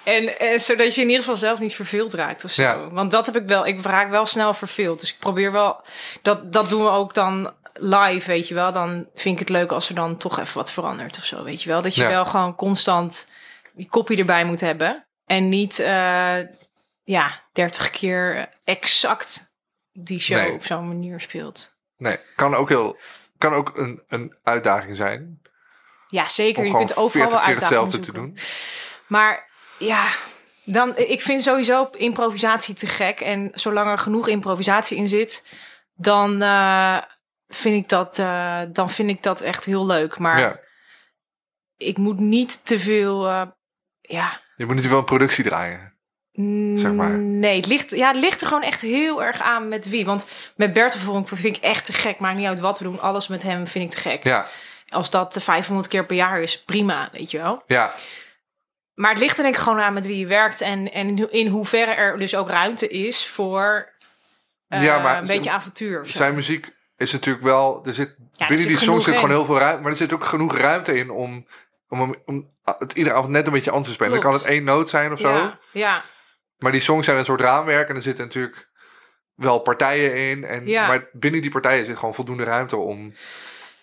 en, 0.03 0.39
en 0.39 0.60
zodat 0.60 0.95
je 0.95 1.01
in 1.01 1.08
ieder 1.08 1.23
geval 1.23 1.38
zelf 1.38 1.60
niet 1.60 1.75
verveeld 1.75 2.13
raakt 2.13 2.43
of 2.43 2.51
zo. 2.51 2.62
Ja. 2.62 2.89
Want 2.89 3.12
dat 3.12 3.25
heb 3.25 3.36
ik 3.36 3.45
wel. 3.47 3.65
Ik 3.65 3.86
raak 3.86 4.10
wel 4.10 4.25
snel 4.25 4.53
verveeld. 4.53 4.99
Dus 4.99 5.13
ik 5.13 5.19
probeer 5.19 5.51
wel. 5.51 5.81
Dat, 6.21 6.53
dat 6.53 6.69
doen 6.69 6.84
we 6.84 6.89
ook 6.89 7.13
dan 7.13 7.53
live, 7.73 8.27
weet 8.27 8.47
je 8.47 8.53
wel. 8.53 8.71
Dan 8.71 9.08
vind 9.13 9.34
ik 9.34 9.39
het 9.39 9.49
leuk 9.49 9.71
als 9.71 9.89
er 9.89 9.95
dan 9.95 10.17
toch 10.17 10.39
even 10.39 10.58
wat 10.58 10.71
verandert 10.71 11.17
of 11.17 11.23
zo, 11.25 11.43
weet 11.43 11.63
je 11.63 11.69
wel. 11.69 11.81
Dat 11.81 11.95
je 11.95 12.01
Ja. 12.03 12.10
wel 12.10 12.25
gewoon 12.25 12.55
constant 12.55 13.29
je 13.75 13.89
kopie 13.89 14.17
erbij 14.17 14.45
moet 14.45 14.60
hebben. 14.62 15.05
En 15.25 15.49
niet, 15.49 15.79
eh, 15.79 16.38
ja, 17.03 17.41
30 17.53 17.89
keer 17.89 18.49
exact 18.63 19.53
die 19.93 20.19
show 20.19 20.38
Nee. 20.38 20.51
op 20.53 20.65
zo'n 20.65 20.88
manier 20.88 21.21
speelt. 21.21 21.73
Nee, 21.97 22.17
kan 22.36 22.55
ook, 22.55 22.69
heel, 22.69 22.97
kan 23.49 23.53
ook 23.53 23.77
een, 23.77 24.03
een 24.08 24.38
uitdaging 24.43 24.95
zijn. 24.97 25.41
Ja, 26.08 26.27
zeker. 26.27 26.65
Je 26.65 26.71
kunt 26.71 26.97
overal 26.97 27.10
40 27.10 27.31
wel 27.31 27.39
uitdagingen 27.41 27.81
hetzelfde 27.84 27.99
te 27.99 28.12
doen. 28.12 28.38
Maar 29.08 29.49
ja, 29.79 30.08
dan, 30.63 30.97
ik 30.97 31.21
vind 31.21 31.43
sowieso 31.43 31.89
improvisatie 31.91 32.75
te 32.75 32.88
gek. 32.88 33.19
En 33.21 33.51
zolang 33.53 33.89
er 33.89 33.97
genoeg 33.97 34.27
improvisatie 34.27 34.97
in 34.97 35.08
zit, 35.08 35.58
dan, 35.95 36.41
eh, 36.41 36.97
vind, 37.47 37.84
ik 37.84 37.89
dat, 37.89 38.19
eh, 38.19 38.62
dan 38.69 38.89
vind 38.89 39.10
ik 39.10 39.23
dat 39.23 39.41
echt 39.41 39.65
heel 39.65 39.86
leuk. 39.86 40.17
Maar 40.17 40.39
Ja. 40.39 40.60
ik 41.77 41.97
moet 41.97 42.19
niet 42.19 42.65
te 42.65 42.79
veel. 42.79 43.27
eh, 43.27 43.47
ja, 44.01 44.41
Je 44.55 44.65
moet 44.65 44.75
niet 44.75 44.88
wel 44.88 44.99
een 44.99 45.05
productie 45.05 45.43
draaien. 45.43 45.94
Zeg 46.75 46.91
maar. 46.91 47.09
Nee, 47.17 47.55
het 47.55 47.67
ligt, 47.67 47.91
ja, 47.91 48.07
het 48.11 48.21
ligt 48.21 48.41
er 48.41 48.47
gewoon 48.47 48.63
echt 48.63 48.81
heel 48.81 49.23
erg 49.23 49.41
aan 49.41 49.69
met 49.69 49.89
wie. 49.89 50.05
Want 50.05 50.27
met 50.55 50.95
Vonk 50.97 51.27
vind 51.27 51.57
ik 51.57 51.63
echt 51.63 51.85
te 51.85 51.93
gek. 51.93 52.19
Maakt 52.19 52.37
niet 52.37 52.45
uit 52.47 52.59
wat 52.59 52.77
we 52.77 52.83
doen. 52.83 52.99
Alles 52.99 53.27
met 53.27 53.43
hem 53.43 53.67
vind 53.67 53.83
ik 53.83 53.89
te 53.99 54.09
gek. 54.09 54.23
Ja, 54.23 54.47
Als 54.89 55.09
dat 55.09 55.33
de 55.33 55.39
500 55.39 55.87
keer 55.87 56.05
per 56.05 56.15
jaar 56.15 56.39
is, 56.41 56.63
prima, 56.63 57.09
weet 57.11 57.31
je 57.31 57.37
wel. 57.37 57.63
ja, 57.65 57.93
Maar 58.93 59.09
het 59.11 59.19
ligt 59.19 59.37
er 59.37 59.43
denk 59.43 59.55
ik 59.55 59.61
gewoon 59.61 59.79
aan 59.79 59.93
met 59.93 60.05
wie 60.05 60.17
je 60.17 60.27
werkt. 60.27 60.61
En, 60.61 60.91
en 60.91 61.07
in 61.07 61.19
ho- 61.19 61.27
in 61.31 61.47
hoeverre 61.47 61.91
er 61.93 62.17
dus 62.17 62.35
ook 62.35 62.49
ruimte 62.49 62.87
is 62.87 63.27
voor 63.27 63.89
eh, 64.67 64.83
Ja, 64.83 64.99
maar 64.99 65.17
een 65.17 65.27
beetje 65.27 65.51
avontuur. 65.51 66.05
Zijn 66.05 66.35
muziek 66.35 66.67
is 66.97 67.11
natuurlijk 67.11 67.43
wel... 67.45 67.81
Er 67.85 67.93
zit, 67.93 68.15
binnen 68.37 68.57
zit 68.57 68.67
die 68.67 68.77
songs 68.77 69.03
zit 69.03 69.13
in. 69.13 69.19
gewoon 69.19 69.35
heel 69.35 69.45
veel 69.45 69.57
ruimte. 69.57 69.81
Maar 69.81 69.91
er 69.91 69.97
zit 69.97 70.13
ook 70.13 70.25
genoeg 70.25 70.57
ruimte 70.57 70.97
in 70.97 71.09
om, 71.09 71.47
om, 71.89 72.15
om 72.25 72.53
het 72.63 72.93
iedere 72.93 73.15
avond 73.15 73.31
net 73.31 73.47
een 73.47 73.53
beetje 73.53 73.71
anders 73.71 73.87
te 73.87 73.93
spelen. 73.93 74.13
Dan 74.13 74.21
kan 74.31 74.33
het 74.33 74.45
één 74.45 74.63
noot 74.63 74.89
zijn 74.89 75.11
of 75.11 75.19
zo. 75.19 75.33
Ja, 75.35 75.59
ja, 75.71 76.03
Maar 76.57 76.71
die 76.71 76.81
songs 76.81 77.05
zijn 77.05 77.17
een 77.17 77.25
soort 77.25 77.41
raamwerk. 77.41 77.89
En 77.89 77.95
er 77.95 78.01
zitten 78.01 78.25
natuurlijk 78.25 78.69
wel 79.35 79.59
partijen 79.59 80.15
in. 80.15 80.43
En, 80.43 80.67
Ja. 80.67 80.87
Maar 80.87 81.09
binnen 81.11 81.41
die 81.41 81.51
partijen 81.51 81.85
zit 81.85 81.97
gewoon 81.97 82.15
voldoende 82.15 82.43
ruimte 82.43 82.75
om 82.75 83.13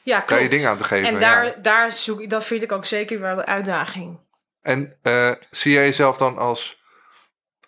ja, 0.03 0.17
daar 0.17 0.27
klopt. 0.27 0.43
je 0.43 0.49
ding 0.49 0.65
aan 0.65 0.77
te 0.77 0.85
geven. 0.85 1.09
en 1.09 1.15
ja. 1.15 1.21
daar, 1.21 1.63
daar 1.63 1.93
zoek 1.93 2.21
ik, 2.21 2.31
dat 2.31 2.45
vind 2.45 2.63
ik 2.63 2.73
ook 2.73 2.85
zeker 2.85 3.21
wel 3.21 3.37
de 3.37 3.47
uitdaging. 3.47 4.21
En 4.63 4.99
eh, 5.03 5.33
zie 5.51 5.73
jij 5.73 5.85
jezelf 5.85 6.17
dan 6.17 6.39
als 6.39 6.83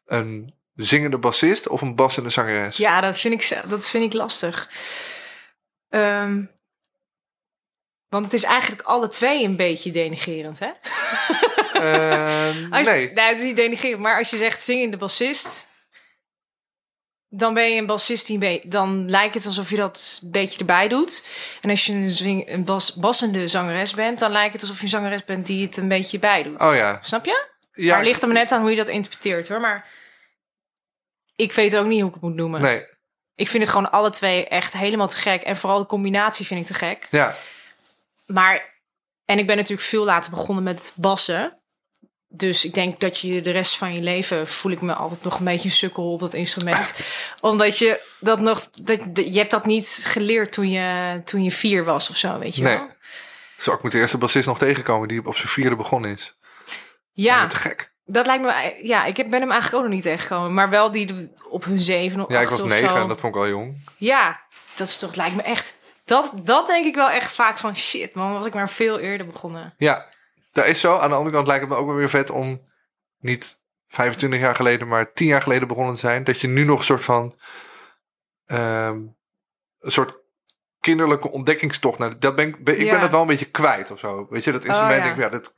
een 0.06 0.54
zingende 0.74 1.18
bassist 1.18 1.68
of 1.68 1.80
een 1.80 1.94
bassende 1.94 2.30
zangeres? 2.30 2.76
Ja, 2.76 3.00
dat 3.00 3.18
vind 3.18 3.34
ik, 3.34 3.62
dat 3.68 3.90
vind 3.90 4.04
ik 4.04 4.12
lastig. 4.12 4.70
Ehm, 5.88 6.44
want 8.08 8.24
het 8.24 8.34
is 8.34 8.44
eigenlijk 8.44 8.82
alle 8.82 9.08
twee 9.08 9.44
een 9.44 9.56
beetje 9.56 9.90
denigerend, 9.90 10.58
hè? 10.58 10.70
Eh, 11.74 12.46
Als 12.70 12.88
je- 12.88 12.94
nee. 12.94 13.24
het 13.24 13.40
is 13.40 13.82
niet. 13.82 13.98
Maar 13.98 14.18
als 14.18 14.30
je 14.30 14.36
zegt 14.36 14.62
zingende 14.62 14.96
bassist... 14.96 15.68
dan 17.28 17.54
ben 17.54 17.70
je 17.70 17.78
een 17.80 17.86
bassist 17.86 18.26
die... 18.26 18.38
be- 18.38 18.62
dan 18.64 19.10
lijkt 19.10 19.34
het 19.34 19.46
alsof 19.46 19.70
je 19.70 19.76
dat 19.76 20.20
een 20.22 20.30
beetje 20.30 20.58
erbij 20.58 20.88
doet. 20.88 21.24
En 21.60 21.70
als 21.70 21.86
je 21.86 21.92
een, 21.92 22.08
zing, 22.08 22.48
een 22.50 22.64
bas, 22.64 22.94
bassende 22.94 23.46
zangeres 23.46 23.94
bent... 23.94 24.18
dan 24.18 24.30
lijkt 24.30 24.52
het 24.52 24.62
alsof 24.62 24.76
je 24.76 24.82
een 24.82 24.88
zangeres 24.88 25.24
bent 25.24 25.46
die 25.46 25.66
het 25.66 25.76
een 25.76 25.88
beetje 25.88 26.18
bij 26.18 26.42
doet. 26.42 26.60
Oh 26.62 26.74
ja. 26.74 26.98
Snap 27.02 27.24
je? 27.24 27.52
ja 27.72 27.86
maar 27.88 27.96
het 27.96 28.06
ligt 28.06 28.22
er 28.22 28.28
maar 28.28 28.36
net 28.36 28.52
aan 28.52 28.60
hoe 28.60 28.70
je 28.70 28.76
dat 28.76 28.88
interpreteert, 28.88 29.48
hoor. 29.48 29.60
Maar 29.60 29.88
ik 31.36 31.52
weet 31.52 31.76
ook 31.76 31.86
niet 31.86 31.98
hoe 32.00 32.08
ik 32.08 32.14
het 32.14 32.22
moet 32.22 32.34
noemen. 32.34 32.60
Nee. 32.60 32.86
Ik 33.34 33.48
vind 33.48 33.62
het 33.62 33.72
gewoon 33.72 33.90
alle 33.90 34.10
twee 34.10 34.46
echt 34.48 34.72
helemaal 34.72 35.08
te 35.08 35.16
gek. 35.16 35.42
En 35.42 35.56
vooral 35.56 35.78
de 35.78 35.86
combinatie 35.86 36.46
vind 36.46 36.60
ik 36.60 36.66
te 36.66 36.74
gek. 36.74 37.06
Ja. 37.10 37.34
Maar, 38.26 38.74
en 39.24 39.38
ik 39.38 39.46
ben 39.46 39.56
natuurlijk 39.56 39.88
veel 39.88 40.04
later 40.04 40.30
begonnen 40.30 40.64
met 40.64 40.92
bassen. 40.94 41.62
Dus 42.36 42.64
ik 42.64 42.74
denk 42.74 43.00
dat 43.00 43.18
je 43.18 43.40
de 43.40 43.50
rest 43.50 43.76
van 43.76 43.94
je 43.94 44.00
leven 44.00 44.46
voel 44.46 44.72
ik 44.72 44.80
me 44.80 44.94
altijd 44.94 45.22
nog 45.22 45.38
een 45.38 45.44
beetje 45.44 45.68
een 45.68 45.74
sukkel 45.74 46.12
op 46.12 46.20
dat 46.20 46.34
instrument. 46.34 46.94
Omdat 47.40 47.78
je 47.78 48.00
dat 48.20 48.40
nog, 48.40 48.68
dat, 48.82 49.00
je 49.14 49.38
hebt 49.38 49.50
dat 49.50 49.66
niet 49.66 49.98
geleerd 50.04 50.52
toen 50.52 50.70
je, 50.70 51.20
toen 51.24 51.42
je 51.44 51.50
vier 51.50 51.84
was 51.84 52.10
of 52.10 52.16
zo, 52.16 52.38
weet 52.38 52.56
je 52.56 52.62
Nee. 52.62 52.76
wel? 52.76 52.90
Zo, 53.56 53.72
ik 53.72 53.82
moet 53.82 53.92
de 53.92 53.98
eerste 53.98 54.18
bassist 54.18 54.46
nog 54.46 54.58
tegenkomen 54.58 55.08
die 55.08 55.26
op 55.26 55.36
zijn 55.36 55.48
vierde 55.48 55.76
begonnen 55.76 56.10
is. 56.10 56.34
Ja, 57.12 57.42
Oh, 57.42 57.48
te 57.48 57.56
gek. 57.56 57.92
Dat 58.06 58.26
lijkt 58.26 58.42
me, 58.42 58.78
ja, 58.82 59.04
ik 59.04 59.16
heb- 59.16 59.28
ben 59.30 59.40
hem 59.40 59.50
eigenlijk 59.50 59.82
ook 59.82 59.88
nog 59.88 59.96
niet 59.98 60.02
tegengekomen. 60.04 60.54
Maar 60.54 60.70
wel 60.70 60.90
die 60.90 61.32
op 61.48 61.64
hun 61.64 61.78
zeven 61.80 62.20
of 62.24 62.30
Ja, 62.30 62.40
ik 62.40 62.48
was 62.48 62.64
negen 62.64 63.00
en 63.00 63.08
dat 63.08 63.20
vond 63.20 63.34
ik 63.34 63.40
wel 63.40 63.50
jong. 63.50 63.84
Ja, 63.96 64.40
dat 64.76 64.88
is 64.88 64.98
toch, 64.98 65.14
lijkt 65.14 65.36
me 65.36 65.42
echt... 65.42 65.74
Dat, 66.04 66.32
dat 66.42 66.66
denk 66.66 66.86
ik 66.86 66.94
wel 66.94 67.10
echt 67.10 67.32
vaak 67.32 67.58
van 67.58 67.76
shit, 67.76 68.14
man. 68.14 68.32
Was 68.32 68.46
ik 68.46 68.54
maar 68.54 68.68
veel 68.70 68.98
eerder 68.98 69.26
begonnen. 69.26 69.74
Ja, 69.78 70.06
dat 70.54 70.66
is 70.66 70.80
zo. 70.80 70.96
Aan 70.96 71.08
de 71.08 71.14
andere 71.14 71.34
kant 71.34 71.46
lijkt 71.46 71.62
het 71.64 71.72
me 71.72 71.76
ook 71.78 71.86
wel 71.86 71.94
weer 71.96 72.08
vet 72.10 72.30
om 72.30 72.60
niet 73.18 73.62
25 73.88 74.40
jaar 74.40 74.54
geleden, 74.54 74.88
maar 74.88 75.12
10 75.12 75.26
jaar 75.26 75.42
geleden 75.42 75.68
begonnen 75.68 75.94
te 75.94 76.00
zijn. 76.00 76.24
Dat 76.24 76.40
je 76.40 76.48
nu 76.48 76.64
nog 76.64 76.78
een 76.78 76.84
soort 76.84 77.04
van 77.04 77.38
ehm, 78.46 78.96
een 79.80 79.92
soort 79.92 80.14
kinderlijke 80.80 81.30
ontdekkingstocht 81.30 81.98
naar. 81.98 82.18
Dat 82.18 82.34
ben 82.36 82.48
ik, 82.48 82.64
ben, 82.64 82.74
ik 82.78 82.84
Ja. 82.84 82.90
ben 82.90 83.00
het 83.00 83.10
wel 83.12 83.20
een 83.20 83.26
beetje 83.26 83.50
kwijt 83.50 83.90
of 83.90 83.98
zo. 83.98 84.26
Weet 84.30 84.44
je, 84.44 84.52
dat 84.52 84.64
instrument. 84.64 85.04
ja. 85.04 85.10
ik, 85.10 85.16
ja, 85.16 85.28
dat 85.28 85.54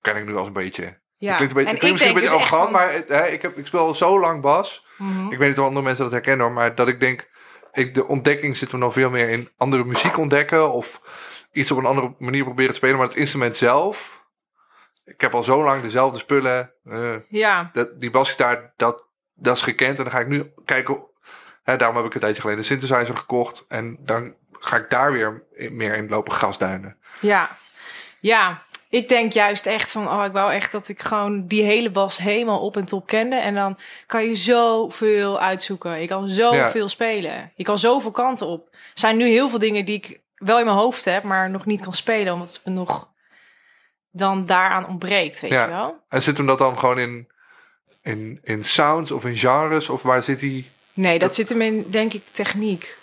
ken 0.00 0.16
ik 0.16 0.24
nu 0.24 0.28
wel 0.30 0.38
eens 0.38 0.46
een 0.48 0.52
beetje. 0.52 0.98
Ja, 1.16 1.34
Klinkt, 1.36 1.54
een 1.56 1.62
beetje, 1.64 1.72
en 1.72 1.78
klinkt 1.78 2.00
misschien 2.00 2.06
een 2.08 2.20
denk 2.20 2.30
beetje 2.30 2.46
dus 2.46 2.54
arrogant, 2.54 2.62
van- 2.62 2.72
maar 2.72 2.92
het, 2.92 3.08
hè, 3.08 3.26
ik, 3.26 3.42
heb, 3.42 3.58
ik 3.58 3.66
speel 3.66 3.80
al 3.80 3.94
zo 3.94 4.20
lang 4.20 4.40
bas. 4.40 4.84
Mhm. 4.98 5.30
Ik 5.32 5.38
weet 5.38 5.48
niet 5.48 5.58
of 5.58 5.64
andere 5.66 5.84
mensen 5.84 6.04
dat 6.04 6.12
herkennen 6.12 6.46
hoor, 6.46 6.54
maar 6.54 6.74
dat 6.74 6.88
ik 6.88 7.00
denk, 7.00 7.30
ik, 7.72 7.94
de 7.94 8.06
ontdekking 8.06 8.56
zit 8.56 8.72
me 8.72 8.78
dan 8.78 8.92
veel 8.92 9.10
meer 9.10 9.28
in 9.28 9.50
andere 9.56 9.84
muziek 9.84 10.16
ontdekken 10.18 10.72
of 10.72 11.00
iets 11.52 11.70
op 11.70 11.78
een 11.78 11.84
andere 11.86 12.14
manier 12.18 12.44
proberen 12.44 12.70
te 12.70 12.76
spelen. 12.76 12.96
Maar 12.96 13.06
het 13.06 13.16
instrument 13.16 13.56
zelf, 13.56 14.19
ik 15.12 15.20
heb 15.20 15.34
al 15.34 15.42
zo 15.42 15.62
lang 15.64 15.82
dezelfde 15.82 16.18
spullen. 16.18 16.72
eh, 16.84 17.14
Ja, 17.28 17.70
dat, 17.72 18.00
die 18.00 18.10
basgitaar, 18.10 18.72
dat, 18.76 19.04
dat 19.34 19.56
is 19.56 19.62
gekend. 19.62 19.98
En 19.98 20.04
dan 20.04 20.12
ga 20.12 20.18
ik 20.20 20.28
nu 20.28 20.52
kijken, 20.64 21.04
hè, 21.62 21.76
daarom 21.76 21.96
heb 21.96 22.06
ik 22.06 22.14
een 22.14 22.20
tijdje 22.20 22.40
geleden 22.40 22.60
een 22.62 22.66
synthesizer 22.66 23.16
gekocht. 23.16 23.64
En 23.68 23.98
dan 24.00 24.34
ga 24.52 24.76
ik 24.76 24.90
daar 24.90 25.12
weer 25.12 25.42
meer 25.70 25.94
in 25.94 26.08
lopen 26.08 26.32
gasduinen. 26.32 26.96
ja, 27.20 27.50
ja. 28.20 28.62
Ik 28.88 29.08
denk 29.08 29.32
juist 29.32 29.66
echt 29.66 29.90
van, 29.90 30.08
oh, 30.08 30.24
ik 30.24 30.32
wou 30.32 30.52
echt 30.52 30.72
dat 30.72 30.88
ik 30.88 31.02
gewoon 31.02 31.46
die 31.46 31.62
hele 31.62 31.90
bas 31.90 32.18
helemaal 32.18 32.60
op 32.60 32.76
en 32.76 32.84
top 32.84 33.06
kende. 33.06 33.36
En 33.36 33.54
dan 33.54 33.78
kan 34.06 34.24
je 34.24 34.34
zoveel 34.34 35.40
uitzoeken. 35.40 36.00
Je 36.00 36.06
kan 36.06 36.28
zoveel 36.28 36.88
spelen. 36.88 37.52
Je 37.54 37.64
kan 37.64 37.78
zoveel 37.78 38.10
kanten 38.10 38.46
op. 38.46 38.68
Er 38.72 38.78
zijn 38.94 39.16
nu 39.16 39.28
heel 39.28 39.48
veel 39.48 39.58
dingen 39.58 39.84
die 39.84 39.96
ik 39.96 40.20
wel 40.34 40.58
in 40.58 40.64
mijn 40.64 40.76
hoofd 40.76 41.04
heb, 41.04 41.22
maar 41.22 41.50
nog 41.50 41.66
niet 41.66 41.80
kan 41.80 41.92
spelen. 41.94 42.32
Omdat 42.32 42.52
het 42.54 42.60
me 42.64 42.72
nog 42.72 43.10
dan 44.10 44.46
daaraan 44.46 44.86
ontbreekt, 44.86 45.40
weet 45.40 45.50
Ja. 45.50 45.62
je 45.64 45.70
wel? 45.70 46.02
En 46.08 46.22
zit 46.22 46.36
hem 46.36 46.46
dat 46.46 46.58
dan 46.58 46.78
gewoon 46.78 46.98
in, 46.98 47.28
in, 48.02 48.38
in 48.42 48.64
sounds 48.64 49.10
of 49.10 49.24
in 49.24 49.36
genres? 49.36 49.88
Of 49.88 50.02
waar 50.02 50.22
zit 50.22 50.40
die? 50.40 50.70
Nee, 50.92 51.18
dat 51.18 51.34
zit 51.34 51.48
hem 51.48 51.62
in, 51.62 51.86
denk 51.90 52.12
ik, 52.12 52.22
techniek. 52.30 52.98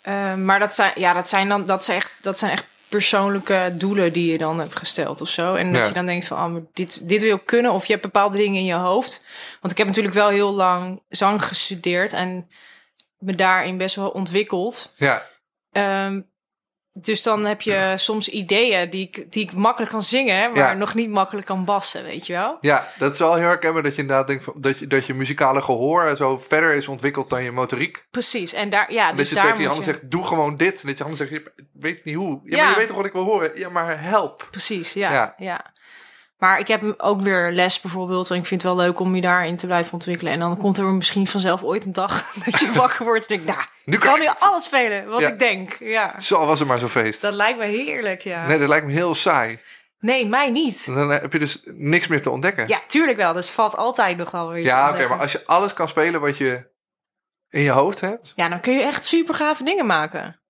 Eh, 0.00 0.34
maar 0.34 0.58
dat 0.58 0.74
zijn, 0.74 0.92
ja, 0.94 1.12
dat 1.12 1.28
zijn 1.28 1.48
dan, 1.48 1.66
dat 1.66 1.84
zijn 1.84 1.96
echt, 1.98 2.12
dat 2.20 2.38
zijn 2.38 2.50
echt 2.52 2.64
persoonlijke 2.88 3.72
doelen 3.74 4.12
die 4.12 4.32
je 4.32 4.38
dan 4.38 4.58
hebt 4.58 4.76
gesteld 4.76 5.20
of 5.20 5.28
zo. 5.28 5.54
En 5.54 5.72
dat 5.72 5.80
Ja. 5.80 5.86
je 5.86 5.92
dan 5.92 6.06
denkt 6.06 6.26
van, 6.26 6.56
oh, 6.56 6.62
dit, 6.72 7.08
dit 7.08 7.22
wil 7.22 7.36
ik 7.36 7.46
kunnen. 7.46 7.72
Of 7.72 7.84
je 7.86 7.92
hebt 7.92 8.04
bepaalde 8.04 8.36
dingen 8.36 8.58
in 8.58 8.64
je 8.64 8.74
hoofd. 8.74 9.22
Want 9.60 9.72
ik 9.72 9.78
heb 9.78 9.86
natuurlijk 9.86 10.14
wel 10.14 10.28
heel 10.28 10.52
lang 10.52 11.02
zang 11.08 11.44
gestudeerd 11.44 12.12
en 12.12 12.50
me 13.18 13.34
daarin 13.34 13.76
best 13.76 13.96
wel 13.96 14.08
ontwikkeld. 14.08 14.92
Ja, 14.96 15.28
Ehm, 15.72 16.20
dus 17.04 17.22
dan 17.22 17.44
heb 17.44 17.60
je 17.62 17.92
soms 17.96 18.28
ideeën 18.28 18.90
die 18.90 19.02
ik, 19.12 19.32
die 19.32 19.42
ik 19.42 19.52
makkelijk 19.54 19.92
kan 19.92 20.02
zingen, 20.02 20.50
maar 20.52 20.58
Ja. 20.70 20.74
nog 20.74 20.94
niet 20.94 21.10
makkelijk 21.10 21.46
kan 21.46 21.64
bassen, 21.64 22.02
weet 22.04 22.26
je 22.26 22.32
wel? 22.32 22.58
ja, 22.60 22.88
dat 22.98 23.12
is 23.12 23.18
wel 23.18 23.34
heel 23.34 23.46
herkenbaar 23.46 23.82
dat 23.82 23.94
je 23.94 24.00
inderdaad 24.00 24.26
denkt 24.26 24.46
dat, 24.54 24.78
je, 24.78 24.86
dat 24.86 25.06
je 25.06 25.14
muzikale 25.14 25.62
gehoor 25.62 26.16
zo 26.16 26.38
verder 26.38 26.74
is 26.74 26.88
ontwikkeld 26.88 27.30
dan 27.30 27.42
je 27.42 27.52
motoriek. 27.52 28.06
Precies. 28.10 28.52
En 28.52 28.70
daar, 28.70 28.92
ja, 28.92 29.06
dat 29.08 29.16
dus 29.16 29.28
je 29.28 29.34
daar 29.34 29.44
tegen 29.44 29.60
je 29.60 29.66
moet 29.66 29.76
handen 29.76 29.94
zegt, 29.94 30.10
doe 30.10 30.24
gewoon 30.24 30.56
dit. 30.56 30.80
En 30.80 30.86
dat 30.88 30.96
je 30.96 31.04
handen 31.04 31.26
zegt, 31.28 31.40
ik 31.42 31.50
weet 31.72 32.04
niet 32.04 32.14
hoe. 32.14 32.40
Ja, 32.44 32.56
Ja. 32.56 32.62
maar 32.62 32.72
je 32.72 32.78
weet 32.78 32.86
toch 32.86 32.96
wat 32.96 33.06
ik 33.06 33.12
wil 33.12 33.24
horen? 33.24 33.50
Ja, 33.58 33.68
maar 33.68 34.02
help. 34.02 34.46
Precies, 34.50 34.92
ja, 34.92 35.12
Ja. 35.12 35.34
ja. 35.38 35.64
Maar 36.40 36.58
ik 36.58 36.68
heb 36.68 36.94
ook 36.96 37.20
weer 37.20 37.52
les 37.52 37.80
bijvoorbeeld. 37.80 38.30
En 38.30 38.36
ik 38.36 38.46
vind 38.46 38.62
het 38.62 38.72
wel 38.74 38.80
leuk 38.84 39.00
om 39.00 39.14
je 39.14 39.20
daarin 39.20 39.56
te 39.56 39.66
blijven 39.66 39.92
ontwikkelen. 39.92 40.32
En 40.32 40.38
dan 40.38 40.56
komt 40.56 40.78
er 40.78 40.84
misschien 40.84 41.26
vanzelf 41.26 41.62
ooit 41.62 41.84
een 41.84 41.92
dag 41.92 42.32
dat 42.44 42.60
je 42.60 42.72
wakker 42.82 43.04
wordt 43.04 43.26
en 43.26 43.36
denkt, 43.36 43.52
nou, 43.56 43.68
Nu 43.84 43.98
kan 43.98 44.20
het. 44.20 44.40
alles 44.40 44.64
spelen 44.64 45.08
wat 45.08 45.20
Ja. 45.20 45.28
ik 45.28 45.38
denk. 45.38 45.76
Ja, 45.80 46.20
Zo 46.20 46.46
was 46.46 46.58
het 46.58 46.68
maar 46.68 46.78
zo'n 46.78 46.88
feest. 46.88 47.20
dat 47.20 47.34
lijkt 47.34 47.58
me 47.58 47.64
heerlijk, 47.66 48.20
ja. 48.22 48.46
Nee, 48.46 48.58
dat 48.58 48.68
lijkt 48.68 48.86
me 48.86 48.92
heel 48.92 49.14
saai. 49.14 49.58
Nee, 49.98 50.26
mij 50.26 50.50
niet. 50.50 50.86
Dan 50.86 51.10
heb 51.10 51.32
je 51.32 51.38
dus 51.38 51.60
niks 51.64 52.06
meer 52.06 52.22
te 52.22 52.30
ontdekken. 52.30 52.68
Ja, 52.68 52.80
tuurlijk 52.86 53.16
wel. 53.16 53.32
Dus 53.32 53.50
valt 53.50 53.76
altijd 53.76 54.16
nog 54.16 54.30
wel 54.30 54.48
weer 54.48 54.64
Ja, 54.64 54.90
oké, 54.90 55.06
maar 55.08 55.18
als 55.20 55.32
je 55.32 55.42
alles 55.46 55.72
kan 55.72 55.88
spelen 55.88 56.20
wat 56.20 56.36
je 56.36 56.68
in 57.48 57.60
je 57.62 57.70
hoofd 57.70 58.00
hebt. 58.00 58.32
Ja, 58.36 58.48
dan 58.48 58.60
kun 58.60 58.72
je 58.72 58.82
echt 58.82 59.04
super 59.04 59.34
gave 59.34 59.64
dingen 59.64 59.86
maken. 59.86 60.40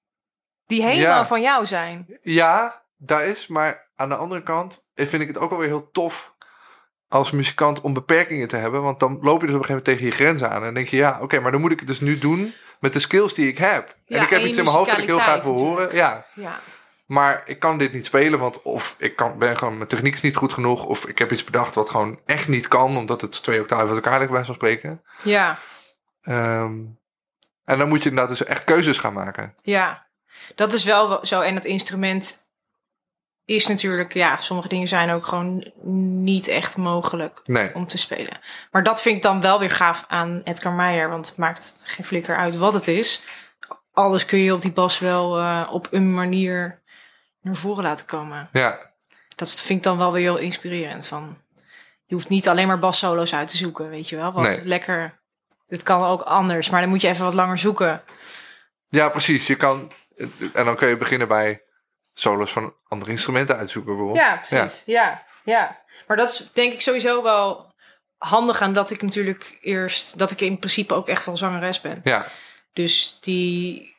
Die 0.67 0.83
helemaal 0.83 1.19
Ja. 1.19 1.27
van 1.27 1.41
jou 1.41 1.67
zijn. 1.67 2.19
Ja, 2.23 2.83
daar 2.97 3.25
is. 3.25 3.47
Maar 3.47 3.91
aan 3.97 4.09
de 4.09 4.17
andere 4.17 4.43
kant 4.43 4.89
vind 5.09 5.23
ik 5.23 5.29
het 5.29 5.39
ook 5.39 5.51
wel 5.51 5.59
weer 5.59 5.69
heel 5.69 5.91
tof 5.91 6.35
als 7.09 7.31
muzikant 7.31 7.81
om 7.81 7.95
beperkingen 7.95 8.49
te 8.49 8.57
hebben. 8.57 8.83
Want 8.83 9.01
dan 9.01 9.19
loop 9.23 9.41
je 9.41 9.47
dus 9.47 9.55
op 9.57 9.61
een 9.61 9.67
gegeven 9.67 9.69
moment 9.69 9.85
tegen 9.85 10.05
je 10.05 10.11
grenzen 10.11 10.49
aan. 10.51 10.57
En 10.57 10.63
dan 10.63 10.75
denk 10.75 10.89
je, 10.89 10.97
ja, 10.97 11.19
oké, 11.21 11.41
maar 11.41 11.53
dan 11.53 11.61
moet 11.61 11.73
ik 11.73 11.79
het 11.79 11.89
dus 11.89 12.01
nu 12.01 12.19
doen 12.19 12.55
met 12.81 12.93
de 12.93 12.99
skills 12.99 13.35
die 13.35 13.49
ik 13.49 13.59
heb. 13.59 13.95
Ja, 14.05 14.17
en 14.17 14.23
ik 14.23 14.31
heb 14.31 14.41
en 14.41 14.47
iets 14.47 14.57
in 14.57 14.65
mijn 14.65 14.77
hoofd 14.77 14.91
dat 14.91 14.99
ik 14.99 15.07
heel 15.07 15.19
graag 15.19 15.43
wil 15.45 15.59
horen. 15.59 15.95
Ja, 15.95 16.27
Ja, 16.35 16.61
maar 17.07 17.43
ik 17.47 17.59
kan 17.59 17.79
dit 17.79 17.93
niet 17.93 18.07
spelen, 18.07 18.39
want 18.39 18.63
of 18.63 18.95
ik 18.99 19.17
kan, 19.17 19.39
ben 19.39 19.57
gewoon, 19.57 19.77
mijn 19.77 19.89
techniek 19.89 20.15
is 20.15 20.21
niet 20.21 20.37
goed 20.37 20.53
genoeg. 20.53 20.85
Of 20.85 21.07
ik 21.07 21.19
heb 21.19 21.33
iets 21.33 21.45
bedacht 21.45 21.75
wat 21.75 21.91
gewoon 21.91 22.21
echt 22.27 22.49
niet 22.49 22.69
kan, 22.69 22.97
omdat 22.97 23.21
het 23.21 23.43
twee 23.43 23.61
octaven 23.61 23.87
uit 23.87 23.95
elkaar 24.05 24.19
ligt, 24.19 24.31
bij 24.31 24.45
van 24.45 24.55
spreken. 24.55 25.03
ja, 25.25 25.59
Ehm, 26.23 26.79
en 27.65 27.79
dan 27.79 27.89
moet 27.89 28.03
je 28.03 28.09
inderdaad 28.09 28.39
dus 28.39 28.47
echt 28.47 28.65
keuzes 28.65 28.99
gaan 28.99 29.13
maken. 29.13 29.55
ja. 29.63 30.09
Dat 30.55 30.73
is 30.73 30.85
wel 30.85 31.27
zo. 31.27 31.41
En 31.41 31.55
het 31.55 31.65
instrument 31.65 32.50
is 33.55 33.67
natuurlijk... 33.67 34.15
Ja, 34.15 34.41
sommige 34.41 34.69
dingen 34.69 34.89
zijn 34.89 35.11
ook 35.11 35.27
gewoon 35.27 35.73
niet 36.23 36.49
echt 36.49 36.77
mogelijk. 36.77 37.41
Nee, 37.45 37.75
om 37.75 37.87
te 37.87 37.99
spelen. 37.99 38.39
Maar 38.71 38.83
dat 38.83 39.03
vind 39.03 39.17
ik 39.17 39.23
dan 39.23 39.41
wel 39.41 39.59
weer 39.59 39.71
gaaf 39.71 40.05
aan 40.09 40.41
Edgar 40.45 40.73
Meijer, 40.73 41.09
want 41.09 41.29
het 41.29 41.37
maakt 41.37 41.79
geen 41.83 42.05
flikker 42.07 42.37
uit 42.37 42.57
wat 42.57 42.75
het 42.75 42.89
is. 42.89 43.23
Alles 43.93 44.25
kun 44.25 44.39
je 44.39 44.55
op 44.55 44.63
die 44.63 44.73
bas 44.73 44.99
wel 44.99 45.39
eh, 45.39 45.69
op 45.73 45.89
een 45.91 46.15
manier 46.15 46.83
naar 47.43 47.57
voren 47.57 47.83
laten 47.85 48.07
komen. 48.07 48.49
ja, 48.53 48.93
Dat 49.37 49.61
vind 49.61 49.79
ik 49.79 49.85
dan 49.85 49.99
wel 49.99 50.13
weer 50.13 50.23
heel 50.23 50.37
inspirerend. 50.37 51.07
Van, 51.07 51.39
je 52.07 52.15
hoeft 52.15 52.29
niet 52.29 52.49
alleen 52.49 52.67
maar 52.67 52.79
bassolo's 52.79 53.35
uit 53.35 53.49
te 53.49 53.57
zoeken, 53.57 53.89
weet 53.89 54.09
je 54.09 54.17
wel. 54.17 54.33
Wat 54.33 54.43
Nee. 54.45 54.65
lekker, 54.65 55.21
het 55.69 55.83
kan 55.83 56.03
ook 56.05 56.23
anders, 56.23 56.71
maar 56.71 56.81
dan 56.81 56.91
moet 56.91 57.01
je 57.01 57.09
even 57.09 57.25
wat 57.25 57.35
langer 57.35 57.59
zoeken. 57.59 58.03
ja, 58.87 59.09
precies. 59.09 59.47
Je 59.47 59.57
kan, 59.57 59.93
en 60.53 60.65
dan 60.65 60.77
kun 60.77 60.89
je 60.89 60.97
beginnen 60.97 61.29
bij 61.29 61.63
solos 62.21 62.53
van 62.53 62.75
andere 62.89 63.11
instrumenten 63.11 63.57
uitzoeken 63.57 63.97
bijvoorbeeld. 63.97 64.25
Ja, 64.27 64.37
precies. 64.37 64.83
Ja. 64.87 65.27
ja, 65.45 65.81
Maar 66.07 66.17
dat 66.17 66.29
is 66.29 66.51
denk 66.53 66.73
ik 66.73 66.81
sowieso 66.81 67.23
wel 67.23 67.75
handig 68.19 68.61
aan 68.61 68.73
dat 68.73 68.91
ik 68.91 69.03
natuurlijk 69.03 69.59
eerst, 69.61 70.19
dat 70.19 70.31
ik 70.31 70.41
in 70.41 70.59
principe 70.59 70.95
ook 70.95 71.09
echt 71.09 71.27
wel 71.27 71.37
zangeres 71.37 71.81
ben. 71.81 72.01
Ja, 72.05 72.27
Dus 72.73 73.19
die, 73.21 73.95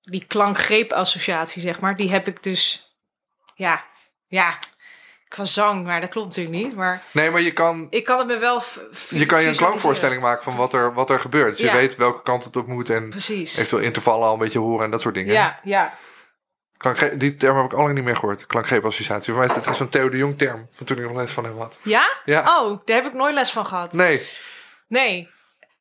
die 0.00 0.24
klankgreep-associatie, 0.24 1.62
zeg 1.62 1.80
maar, 1.80 1.96
die 1.96 2.10
heb 2.10 2.26
ik 2.28 2.42
dus, 2.42 2.94
ja, 3.54 3.84
ja, 4.26 4.58
qua 5.28 5.44
zang, 5.44 5.84
maar 5.84 6.00
dat 6.00 6.10
klopt 6.10 6.26
natuurlijk 6.36 6.64
niet. 6.64 6.74
Maar 6.74 7.02
nee, 7.12 7.30
maar 7.30 7.40
je 7.40 7.52
kan, 7.52 7.86
ik 7.90 8.04
kan 8.04 8.18
het 8.18 8.26
me 8.26 8.38
wel. 8.38 8.62
je 9.08 9.26
kan 9.26 9.42
je 9.42 9.48
een 9.48 9.56
klankvoorstelling 9.56 10.22
maken 10.22 10.42
van 10.42 10.56
wat 10.56 10.72
er, 10.72 10.94
wat 10.94 11.10
er 11.10 11.20
gebeurt. 11.20 11.56
Dus 11.56 11.70
je 11.70 11.76
weet 11.76 11.96
welke 11.96 12.22
kant 12.22 12.44
het 12.44 12.56
op 12.56 12.66
moet 12.66 12.90
en 12.90 13.08
Precies. 13.08 13.56
eventueel 13.56 13.82
intervallen 13.82 14.26
al 14.26 14.32
een 14.32 14.38
beetje 14.38 14.58
horen 14.58 14.84
en 14.84 14.90
dat 14.90 15.00
soort 15.00 15.14
dingen. 15.14 15.32
Ja, 15.34 15.60
ja. 15.62 15.94
Klankgreep- 16.76 17.20
die 17.20 17.34
term 17.34 17.56
heb 17.56 17.64
ik 17.64 17.72
al 17.72 17.82
lang 17.82 17.94
niet 17.94 18.04
meer 18.04 18.16
gehoord. 18.16 18.46
Klankgreepassociatie. 18.46 19.28
Voor 19.32 19.38
mij 19.38 19.46
is 19.48 19.54
dit 19.54 19.66
echt 19.66 19.76
zo'n 19.76 19.88
Theo 19.88 20.08
de 20.08 20.16
Jong 20.16 20.38
term. 20.38 20.66
Van 20.72 20.86
toen 20.86 20.96
ik 20.98 21.02
nog 21.02 21.16
les 21.16 21.32
van 21.32 21.44
hem 21.44 21.58
had. 21.58 21.78
Ja? 21.82 22.08
Ja. 22.24 22.40
Oh, 22.60 22.80
daar 22.84 22.96
heb 22.96 23.06
ik 23.06 23.12
nooit 23.12 23.34
les 23.34 23.50
van 23.52 23.66
gehad. 23.66 23.92
Nee, 23.92 24.22
Nee. 24.88 25.34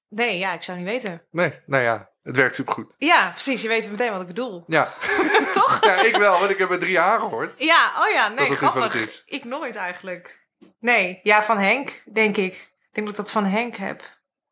Nee, 0.10 0.38
ja, 0.38 0.54
ik 0.54 0.64
zou 0.64 0.78
niet 0.78 0.88
weten. 0.88 1.22
nee, 1.32 1.60
nou 1.66 1.84
ja. 1.84 2.10
Het 2.24 2.36
werkt 2.36 2.56
supergoed. 2.56 2.96
Ja, 2.98 3.30
precies. 3.30 3.62
Je 3.62 3.68
weet 3.68 3.90
meteen 3.92 4.12
wat 4.12 4.22
ik 4.22 4.28
bedoel. 4.28 4.64
Ja. 4.66 4.94
Toch? 5.54 5.86
ja, 5.86 5.94
ik 6.04 6.16
wel, 6.16 6.40
want 6.40 6.52
ik 6.52 6.58
heb 6.58 6.70
het 6.70 6.80
drie 6.80 6.92
jaar 6.92 7.20
gehoord. 7.20 7.54
Ja, 7.58 7.92
oh 8.00 8.12
ja, 8.12 8.28
nee, 8.28 8.52
grappig. 8.52 8.94
het. 8.94 9.24
Ik 9.26 9.44
nooit 9.44 9.76
eigenlijk. 9.76 10.44
Nee, 10.80 11.20
ja, 11.24 11.44
van 11.44 11.58
Henk, 11.58 12.04
denk 12.14 12.38
ik. 12.38 12.54
Ik 12.54 12.90
denk 12.92 13.08
dat 13.08 13.16
dat 13.16 13.32
van 13.32 13.46
Henk 13.46 13.76
heb. 13.76 14.00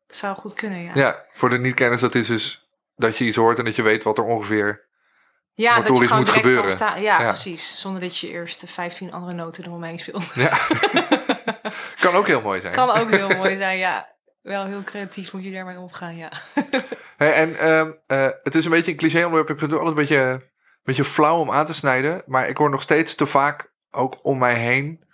Dat 0.06 0.16
zou 0.16 0.36
goed 0.36 0.54
kunnen, 0.54 0.82
ja. 0.82 0.90
Ja, 0.94 1.24
voor 1.32 1.50
de 1.50 1.58
niet-kenners, 1.58 2.00
dat 2.00 2.14
is 2.14 2.26
dus 2.26 2.68
dat 2.96 3.18
je 3.18 3.24
iets 3.24 3.36
hoort 3.36 3.58
en 3.58 3.64
dat 3.64 3.76
je 3.76 3.82
weet 3.82 4.04
wat 4.04 4.18
er 4.18 4.24
ongeveer... 4.24 4.83
Ja, 5.54 5.80
dat 5.80 5.98
je 5.98 6.06
gewoon 6.06 6.24
direct 6.24 6.46
gebeuren. 6.46 6.78
Ja, 6.78 6.96
Ja. 6.96 7.28
precies. 7.28 7.80
Zonder 7.80 8.00
dat 8.00 8.18
je 8.18 8.28
eerst 8.30 8.60
de 8.60 8.66
15 8.66 9.12
andere 9.12 9.32
noten 9.32 9.64
eromheen 9.64 9.98
speelt. 9.98 10.32
Ja. 10.34 10.58
kan 12.00 12.14
ook 12.14 12.26
heel 12.26 12.40
mooi 12.40 12.60
zijn. 12.60 12.72
Kan 12.74 12.90
ook 12.90 13.10
heel 13.10 13.28
mooi 13.28 13.56
zijn, 13.56 13.78
ja. 13.78 14.12
Wel 14.42 14.64
heel 14.64 14.82
creatief 14.84 15.32
moet 15.32 15.44
je 15.44 15.50
daarmee 15.52 15.78
omgaan, 15.78 16.16
ja. 16.16 16.30
Hey, 17.16 17.32
en 17.32 17.58
ehm, 17.58 17.92
eh, 18.06 18.28
het 18.42 18.54
is 18.54 18.64
een 18.64 18.70
beetje 18.70 18.90
een 18.90 18.96
cliché 18.96 19.18
onderwerp. 19.24 19.50
Ik 19.50 19.58
vind 19.58 19.70
het 19.70 19.80
altijd 19.80 19.98
een 19.98 20.04
beetje, 20.06 20.22
een 20.30 20.42
beetje 20.82 21.04
flauw 21.04 21.38
om 21.38 21.50
aan 21.50 21.66
te 21.66 21.74
snijden. 21.74 22.22
Maar 22.26 22.48
ik 22.48 22.56
hoor 22.56 22.70
nog 22.70 22.82
steeds 22.82 23.14
te 23.14 23.26
vaak, 23.26 23.72
ook 23.90 24.18
om 24.22 24.38
mij 24.38 24.54
heen, 24.54 25.04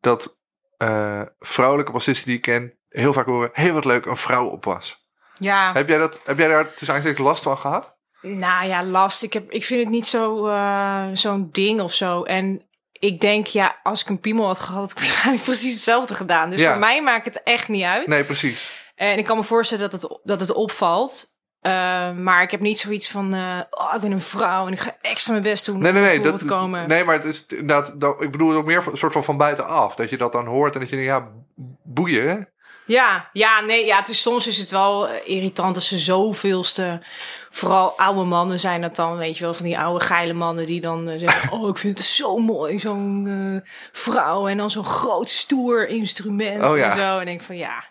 dat 0.00 0.38
eh, 0.76 1.22
vrouwelijke 1.38 1.92
bassisten 1.92 2.26
die 2.26 2.36
ik 2.36 2.42
ken, 2.42 2.78
heel 2.88 3.12
vaak 3.12 3.26
horen, 3.26 3.50
heel 3.52 3.72
wat 3.74 3.84
leuk, 3.84 4.06
een 4.06 4.16
vrouw 4.16 4.46
op 4.46 4.62
bas. 4.62 5.06
Ja, 5.34 5.72
Heb 5.72 5.88
jij, 5.88 5.98
dat, 5.98 6.20
heb 6.24 6.38
jij 6.38 6.48
daar 6.48 6.74
tussen 6.74 6.94
aanstekens 6.94 7.26
last 7.26 7.42
van 7.42 7.58
gehad? 7.58 7.97
Nou 8.20 8.66
ja, 8.68 8.84
last. 8.84 9.22
Ik, 9.22 9.32
heb, 9.32 9.50
ik 9.50 9.64
vind 9.64 9.80
het 9.80 9.88
niet 9.88 10.06
zo, 10.06 10.46
eh, 10.48 11.06
zo'n 11.12 11.48
ding 11.52 11.80
of 11.80 11.92
zo. 11.92 12.22
En 12.22 12.62
ik 12.92 13.20
denk, 13.20 13.46
ja, 13.46 13.76
als 13.82 14.00
ik 14.02 14.08
een 14.08 14.20
piemel 14.20 14.46
had 14.46 14.58
gehad, 14.58 14.80
had 14.82 14.90
ik 14.90 14.98
waarschijnlijk 15.04 15.44
precies 15.44 15.74
hetzelfde 15.74 16.14
gedaan. 16.14 16.50
Dus 16.50 16.60
Ja. 16.60 16.70
voor 16.70 16.80
mij 16.80 17.02
maakt 17.02 17.24
het 17.24 17.42
echt 17.42 17.68
niet 17.68 17.84
uit. 17.84 18.06
Nee, 18.06 18.24
precies. 18.24 18.86
En 18.94 19.18
ik 19.18 19.24
kan 19.24 19.36
me 19.36 19.42
voorstellen 19.44 19.90
dat 19.90 20.02
het, 20.02 20.18
dat 20.22 20.40
het 20.40 20.52
opvalt. 20.52 21.36
Eh, 21.60 21.72
maar 22.12 22.42
ik 22.42 22.50
heb 22.50 22.60
niet 22.60 22.78
zoiets 22.78 23.10
van, 23.10 23.34
eh, 23.34 23.60
oh, 23.70 23.92
ik 23.94 24.00
ben 24.00 24.12
een 24.12 24.20
vrouw 24.20 24.66
en 24.66 24.72
ik 24.72 24.78
ga 24.80 24.96
extra 25.00 25.32
mijn 25.32 25.44
best 25.44 25.66
doen 25.66 25.78
Nee, 25.78 25.92
nee, 25.92 26.02
nee. 26.02 26.20
Dat, 26.20 26.44
komen. 26.44 26.88
nee, 26.88 27.04
maar 27.04 27.14
het 27.14 27.24
is 27.24 27.44
inderdaad, 27.48 28.00
dat, 28.00 28.22
ik 28.22 28.30
bedoel 28.30 28.48
het 28.48 28.58
ook 28.58 28.64
meer 28.66 28.82
van- 28.82 28.92
een 28.92 28.98
soort 28.98 29.12
van 29.12 29.24
van 29.24 29.36
buitenaf. 29.36 29.94
Dat 29.94 30.10
je 30.10 30.16
dat 30.16 30.32
dan 30.32 30.46
hoort 30.46 30.74
en 30.74 30.80
dat 30.80 30.88
je 30.88 30.96
denkt, 30.96 31.10
ja, 31.10 31.28
boeien. 31.82 32.48
Ja, 32.88 33.28
ja, 33.32 33.60
nee, 33.60 33.84
ja, 33.86 33.96
het 33.98 34.08
is, 34.08 34.20
soms 34.22 34.46
is 34.46 34.58
het 34.58 34.70
wel 34.70 35.08
eh, 35.08 35.36
irritant 35.36 35.76
als 35.76 35.88
ze 35.88 35.96
zoveelste, 35.98 37.02
vooral 37.50 37.98
oude 37.98 38.22
mannen 38.24 38.60
zijn 38.60 38.80
dat 38.80 38.96
dan, 38.96 39.16
weet 39.16 39.36
je 39.38 39.44
wel, 39.44 39.54
van 39.54 39.64
die 39.64 39.78
oude 39.78 40.04
geile 40.04 40.32
mannen 40.32 40.66
die 40.66 40.80
dan 40.80 41.08
eh, 41.08 41.18
zeggen, 41.18 41.50
oh, 41.58 41.68
ik 41.68 41.78
vind 41.78 41.98
het 41.98 42.06
zo 42.06 42.36
mooi, 42.36 42.78
zo'n 42.80 43.26
eh, 43.64 43.70
vrouw 43.92 44.48
en 44.48 44.56
dan 44.56 44.70
zo'n 44.70 44.84
groot 44.84 45.28
stoer 45.28 45.88
instrument 45.88 46.64
Oh, 46.64 46.76
ja. 46.76 46.90
en 46.90 46.98
zo. 46.98 47.14
En 47.14 47.20
ik 47.20 47.26
denk 47.26 47.42
van, 47.42 47.56
ja, 47.56 47.84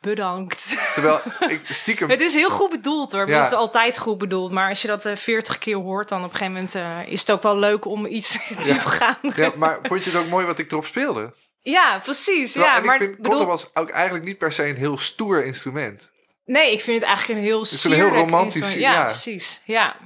bedankt. 0.00 0.76
Terwijl 0.94 1.20
ik 1.48 1.60
stiekem... 1.70 2.10
Het 2.10 2.20
is 2.20 2.34
heel 2.34 2.50
goed 2.50 2.70
bedoeld 2.70 3.12
hoor, 3.12 3.28
Ja. 3.28 3.36
het 3.36 3.46
is 3.46 3.52
altijd 3.58 3.98
goed 3.98 4.18
bedoeld. 4.18 4.50
Maar 4.52 4.68
als 4.68 4.82
je 4.82 4.88
dat 4.88 5.10
veertig 5.14 5.58
keer 5.58 5.76
hoort, 5.76 6.08
dan 6.08 6.18
op 6.24 6.30
een 6.32 6.36
gegeven 6.36 6.52
moment 6.52 7.08
is 7.08 7.20
het 7.20 7.30
ook 7.30 7.42
wel 7.42 7.58
leuk 7.58 7.84
om 7.84 8.06
iets 8.06 8.38
diepgaander. 8.66 9.40
Ja, 9.40 9.52
maar 9.56 9.78
vond 9.82 10.04
je 10.04 10.10
het 10.10 10.18
ook 10.20 10.28
mooi 10.28 10.46
wat 10.46 10.58
ik 10.58 10.70
erop 10.72 10.86
speelde? 10.86 11.34
Ja, 11.64 11.98
precies. 11.98 12.52
Terwijl, 12.52 12.72
ja, 12.72 12.78
en 12.78 12.84
maar 12.86 12.94
ik 12.94 13.00
vind 13.00 13.16
bedoel, 13.16 13.30
contrabas 13.32 13.70
ook 13.74 13.88
eigenlijk 13.90 14.24
niet 14.24 14.38
per 14.38 14.52
se 14.52 14.66
een 14.68 14.76
heel 14.76 14.98
stoer 14.98 15.44
instrument. 15.44 16.12
nee, 16.44 16.72
ik 16.72 16.80
vind 16.80 17.00
het 17.00 17.08
eigenlijk 17.08 17.38
een 17.40 17.44
heel 17.46 17.62
is 17.62 17.84
een 17.84 17.92
heel 17.92 18.08
romantisch- 18.08 18.54
instrument. 18.54 18.80
Ja, 18.80 18.92
ja. 18.92 19.04
precies. 19.04 19.62
Ja. 19.64 19.96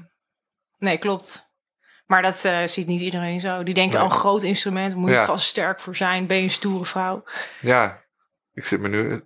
Nee, 0.78 0.98
klopt. 0.98 1.46
Maar 2.06 2.22
dat 2.22 2.44
eh, 2.44 2.66
ziet 2.66 2.86
niet 2.86 3.00
iedereen 3.00 3.40
zo. 3.40 3.62
Die 3.62 3.74
denken, 3.74 3.98
Nee. 3.98 4.06
oh, 4.08 4.12
een 4.14 4.18
groot 4.20 4.42
instrument, 4.42 4.94
moet 4.94 5.10
je 5.10 5.24
vast 5.24 5.46
sterk 5.48 5.80
voor 5.80 5.96
zijn. 5.96 6.26
Ben 6.26 6.36
je 6.36 6.42
een 6.42 6.50
stoere 6.50 6.84
vrouw? 6.84 7.24
Ja, 7.60 8.02
ik 8.52 8.66
zit 8.66 8.80
me 8.80 8.88
nu... 8.88 9.22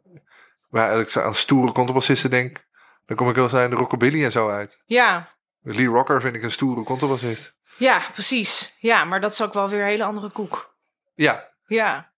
Als 0.70 1.00
ik 1.16 1.22
aan 1.22 1.34
stoere 1.34 1.72
contrabassisten 1.72 2.30
denk, 2.30 2.66
dan 3.06 3.16
kom 3.16 3.28
ik 3.28 3.34
wel 3.34 3.50
aan 3.58 3.70
de 3.70 3.76
rockabilly 3.76 4.24
en 4.24 4.32
zo 4.32 4.48
uit. 4.48 4.82
Ja, 4.86 5.28
Lee 5.62 5.86
Rocker 5.86 6.20
vind 6.20 6.34
ik 6.34 6.42
een 6.42 6.52
stoere 6.52 6.82
contrabassist. 6.82 7.54
ja, 7.76 8.00
precies. 8.12 8.76
Ja, 8.78 9.04
maar 9.04 9.20
dat 9.20 9.32
is 9.32 9.42
ook 9.42 9.52
wel 9.54 9.68
weer 9.68 9.80
een 9.80 9.86
hele 9.86 10.04
andere 10.04 10.30
koek. 10.30 10.74
Ja, 11.14 11.50
Ja. 11.66 12.11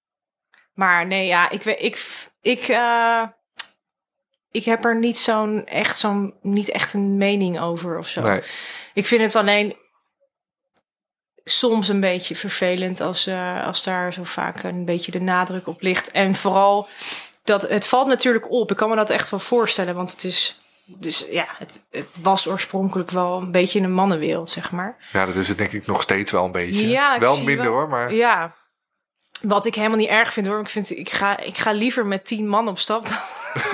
Maar 0.75 1.07
nee, 1.07 1.27
ja, 1.27 1.51
ik 1.51 1.63
weet, 1.63 1.83
ik, 1.83 2.05
ik, 2.41 2.69
eh, 2.69 3.23
ik 4.51 4.65
heb 4.65 4.85
er 4.85 4.99
niet 4.99 5.17
zo'n 5.17 5.67
echt 5.67 5.99
zo'n 5.99 6.35
niet 6.43 6.69
echt 6.71 6.95
een 6.95 7.17
mening 7.17 7.61
over 7.61 7.99
of 7.99 8.09
zo. 8.09 8.21
nee. 8.23 8.43
Ik 8.95 9.07
vind 9.07 9.21
het 9.21 9.37
alleen 9.37 9.77
soms 11.45 11.89
een 11.89 12.01
beetje 12.01 12.37
vervelend 12.37 13.01
als, 13.01 13.27
eh, 13.27 13.67
als 13.67 13.85
daar 13.85 14.13
zo 14.13 14.25
vaak 14.25 14.63
een 14.63 14.85
beetje 14.85 15.11
de 15.13 15.21
nadruk 15.21 15.67
op 15.67 15.81
ligt. 15.81 16.11
En 16.11 16.35
vooral 16.35 16.89
dat 17.45 17.63
het 17.63 17.87
valt 17.87 18.07
natuurlijk 18.07 18.51
op. 18.51 18.71
Ik 18.71 18.77
kan 18.77 18.89
me 18.89 18.97
dat 18.97 19.11
echt 19.11 19.31
wel 19.31 19.41
voorstellen, 19.41 19.95
want 19.95 20.11
het 20.11 20.25
is. 20.25 20.59
Dus 20.87 21.27
ja, 21.31 21.47
het, 21.59 21.87
het 21.91 22.07
was 22.23 22.47
oorspronkelijk 22.49 23.11
wel 23.11 23.41
een 23.41 23.51
beetje 23.51 23.79
in 23.79 23.85
een 23.85 23.93
mannenwereld, 23.93 24.51
zeg 24.51 24.71
maar. 24.71 25.09
Ja, 25.13 25.27
dat 25.27 25.35
is 25.35 25.49
het 25.49 25.59
denk 25.59 25.73
ik 25.73 25.87
nog 25.87 26.03
steeds 26.03 26.31
wel 26.31 26.45
een 26.45 26.53
beetje. 26.53 26.89
Ja, 26.89 27.19
wel 27.19 27.37
minder 27.45 27.65
wel- 27.65 27.75
hoor, 27.75 27.89
maar... 27.89 28.15
Ja. 28.15 28.55
Wat 29.47 29.67
ik 29.67 29.75
helemaal 29.75 29.99
niet 29.99 30.09
erg 30.09 30.33
vind 30.33 30.47
hoor. 30.47 30.61
Ik, 30.61 30.69
vind, 30.69 30.91
ik, 30.91 31.11
ga, 31.11 31.39
ik 31.39 31.57
ga 31.57 31.73
liever 31.73 32.07
met 32.07 32.27
tien 32.27 32.49
man 32.49 32.69
op 32.69 32.79
stap 32.79 33.07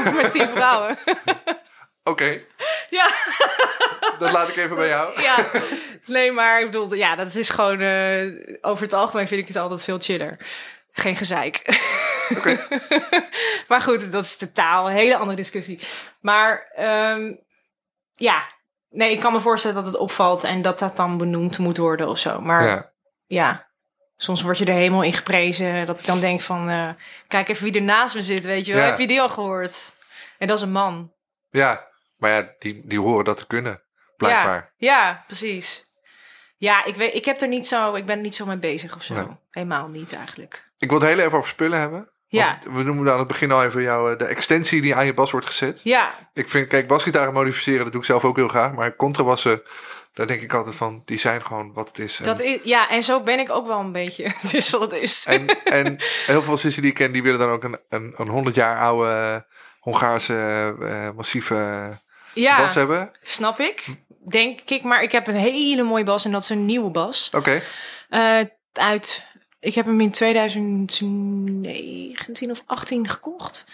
dan 0.05 0.14
met 0.23 0.31
tien 0.31 0.49
vrouwen. 0.49 0.99
Oké, 2.03 2.41
Ja, 2.91 3.11
dat 4.18 4.33
laat 4.33 4.49
ik 4.49 4.57
even 4.57 4.77
bij 4.77 4.89
jou. 4.89 5.23
ja. 5.23 5.37
Nee, 6.07 6.33
maar 6.33 6.61
ik 6.61 6.66
bedoel, 6.66 6.95
ja, 6.95 7.16
dat 7.16 7.35
is 7.35 7.51
gewoon... 7.51 7.81
eh, 7.81 8.27
over 8.61 8.83
het 8.85 8.93
algemeen 8.93 9.29
vind 9.29 9.41
ik 9.41 9.47
het 9.47 9.57
altijd 9.57 9.85
veel 9.85 9.99
chiller. 10.01 10.37
Geen 10.93 11.16
gezeik. 11.16 11.81
Oké. 12.37 12.66
maar 13.68 13.81
goed, 13.83 14.12
dat 14.12 14.25
is 14.25 14.37
totaal 14.37 14.87
een 14.89 14.95
hele 14.97 15.16
andere 15.16 15.37
discussie. 15.37 15.81
Maar 16.21 16.71
ehm, 16.75 17.35
ja, 18.14 18.43
nee, 18.89 19.11
ik 19.12 19.21
kan 19.21 19.33
me 19.33 19.41
voorstellen 19.41 19.77
dat 19.77 19.87
het 19.93 19.97
opvalt... 19.97 20.45
en 20.45 20.62
dat 20.62 20.79
dat 20.79 20.97
dan 20.97 21.18
benoemd 21.18 21.59
moet 21.59 21.77
worden 21.77 22.09
of 22.09 22.18
zo. 22.18 22.41
Maar 22.41 22.66
Ja. 22.66 22.93
ja, 23.27 23.70
soms 24.23 24.43
word 24.43 24.59
je 24.59 24.64
er 24.64 24.75
helemaal 24.75 25.03
in 25.03 25.12
geprezen. 25.12 25.87
Dat 25.87 25.99
ik 25.99 26.07
dan 26.07 26.21
denk 26.21 26.41
van, 26.41 26.68
eh, 26.68 26.89
kijk 27.29 27.49
even 27.49 27.64
wie 27.64 27.75
er 27.75 27.83
naast 27.83 28.14
me 28.14 28.23
zit, 28.23 28.45
weet 28.45 28.66
je 28.66 28.73
wel. 28.73 28.83
Ja. 28.83 28.89
Heb 28.89 28.99
je 28.99 29.07
die 29.07 29.21
al 29.21 29.29
gehoord? 29.29 29.93
En 30.39 30.47
dat 30.47 30.57
is 30.57 30.62
een 30.62 30.73
man. 30.73 31.12
ja, 31.51 31.89
maar 32.16 32.31
ja, 32.31 32.55
die, 32.59 32.87
die 32.87 32.99
horen 32.99 33.25
dat 33.25 33.37
te 33.37 33.47
kunnen, 33.47 33.83
blijkbaar. 34.16 34.73
Ja, 34.77 34.97
ja 34.97 35.25
precies. 35.27 35.89
Ja, 36.57 36.85
ik, 36.85 36.95
weet, 36.95 37.14
ik, 37.14 37.25
heb 37.25 37.41
er 37.41 37.49
niet 37.49 37.66
zo, 37.66 37.95
ik 37.95 38.05
ben 38.05 38.16
er 38.16 38.23
niet 38.23 38.35
zo 38.35 38.47
mee 38.47 38.57
bezig 38.57 38.97
of 38.97 39.03
zo. 39.03 39.14
Nee. 39.14 39.27
Helemaal 39.51 39.89
niet 39.89 40.12
eigenlijk. 40.12 40.71
Ik 40.79 40.91
wil 40.91 41.01
het 41.01 41.09
heel 41.09 41.18
even 41.18 41.39
over 41.39 41.49
spullen 41.49 41.79
hebben. 41.79 42.11
Ja. 42.27 42.59
We 42.73 42.83
noemen 42.83 43.12
aan 43.12 43.18
het 43.18 43.29
begin 43.29 43.53
al 43.53 43.64
even 43.64 43.83
jou, 43.83 44.12
eh, 44.12 44.18
de 44.18 44.25
extensie 44.25 44.81
die 44.81 44.95
aan 44.95 45.07
je 45.07 45.14
bas 45.14 45.31
wordt 45.31 45.47
gezet. 45.47 45.81
Ja, 45.83 46.14
Ik 46.33 46.49
vind, 46.49 46.68
kijk, 46.68 46.89
basgitaren 46.89 47.33
modificeren, 47.33 47.83
dat 47.83 47.93
doe 47.93 48.01
ik 48.01 48.07
zelf 48.07 48.25
ook 48.25 48.37
heel 48.37 48.49
graag. 48.49 48.73
Maar 48.73 48.97
contrabassen, 48.97 49.62
daar 50.13 50.27
denk 50.27 50.43
ik 50.43 50.55
altijd 50.55 50.75
van, 50.75 51.03
die 51.05 51.19
zijn 51.19 51.43
gewoon 51.43 51.73
wat 51.73 51.89
het 51.89 51.99
is. 51.99 52.19
En, 52.19 52.25
dat 52.25 52.41
is, 52.41 52.59
ja, 52.63 52.89
en 52.91 53.03
zo 53.03 53.21
ben 53.21 53.39
ik 53.39 53.51
ook 53.51 53.67
wel 53.67 53.79
een 53.79 53.93
beetje. 53.93 54.25
Het 54.41 54.55
is 54.55 54.71
wat 54.71 54.81
het 54.81 54.93
is. 54.93 55.25
en, 55.25 55.63
en 55.65 55.97
heel 56.27 56.43
veel 56.43 56.53
bassisten 56.53 56.83
die 56.83 56.91
ik 56.91 56.97
ken, 56.97 57.13
die 57.13 57.23
willen 57.23 57.39
dan 57.39 57.51
ook 57.51 57.65
een, 57.65 57.79
een, 57.89 58.15
een 58.17 58.29
100 58.29 58.55
jaar 58.55 58.81
oude 58.81 59.45
Hongaarse 59.81 60.75
eh, 60.81 61.11
massieve 61.17 61.89
ja, 62.35 62.57
bas 62.57 62.75
hebben. 62.75 63.11
snap 63.23 63.61
ik. 63.61 63.87
Denk 64.29 64.61
ik, 64.61 64.83
maar 64.83 65.03
ik 65.03 65.13
heb 65.13 65.27
een 65.27 65.35
hele 65.35 65.83
mooie 65.83 66.05
bas 66.05 66.25
en 66.25 66.33
dat 66.33 66.43
is 66.43 66.49
een 66.49 66.67
nieuwe 66.67 66.91
bas. 66.91 67.31
Oké, 67.35 67.63
Eh, 68.09 68.41
uit, 68.73 69.27
ik 69.61 69.75
heb 69.75 69.87
hem 69.87 70.01
in 70.01 70.11
2019 70.11 72.51
of 72.51 72.63
18 72.67 73.09
gekocht. 73.09 73.67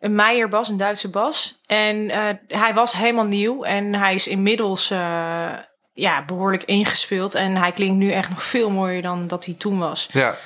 Een 0.00 0.14
Meijer 0.14 0.48
bas, 0.48 0.68
een 0.68 0.76
Duitse 0.76 1.10
bas. 1.10 1.60
En 1.66 2.10
eh, 2.10 2.28
hij 2.48 2.74
was 2.74 2.92
helemaal 2.92 3.24
nieuw 3.24 3.64
en 3.64 3.94
hij 3.94 4.14
is 4.14 4.26
inmiddels 4.28 4.90
ja, 5.92 6.24
behoorlijk 6.24 6.64
ingespeeld. 6.64 7.34
En 7.34 7.56
hij 7.56 7.72
klinkt 7.72 7.96
nu 7.96 8.12
echt 8.12 8.28
nog 8.28 8.42
veel 8.42 8.70
mooier 8.70 9.02
dan 9.02 9.26
dat 9.26 9.44
hij 9.44 9.54
toen 9.54 9.78
was. 9.78 10.08
ja. 10.12 10.36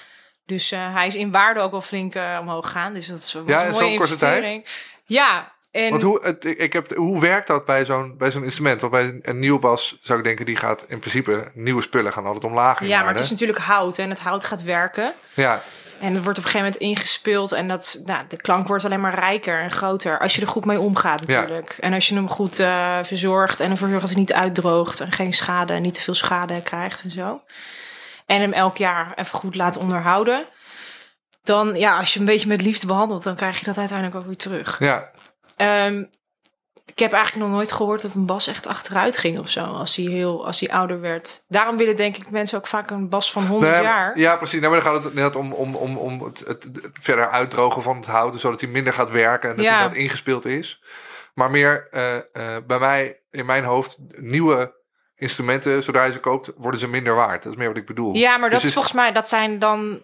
Dus 0.46 0.72
eh, 0.72 0.94
hij 0.94 1.06
is 1.06 1.16
in 1.16 1.30
waarde 1.30 1.60
ook 1.60 1.70
wel 1.70 1.80
flink 1.80 2.14
eh, 2.14 2.38
omhoog 2.40 2.66
gegaan. 2.66 2.94
Dus 2.94 3.06
dat 3.06 3.18
is 3.18 3.36
Ja, 3.46 3.60
een 3.60 3.66
in 3.66 3.72
mooie 3.72 3.92
investering. 3.92 4.66
Ja, 5.04 5.52
en 5.70 5.90
Want 5.90 6.02
hoe, 6.02 6.20
het, 6.22 6.44
ik 6.44 6.72
heb, 6.72 6.94
hoe 6.94 7.20
werkt 7.20 7.46
dat 7.46 7.64
bij 7.64 7.84
zo'n, 7.84 8.14
bij 8.18 8.30
zo'n 8.30 8.44
instrument? 8.44 8.80
Want 8.80 8.92
bij 8.92 9.18
een, 9.22 9.38
nieuwe 9.38 9.58
bas 9.58 9.96
zou 10.00 10.18
ik 10.18 10.24
denken, 10.24 10.44
die 10.44 10.56
gaat 10.56 10.84
in 10.88 10.98
principe, 10.98 11.50
nieuwe 11.54 11.82
spullen 11.82 12.12
gaan 12.12 12.24
altijd 12.26 12.44
omlaag 12.44 12.80
in 12.80 12.86
ja, 12.86 13.00
maar 13.02 13.12
het 13.12 13.18
is 13.20 13.30
natuurlijk 13.30 13.58
hout 13.58 13.98
en 13.98 14.10
het 14.10 14.20
hout 14.20 14.44
gaat 14.44 14.62
werken. 14.62 15.12
Ja, 15.34 15.62
En 16.00 16.14
het 16.14 16.22
wordt 16.22 16.38
op 16.38 16.44
een 16.44 16.50
gegeven 16.50 16.72
moment 16.72 16.76
ingespeeld 16.76 17.52
en 17.52 17.68
dat, 17.68 18.00
nou, 18.04 18.24
de 18.28 18.36
klank 18.36 18.68
wordt 18.68 18.84
alleen 18.84 19.00
maar 19.00 19.14
rijker 19.14 19.60
en 19.60 19.70
groter. 19.70 20.18
Als 20.18 20.34
je 20.34 20.40
er 20.40 20.48
goed 20.48 20.64
mee 20.64 20.80
omgaat 20.80 21.26
natuurlijk. 21.26 21.76
En 21.80 21.92
als 21.92 22.08
je 22.08 22.14
hem 22.14 22.28
goed 22.28 22.58
eh, 22.58 22.98
verzorgt 23.02 23.60
en 23.60 23.70
ervoor 23.70 23.88
zorgt 23.88 24.02
dat 24.02 24.10
hij 24.10 24.20
niet 24.20 24.32
uitdroogt 24.32 25.00
en 25.00 25.12
geen 25.12 25.32
schade 25.32 25.72
en 25.72 25.82
niet 25.82 25.94
te 25.94 26.00
veel 26.00 26.14
schade 26.14 26.62
krijgt 26.62 27.02
en 27.02 27.10
zo. 27.10 27.42
En 28.26 28.40
hem 28.40 28.52
elk 28.52 28.76
jaar 28.76 29.12
even 29.14 29.38
goed 29.38 29.54
laat 29.54 29.76
onderhouden. 29.76 30.44
Dan, 31.42 31.74
ja, 31.74 31.98
als 31.98 32.12
je 32.12 32.18
hem 32.18 32.28
een 32.28 32.34
beetje 32.34 32.48
met 32.48 32.62
liefde 32.62 32.86
behandelt, 32.86 33.22
dan 33.22 33.36
krijg 33.36 33.58
je 33.58 33.64
dat 33.64 33.78
uiteindelijk 33.78 34.18
ook 34.18 34.26
weer 34.26 34.36
terug. 34.36 34.78
ja. 34.78 35.10
Ehm, 35.56 36.04
ik 36.92 36.98
heb 36.98 37.12
eigenlijk 37.12 37.46
nog 37.46 37.54
nooit 37.54 37.72
gehoord 37.72 38.02
dat 38.02 38.14
een 38.14 38.26
bas 38.26 38.46
echt 38.46 38.66
achteruit 38.66 39.18
ging 39.18 39.38
of 39.38 39.48
zo. 39.50 39.62
Als 39.62 39.96
hij, 39.96 40.04
heel, 40.04 40.46
als 40.46 40.60
hij 40.60 40.70
ouder 40.70 41.00
werd. 41.00 41.44
Daarom 41.48 41.76
willen 41.76 41.96
denk 41.96 42.16
ik 42.16 42.30
mensen 42.30 42.58
ook 42.58 42.66
vaak 42.66 42.90
een 42.90 43.08
bas 43.08 43.32
van 43.32 43.46
100 43.46 43.72
Nee, 43.72 43.82
jaar. 43.82 44.18
Ja, 44.18 44.36
precies. 44.36 44.60
Nou, 44.60 44.72
maar 44.72 44.82
dan 44.82 44.92
gaat 44.92 45.04
het 45.04 45.14
net 45.14 45.36
om, 45.36 45.52
om, 45.52 45.74
om, 45.74 45.96
om 45.96 46.22
het, 46.22 46.38
het, 46.46 46.68
verder 46.92 47.28
uitdrogen 47.30 47.82
van 47.82 47.96
het 47.96 48.06
hout, 48.06 48.40
zodat 48.40 48.60
hij 48.60 48.70
minder 48.70 48.92
gaat 48.92 49.10
werken 49.10 49.50
en 49.50 49.56
dat 49.56 49.64
Ja. 49.64 49.78
hij 49.78 49.88
dat 49.88 49.96
ingespeeld 49.96 50.44
is. 50.44 50.82
Maar 51.34 51.50
meer 51.50 51.88
eh, 51.90 52.16
eh, 52.16 52.22
bij 52.66 52.78
mij, 52.78 53.20
in 53.30 53.46
mijn 53.46 53.64
hoofd, 53.64 53.96
nieuwe 54.16 54.74
instrumenten, 55.16 55.82
zodra 55.82 56.04
je 56.04 56.12
ze 56.12 56.20
koopt, 56.20 56.50
worden 56.56 56.80
ze 56.80 56.88
minder 56.88 57.14
waard. 57.14 57.42
Dat 57.42 57.52
is 57.52 57.58
meer 57.58 57.68
wat 57.68 57.76
ik 57.76 57.86
bedoel. 57.86 58.14
Ja, 58.14 58.30
maar 58.36 58.50
dat 58.50 58.50
Dus 58.50 58.60
is 58.60 58.66
is- 58.66 58.72
volgens 58.72 58.94
mij, 58.94 59.12
dat 59.12 59.28
zijn 59.28 59.58
dan. 59.58 60.00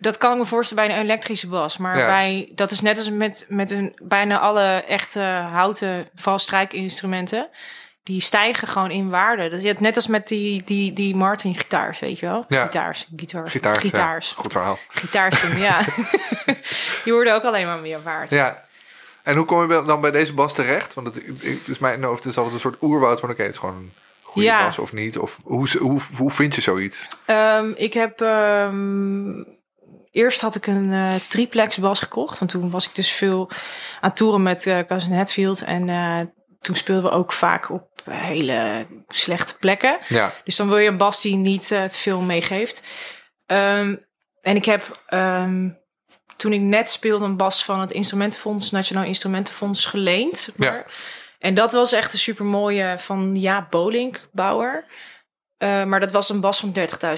Dat 0.00 0.16
kan 0.18 0.32
ik 0.32 0.38
me 0.38 0.44
voorstellen 0.44 0.86
bij 0.86 0.94
een 0.96 1.02
elektrische 1.02 1.46
bas. 1.48 1.76
Maar 1.76 1.98
Ja. 1.98 2.06
bij, 2.06 2.48
dat 2.54 2.70
is 2.70 2.80
net 2.80 2.96
als 2.96 3.10
met, 3.10 3.46
met 3.48 3.70
een, 3.70 3.96
bijna 4.02 4.38
alle 4.38 4.66
echte 4.88 5.20
houten 5.52 6.08
valstrijkinstrumenten. 6.14 7.48
Die 8.02 8.20
stijgen 8.20 8.68
gewoon 8.68 8.90
in 8.90 9.10
waarde. 9.10 9.48
Dat 9.48 9.62
is 9.62 9.78
net 9.78 9.96
als 9.96 10.06
met 10.06 10.28
die, 10.28 10.62
die, 10.62 10.92
die 10.92 11.16
Martin 11.16 11.54
gitaars, 11.54 11.98
weet 11.98 12.18
je 12.18 12.26
wel? 12.26 12.44
Ja. 12.48 12.62
Gitaars, 12.62 13.08
gitaar, 13.16 13.50
Gitaars. 13.50 13.82
ja. 13.82 13.88
gitaars. 13.88 14.32
Goed 14.36 14.52
verhaal. 14.52 14.78
Gitaars, 14.88 15.42
ja. 15.56 15.80
Die 17.04 17.12
worden 17.12 17.34
ook 17.34 17.42
alleen 17.44 17.66
maar 17.66 17.78
meer 17.78 18.02
waard. 18.02 18.30
Ja. 18.30 18.64
En 19.22 19.36
hoe 19.36 19.44
kom 19.44 19.72
je 19.72 19.82
dan 19.84 20.00
bij 20.00 20.10
deze 20.10 20.32
bas 20.34 20.54
terecht? 20.54 20.94
Want 20.94 21.06
het, 21.14 21.22
is 21.68 21.78
mijn 21.78 22.02
hoofd 22.02 22.24
is 22.24 22.36
altijd 22.36 22.54
een 22.54 22.60
soort 22.60 22.82
oerwoud 22.82 23.20
van 23.20 23.30
oké, 23.30 23.42
het 23.42 23.52
is 23.52 23.58
gewoon 23.58 23.74
een 23.74 23.92
goede 24.22 24.48
bas 24.62 24.78
of 24.78 24.92
niet. 24.92 25.18
Of 25.18 25.38
hoe, 25.44 25.68
hoe, 25.78 26.00
hoe 26.16 26.30
vind 26.30 26.54
je 26.54 26.60
zoiets? 26.60 27.06
Ehm, 27.24 27.70
ik 27.76 27.92
heb. 27.92 28.20
ehm, 28.20 29.42
eerst 30.10 30.40
had 30.40 30.54
ik 30.54 30.66
een 30.66 30.92
eh, 30.92 31.14
triplex 31.28 31.78
bas 31.78 32.00
gekocht. 32.00 32.38
Want 32.38 32.50
toen 32.50 32.70
was 32.70 32.88
ik 32.88 32.94
dus 32.94 33.10
veel 33.10 33.50
aan 34.00 34.12
toeren 34.12 34.42
met 34.42 34.66
eh 34.66 34.78
Cousin 34.78 35.16
Hatfield. 35.16 35.62
En 35.62 35.88
eh, 35.88 36.20
toen 36.58 36.76
speelden 36.76 37.10
we 37.10 37.16
ook 37.16 37.32
vaak 37.32 37.70
op 37.70 37.88
hele 38.10 38.86
slechte 39.08 39.56
plekken. 39.56 39.98
Ja, 40.08 40.34
Dus 40.44 40.56
dan 40.56 40.68
wil 40.68 40.78
je 40.78 40.88
een 40.88 40.96
bas 40.96 41.20
die 41.20 41.36
niet 41.36 41.66
te 41.66 41.88
veel 41.88 42.20
meegeeft. 42.20 42.82
Ehm, 43.46 43.96
en 44.40 44.56
ik 44.56 44.64
heb 44.64 45.02
ehm, 45.06 45.68
toen 46.36 46.52
ik 46.52 46.60
net 46.60 46.90
speelde 46.90 47.24
een 47.24 47.36
bas 47.36 47.64
van 47.64 47.80
het 47.80 47.90
Instrumentenfonds, 47.90 48.70
Nationaal 48.70 49.04
Instrumentenfonds, 49.04 49.84
geleend. 49.84 50.52
Maar. 50.56 50.74
Ja. 50.74 50.86
En 51.38 51.54
dat 51.54 51.72
was 51.72 51.92
echt 51.92 52.12
een 52.12 52.18
super 52.18 52.44
mooie 52.44 52.94
van 52.98 53.36
Jaap 53.36 53.70
Bolink, 53.70 54.28
bouwer. 54.32 54.84
Eh, 55.58 55.84
maar 55.84 56.00
dat 56.00 56.12
was 56.12 56.28
een 56.28 56.40
bas 56.40 56.60
van 56.60 56.72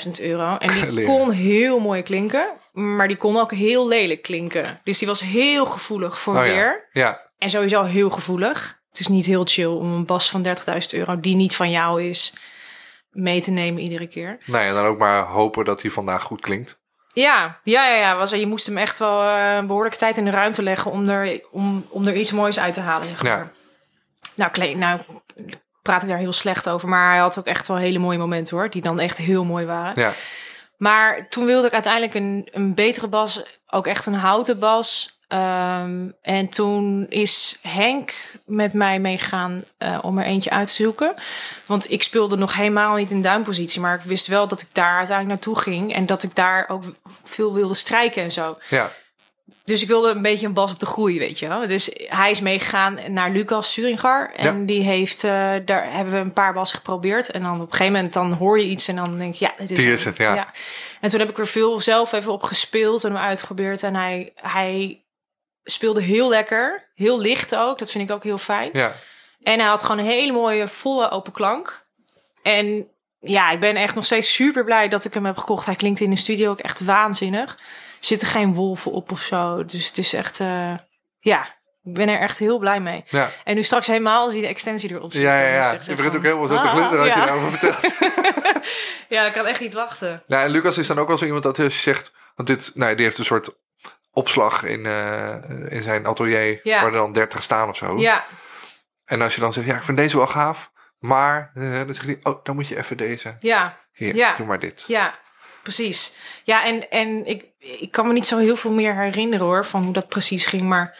30.000 0.05 0.11
euro. 0.21 0.57
En 0.57 0.69
die 0.73 0.93
Leren. 0.93 1.15
kon 1.17 1.31
heel 1.31 1.79
mooi 1.81 2.03
klinken. 2.03 2.53
Maar 2.73 3.09
die 3.09 3.17
kon 3.17 3.37
ook 3.37 3.53
heel 3.53 3.89
lelijk 3.89 4.23
klinken. 4.23 4.81
Dus 4.85 4.99
die 4.99 5.09
was 5.09 5.21
heel 5.21 5.67
gevoelig 5.67 6.21
voor 6.21 6.35
Oh 6.35 6.41
weer. 6.43 6.89
Ja, 6.93 7.31
En 7.39 7.51
sowieso 7.51 7.83
heel 7.83 8.11
gevoelig. 8.11 8.79
Het 8.89 9.01
is 9.01 9.07
niet 9.09 9.27
heel 9.27 9.43
chill 9.45 9.67
om 9.67 9.93
een 9.93 10.07
bas 10.07 10.31
van 10.31 10.47
30.000 10.47 10.53
euro... 10.91 11.21
die 11.21 11.37
niet 11.37 11.57
van 11.57 11.71
jou 11.71 12.03
is, 12.03 12.33
mee 13.11 13.41
te 13.43 13.51
nemen 13.51 13.83
iedere 13.83 14.07
keer. 14.07 14.39
nou 14.47 14.65
ja, 14.65 14.73
dan 14.73 14.85
ook 14.85 14.99
maar 14.99 15.23
hopen 15.23 15.65
dat 15.65 15.83
hij 15.83 15.91
vandaag 15.91 16.23
goed 16.23 16.41
klinkt. 16.41 16.79
Ja, 17.13 17.61
ja, 17.63 17.87
ja, 17.89 17.95
ja. 17.97 18.17
Was, 18.17 18.31
je 18.31 18.47
moest 18.47 18.67
hem 18.67 18.79
echt 18.79 18.99
wel 18.99 19.23
eh, 19.23 19.55
een 19.55 19.67
behoorlijke 19.67 19.99
tijd 19.99 20.17
in 20.17 20.25
de 20.25 20.31
ruimte 20.31 20.63
leggen... 20.63 20.91
om 20.91 21.09
er, 21.09 21.41
om, 21.51 21.87
om 21.89 22.07
er 22.07 22.17
iets 22.17 22.33
moois 22.33 22.59
uit 22.59 22.75
te 22.75 22.81
halen, 22.81 23.09
zeg 23.09 23.23
maar. 23.23 23.33
Ja. 23.39 23.51
Nou, 24.35 24.51
kle- 24.51 24.75
nou, 24.75 25.01
praat 25.83 26.03
ik 26.03 26.09
daar 26.09 26.19
heel 26.19 26.33
slecht 26.33 26.69
over. 26.69 26.89
Maar 26.89 27.11
hij 27.11 27.21
had 27.21 27.39
ook 27.39 27.47
echt 27.47 27.69
wel 27.69 27.77
hele 27.77 27.99
mooie 27.99 28.19
momenten, 28.19 28.57
hoor. 28.57 28.71
Die 28.71 28.83
dan 28.83 29.01
echt 29.01 29.19
heel 29.19 29.45
mooi 29.45 29.67
waren. 29.67 30.03
Ja, 30.03 30.13
Maar 30.77 31.29
toen 31.29 31.47
wilde 31.47 31.67
ik 31.67 31.73
uiteindelijk 31.73 32.15
een, 32.15 32.49
een 32.51 32.75
betere 32.75 33.09
bas, 33.09 33.43
ook 33.71 33.87
echt 33.87 34.07
een 34.07 34.15
houten 34.15 34.59
bas. 34.59 35.19
Ehm, 35.29 36.09
en 36.23 36.49
toen 36.49 37.07
is 37.09 37.59
Henk 37.63 38.15
met 38.47 38.73
mij 38.73 38.99
meegegaan 38.99 39.65
eh, 39.79 39.99
om 40.03 40.19
er 40.19 40.25
eentje 40.25 40.51
uit 40.51 40.67
te 40.67 40.73
zoeken. 40.73 41.15
Want 41.67 41.91
ik 41.91 42.03
speelde 42.03 42.37
nog 42.37 42.55
helemaal 42.55 42.97
niet 42.97 43.11
in 43.11 43.23
duimpositie. 43.23 43.81
Maar 43.81 43.95
ik 43.95 44.01
wist 44.05 44.27
wel 44.27 44.49
dat 44.49 44.61
ik 44.61 44.69
daar 44.73 44.97
uiteindelijk 44.97 45.29
naartoe 45.29 45.63
ging. 45.63 45.95
En 45.95 46.07
dat 46.07 46.23
ik 46.23 46.35
daar 46.35 46.69
ook 46.69 46.83
veel 47.25 47.55
wilde 47.55 47.75
strijken 47.75 48.23
en 48.23 48.33
zo. 48.33 48.59
ja, 48.69 48.93
Dus 49.65 49.83
ik 49.83 49.89
wilde 49.89 50.11
een 50.11 50.23
beetje 50.23 50.47
een 50.47 50.55
bas 50.55 50.73
op 50.73 50.79
de 50.79 50.87
groei, 50.87 51.19
weet 51.19 51.39
je 51.39 51.49
wel. 51.49 51.67
Dus 51.67 51.91
hij 51.97 52.31
is 52.31 52.41
meegegaan 52.41 52.99
naar 53.13 53.31
Lucas 53.31 53.73
Suringar. 53.73 54.33
En 54.35 54.59
Ja. 54.61 54.65
die 54.67 54.83
heeft, 54.83 55.25
eh, 55.25 55.31
daar 55.65 55.93
hebben 55.93 56.13
we 56.15 56.19
een 56.21 56.33
paar 56.33 56.53
bassen 56.53 56.77
geprobeerd. 56.79 57.31
En 57.31 57.41
dan 57.43 57.55
op 57.55 57.61
een 57.61 57.73
gegeven 57.73 57.93
moment 57.93 58.13
dan 58.13 58.33
hoor 58.33 58.59
je 58.59 58.65
iets 58.67 58.89
en 58.89 58.97
dan 58.97 59.19
denk 59.19 59.35
je, 59.35 59.45
ja, 59.45 59.53
dit 59.59 59.71
is, 59.71 59.79
Die 59.79 59.93
is 59.93 60.05
het, 60.05 60.17
ja. 60.17 60.53
En 61.01 61.11
toen 61.11 61.21
heb 61.21 61.31
ik 61.31 61.39
er 61.39 61.47
veel 61.47 61.81
zelf 61.81 62.13
even 62.13 62.33
op 62.33 62.43
gespeeld 62.43 63.05
en 63.05 63.13
hem 63.13 63.23
uitgeprobeerd. 63.23 63.83
En 63.83 63.95
hij, 63.95 64.33
hij 64.35 65.03
speelde 65.65 66.03
heel 66.03 66.29
lekker, 66.29 66.89
heel 66.95 67.21
licht 67.21 67.57
ook. 67.57 67.79
Dat 67.79 67.91
vind 67.91 68.09
ik 68.09 68.15
ook 68.15 68.25
heel 68.25 68.39
fijn. 68.39 68.71
ja. 68.73 68.95
En 69.43 69.59
hij 69.59 69.69
had 69.69 69.83
gewoon 69.83 69.99
een 69.99 70.11
hele 70.11 70.33
mooie, 70.33 70.69
volle 70.69 71.11
open 71.11 71.33
klank. 71.33 71.87
En 72.43 72.89
ja, 73.21 73.51
ik 73.51 73.61
ben 73.61 73.77
echt 73.77 73.95
nog 73.95 74.05
steeds 74.05 74.35
super 74.35 74.65
blij 74.65 74.89
dat 74.89 75.05
ik 75.05 75.15
hem 75.15 75.25
heb 75.25 75.37
gekocht. 75.37 75.67
Hij 75.67 75.75
klinkt 75.75 76.01
in 76.01 76.11
de 76.11 76.17
studio 76.17 76.51
ook 76.51 76.59
echt 76.61 76.81
waanzinnig. 76.81 77.59
Zitten 78.01 78.29
geen 78.29 78.55
wolven 78.55 78.93
op 78.93 79.11
of 79.13 79.21
zo. 79.21 79.65
Dus 79.65 79.87
het 79.87 79.99
is 79.99 80.13
echt, 80.13 80.41
eh, 80.41 80.75
ja, 81.19 81.43
ik 81.83 81.95
ben 81.95 82.09
er 82.09 82.19
echt 82.19 82.39
heel 82.39 82.59
blij 82.59 82.81
mee. 82.81 83.05
ja. 83.09 83.31
En 83.45 83.55
nu 83.55 83.63
straks 83.63 83.87
helemaal 83.87 84.23
als 84.23 84.33
die 84.33 84.41
de 84.43 84.47
extensie 84.49 84.91
erop 84.91 85.13
zit. 85.13 85.23
Ja, 85.23 85.39
ja, 85.41 85.73
is 85.73 85.87
ja. 85.87 85.91
Je 85.91 85.97
begint 85.97 86.17
ook 86.17 86.23
helemaal 86.23 86.47
zo 86.47 86.55
te 86.55 86.61
ah, 86.61 86.71
glunderen 86.71 87.05
als 87.05 87.15
je 87.15 87.21
ja. 87.21 87.27
daarover 87.27 87.51
vertelt. 87.59 87.93
Ja, 89.09 89.27
ik 89.27 89.33
kan 89.33 89.47
echt 89.47 89.61
niet 89.61 89.73
wachten. 89.73 90.23
Ja, 90.27 90.43
en 90.43 90.51
Lucas 90.51 90.79
is 90.79 90.87
dan 90.87 90.99
ook 90.99 91.09
wel 91.09 91.19
zo 91.19 91.25
iemand 91.25 91.43
dat 91.43 91.57
je 91.57 91.69
zegt... 91.69 92.13
Want 92.35 92.49
dit, 92.49 92.71
nou, 92.75 92.95
die 92.95 93.05
heeft 93.05 93.19
een 93.19 93.25
soort 93.25 93.51
opslag 94.11 94.63
in, 94.63 94.87
eh, 94.87 95.37
in 95.69 95.83
zijn 95.83 96.07
atelier... 96.07 96.61
Ja. 96.63 96.77
waar 96.83 96.93
er 96.93 96.99
dan 96.99 97.13
30 97.13 97.43
staan 97.43 97.69
of 97.69 97.77
zo. 97.77 97.99
Ja, 97.99 98.25
En 99.05 99.23
als 99.23 99.35
je 99.35 99.41
dan 99.41 99.53
zegt, 99.53 99.67
ja, 99.67 99.77
ik 99.77 99.83
vind 99.83 99.97
deze 99.97 100.17
wel 100.17 100.27
gaaf... 100.27 100.71
maar 100.99 101.51
eh, 101.55 101.73
dan 101.77 101.95
zegt 101.95 102.07
hij, 102.07 102.19
oh, 102.23 102.45
dan 102.45 102.55
moet 102.55 102.69
je 102.69 102.77
even 102.77 102.97
deze. 102.97 103.37
ja, 103.41 103.79
Hier, 103.93 104.15
Ja. 104.15 104.37
doe 104.37 104.47
maar 104.47 104.59
dit. 104.59 104.85
Ja, 104.87 105.19
precies. 105.63 106.15
Ja, 106.45 106.65
en, 106.65 106.91
en 106.91 107.27
ik, 107.27 107.45
ik 107.61 107.89
kan 107.91 108.07
me 108.07 108.13
niet 108.13 108.27
zo 108.27 108.39
heel 108.39 108.57
veel 108.57 108.73
meer 108.73 108.95
herinneren 108.97 109.47
hoor, 109.47 109.65
van 109.67 109.83
hoe 109.85 109.93
dat 109.93 110.09
precies 110.09 110.45
ging. 110.45 110.63
Maar 110.63 110.97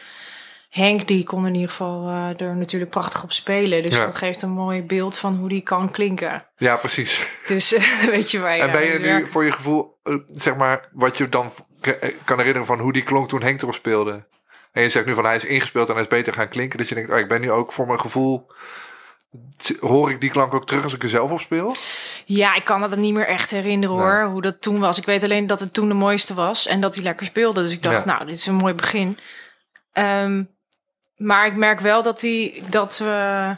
Henk, 0.69 1.07
die 1.07 1.23
kon 1.23 1.47
in 1.47 1.53
ieder 1.53 1.69
geval 1.69 2.07
eh, 2.07 2.47
er 2.47 2.55
natuurlijk 2.55 2.91
prachtig 2.91 3.23
op 3.23 3.31
spelen. 3.31 3.83
Dus 3.83 3.95
Ja. 3.95 4.05
dat 4.05 4.17
geeft 4.17 4.41
een 4.41 4.49
mooi 4.51 4.81
beeld 4.83 5.17
van 5.17 5.35
hoe 5.35 5.49
die 5.49 5.61
kan 5.61 5.91
klinken. 5.91 6.45
Ja, 6.55 6.75
precies. 6.75 7.29
Dus 7.47 7.73
eh, 7.73 8.03
weet 8.15 8.31
je 8.31 8.39
waar 8.39 8.55
je 8.55 8.61
en 8.63 8.71
ben 8.71 8.85
je 8.85 8.99
nu 8.99 9.05
werken- 9.05 9.29
voor 9.31 9.43
je 9.45 9.51
gevoel, 9.51 9.97
eh, 10.03 10.15
zeg 10.27 10.55
maar, 10.55 10.89
wat 10.91 11.17
je 11.17 11.29
dan 11.29 11.51
k- 11.81 12.13
kan 12.25 12.37
herinneren 12.37 12.67
van 12.67 12.79
hoe 12.79 12.93
die 12.93 13.03
klonk 13.03 13.29
toen 13.29 13.41
Henk 13.41 13.61
erop 13.61 13.73
speelde? 13.73 14.25
En 14.71 14.81
je 14.81 14.89
zegt 14.89 15.05
nu 15.05 15.13
van 15.13 15.25
hij 15.25 15.35
is 15.35 15.45
ingespeeld 15.45 15.87
en 15.87 15.93
hij 15.93 16.03
is 16.03 16.09
beter 16.09 16.33
gaan 16.33 16.49
klinken. 16.49 16.77
Dat 16.77 16.89
je 16.89 16.95
denkt, 16.95 17.09
oh, 17.11 17.17
ik 17.17 17.27
ben 17.27 17.41
nu 17.41 17.51
ook 17.51 17.71
voor 17.71 17.87
mijn 17.87 17.99
gevoel, 17.99 18.51
hoor 19.79 20.09
ik 20.11 20.21
die 20.21 20.29
klank 20.29 20.53
ook 20.53 20.65
terug 20.65 20.83
als 20.83 20.93
ik 20.93 21.03
er 21.03 21.09
zelf 21.09 21.31
op 21.31 21.39
speel? 21.39 21.75
Ja, 22.25 22.55
ik 22.55 22.63
kan 22.63 22.81
dat 22.81 22.95
niet 22.95 23.13
meer 23.13 23.27
echt 23.27 23.51
herinneren 23.51 23.95
Nee. 23.95 24.05
hoor, 24.05 24.23
hoe 24.23 24.41
dat 24.41 24.61
toen 24.61 24.79
was. 24.79 24.97
Ik 24.97 25.05
weet 25.05 25.23
alleen 25.23 25.47
dat 25.47 25.59
het 25.59 25.73
toen 25.73 25.87
de 25.87 25.93
mooiste 25.93 26.33
was 26.33 26.67
en 26.67 26.81
dat 26.81 26.95
hij 26.95 27.03
lekker 27.03 27.25
speelde. 27.25 27.61
Dus 27.61 27.73
ik 27.73 27.83
dacht, 27.83 28.05
Ja. 28.05 28.13
nou, 28.13 28.25
dit 28.25 28.35
is 28.35 28.47
een 28.47 28.55
mooi 28.55 28.73
begin. 28.73 29.17
Ehm, 29.91 30.43
maar 31.15 31.45
ik 31.45 31.55
merk 31.55 31.79
wel 31.79 32.03
dat 32.03 32.21
hij, 32.21 32.63
dat 32.69 32.97
we, 32.97 33.57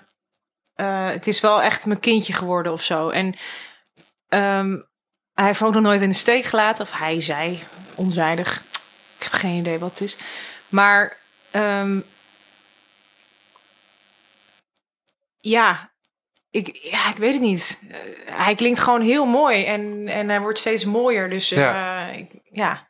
eh, 0.73 1.07
het 1.09 1.27
is 1.27 1.39
wel 1.39 1.61
echt 1.61 1.85
mijn 1.85 1.99
kindje 1.99 2.33
geworden 2.33 2.71
of 2.71 2.83
zo. 2.83 3.09
En 3.09 3.35
ehm, 4.27 4.77
hij 5.33 5.45
heeft 5.45 5.61
ook 5.63 5.73
nog 5.73 5.83
nooit 5.83 6.01
in 6.01 6.09
de 6.09 6.15
steek 6.15 6.45
gelaten. 6.45 6.81
Of 6.85 6.91
hij 6.91 7.21
zei, 7.21 7.63
onzijdig. 7.95 8.63
Ik 9.17 9.23
heb 9.23 9.31
geen 9.31 9.53
idee 9.57 9.79
wat 9.79 9.89
het 9.89 10.01
is. 10.01 10.17
Maar 10.69 11.17
ehm, 11.51 11.99
ja, 15.49 15.91
ik, 16.51 16.77
ja, 16.81 17.09
ik 17.09 17.17
weet 17.17 17.33
het 17.33 17.41
niet. 17.41 17.81
Eh, 17.91 17.97
hij 18.31 18.55
klinkt 18.55 18.79
gewoon 18.79 19.01
heel 19.01 19.25
mooi 19.25 19.65
en, 19.65 20.07
en 20.07 20.29
hij 20.29 20.39
wordt 20.39 20.59
steeds 20.59 20.85
mooier. 20.85 21.29
Dus 21.29 21.51
eh, 21.51 21.59
Ja. 21.59 22.07
ik, 22.09 22.31
ja. 22.51 22.87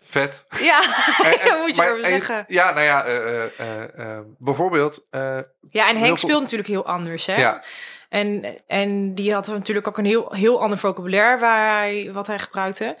Vet. 0.00 0.44
Ja, 0.60 0.80
En- 1.24 1.58
moet 1.60 1.68
je 1.70 1.74
maar- 1.76 1.86
erover 1.86 2.04
en- 2.04 2.10
zeggen. 2.10 2.44
Ja, 2.48 2.70
nou 2.72 2.84
ja, 2.84 3.04
eh, 3.04 3.42
eh, 3.44 3.50
eh, 3.58 3.98
eh, 4.16 4.24
bijvoorbeeld, 4.38 5.06
eh, 5.10 5.20
Ja, 5.70 5.88
en 5.88 5.94
Henk 5.96 6.06
veel- 6.06 6.16
speelt 6.16 6.40
natuurlijk 6.40 6.68
heel 6.68 6.86
anders, 6.86 7.26
hè? 7.26 7.36
ja, 7.36 7.62
En, 8.08 8.56
en 8.66 9.14
die 9.14 9.32
had 9.34 9.46
natuurlijk 9.46 9.88
ook 9.88 9.98
een 9.98 10.04
heel, 10.04 10.32
heel 10.32 10.60
ander 10.62 10.78
vocabulaire 10.78 11.38
waar 11.40 11.78
hij, 11.78 12.10
wat 12.12 12.26
hij 12.26 12.38
gebruikte. 12.38 12.96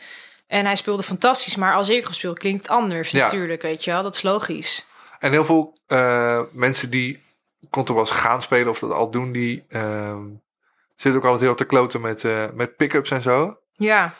En 0.46 0.64
hij 0.64 0.76
speelde 0.76 1.02
fantastisch, 1.02 1.56
maar 1.56 1.74
als 1.74 1.88
ik 1.88 2.06
speel 2.10 2.32
klinkt 2.32 2.58
het 2.66 2.68
anders 2.76 3.10
Ja. 3.10 3.24
natuurlijk, 3.24 3.62
weet 3.62 3.84
je 3.84 3.90
wel. 3.90 4.02
Dat 4.02 4.14
is 4.14 4.22
logisch. 4.22 4.86
en 5.18 5.30
heel 5.30 5.44
veel 5.44 5.78
eh, 5.86 6.40
mensen 6.52 6.90
die 6.90 7.22
contrabas 7.76 8.10
gaan 8.10 8.42
spelen 8.42 8.68
of 8.68 8.78
dat 8.78 8.90
al 8.90 9.10
doen, 9.10 9.32
die 9.32 9.64
ehm, 9.68 10.24
zitten 10.96 11.20
ook 11.20 11.26
altijd 11.26 11.42
heel 11.44 11.54
te 11.54 11.64
kloten 11.64 12.00
met, 12.00 12.24
eh, 12.24 12.44
met 12.54 12.76
pick-ups 12.76 13.10
en 13.10 13.22
zo. 13.22 13.56
Ja. 13.72 14.14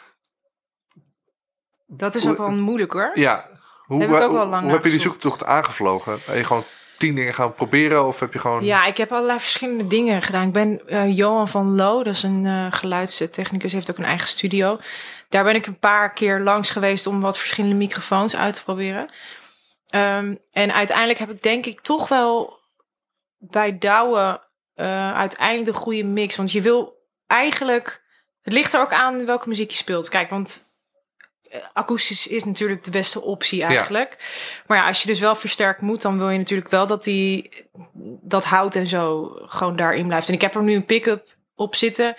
Dat 1.87 2.15
is 2.15 2.27
ook 2.27 2.37
wel 2.37 2.51
moeilijk 2.51 2.91
hoor. 2.93 3.11
Ja, 3.13 3.49
hoe, 3.85 4.01
Heb 4.01 4.09
ik 4.09 4.15
ook 4.15 4.21
hoe- 4.21 4.31
wel 4.37 4.47
lang 4.47 4.51
hoe 4.53 4.61
naar 4.61 4.71
heb 4.73 4.83
je 4.83 4.89
die 4.89 4.99
zoektocht 4.99 5.43
aangevlogen? 5.43 6.19
Ben 6.25 6.37
je 6.37 6.43
gewoon 6.43 6.63
tien 6.97 7.15
dingen 7.15 7.33
gaan 7.33 7.53
proberen 7.53 8.05
of 8.05 8.19
heb 8.19 8.33
je 8.33 8.39
gewoon... 8.39 8.63
Ja, 8.63 8.85
ik 8.85 8.97
heb 8.97 9.11
allerlei 9.11 9.39
verschillende 9.39 9.87
dingen 9.87 10.21
gedaan. 10.21 10.47
Ik 10.47 10.53
ben 10.53 10.87
eh, 10.87 11.17
Johan 11.17 11.47
van 11.47 11.75
Loo, 11.75 12.03
dat 12.03 12.13
is 12.13 12.23
een 12.23 12.45
eh 12.45 12.67
geluidstechnicus, 12.69 13.73
heeft 13.73 13.89
ook 13.89 13.97
een 13.97 14.03
eigen 14.05 14.27
studio. 14.27 14.79
Daar 15.29 15.43
ben 15.43 15.55
ik 15.55 15.65
een 15.67 15.79
paar 15.79 16.13
keer 16.13 16.39
langs 16.39 16.69
geweest 16.71 17.07
om 17.07 17.21
wat 17.21 17.37
verschillende 17.37 17.75
microfoons 17.75 18.35
uit 18.35 18.55
te 18.55 18.63
proberen. 18.63 19.09
Ehm, 19.89 20.35
en 20.51 20.73
uiteindelijk 20.73 21.19
heb 21.19 21.29
ik 21.29 21.43
denk 21.43 21.65
ik 21.65 21.81
toch 21.81 22.07
wel 22.07 22.59
bij 23.49 23.77
Douwe 23.77 24.47
eh, 24.73 25.13
uiteindelijk 25.13 25.65
de 25.65 25.73
goede 25.73 26.03
mix. 26.03 26.35
Want 26.35 26.51
je 26.51 26.61
wil 26.61 27.05
eigenlijk... 27.27 28.05
Het 28.41 28.53
ligt 28.53 28.73
er 28.73 28.81
ook 28.81 28.93
aan 28.93 29.25
welke 29.25 29.49
muziek 29.49 29.71
je 29.71 29.77
speelt. 29.77 30.09
Kijk, 30.09 30.29
want 30.29 30.63
eh, 31.49 31.61
akoestisch 31.73 32.27
is 32.27 32.43
natuurlijk 32.43 32.83
de 32.83 32.91
beste 32.91 33.21
optie 33.21 33.63
eigenlijk. 33.63 34.17
Maar 34.67 34.77
ja, 34.77 34.87
als 34.87 35.01
je 35.01 35.07
dus 35.07 35.19
wel 35.19 35.35
versterkt 35.35 35.81
moet, 35.81 36.01
dan 36.01 36.17
wil 36.17 36.29
je 36.29 36.37
natuurlijk 36.37 36.69
wel 36.69 36.87
dat 36.87 37.03
die 37.03 37.51
dat 38.21 38.43
hout 38.43 38.75
en 38.75 38.87
zo 38.87 39.31
gewoon 39.45 39.75
daarin 39.75 40.07
blijft. 40.07 40.27
En 40.27 40.33
ik 40.33 40.41
heb 40.41 40.55
er 40.55 40.63
nu 40.63 40.75
een 40.75 40.85
pick-up 40.85 41.35
op 41.55 41.75
zitten 41.75 42.15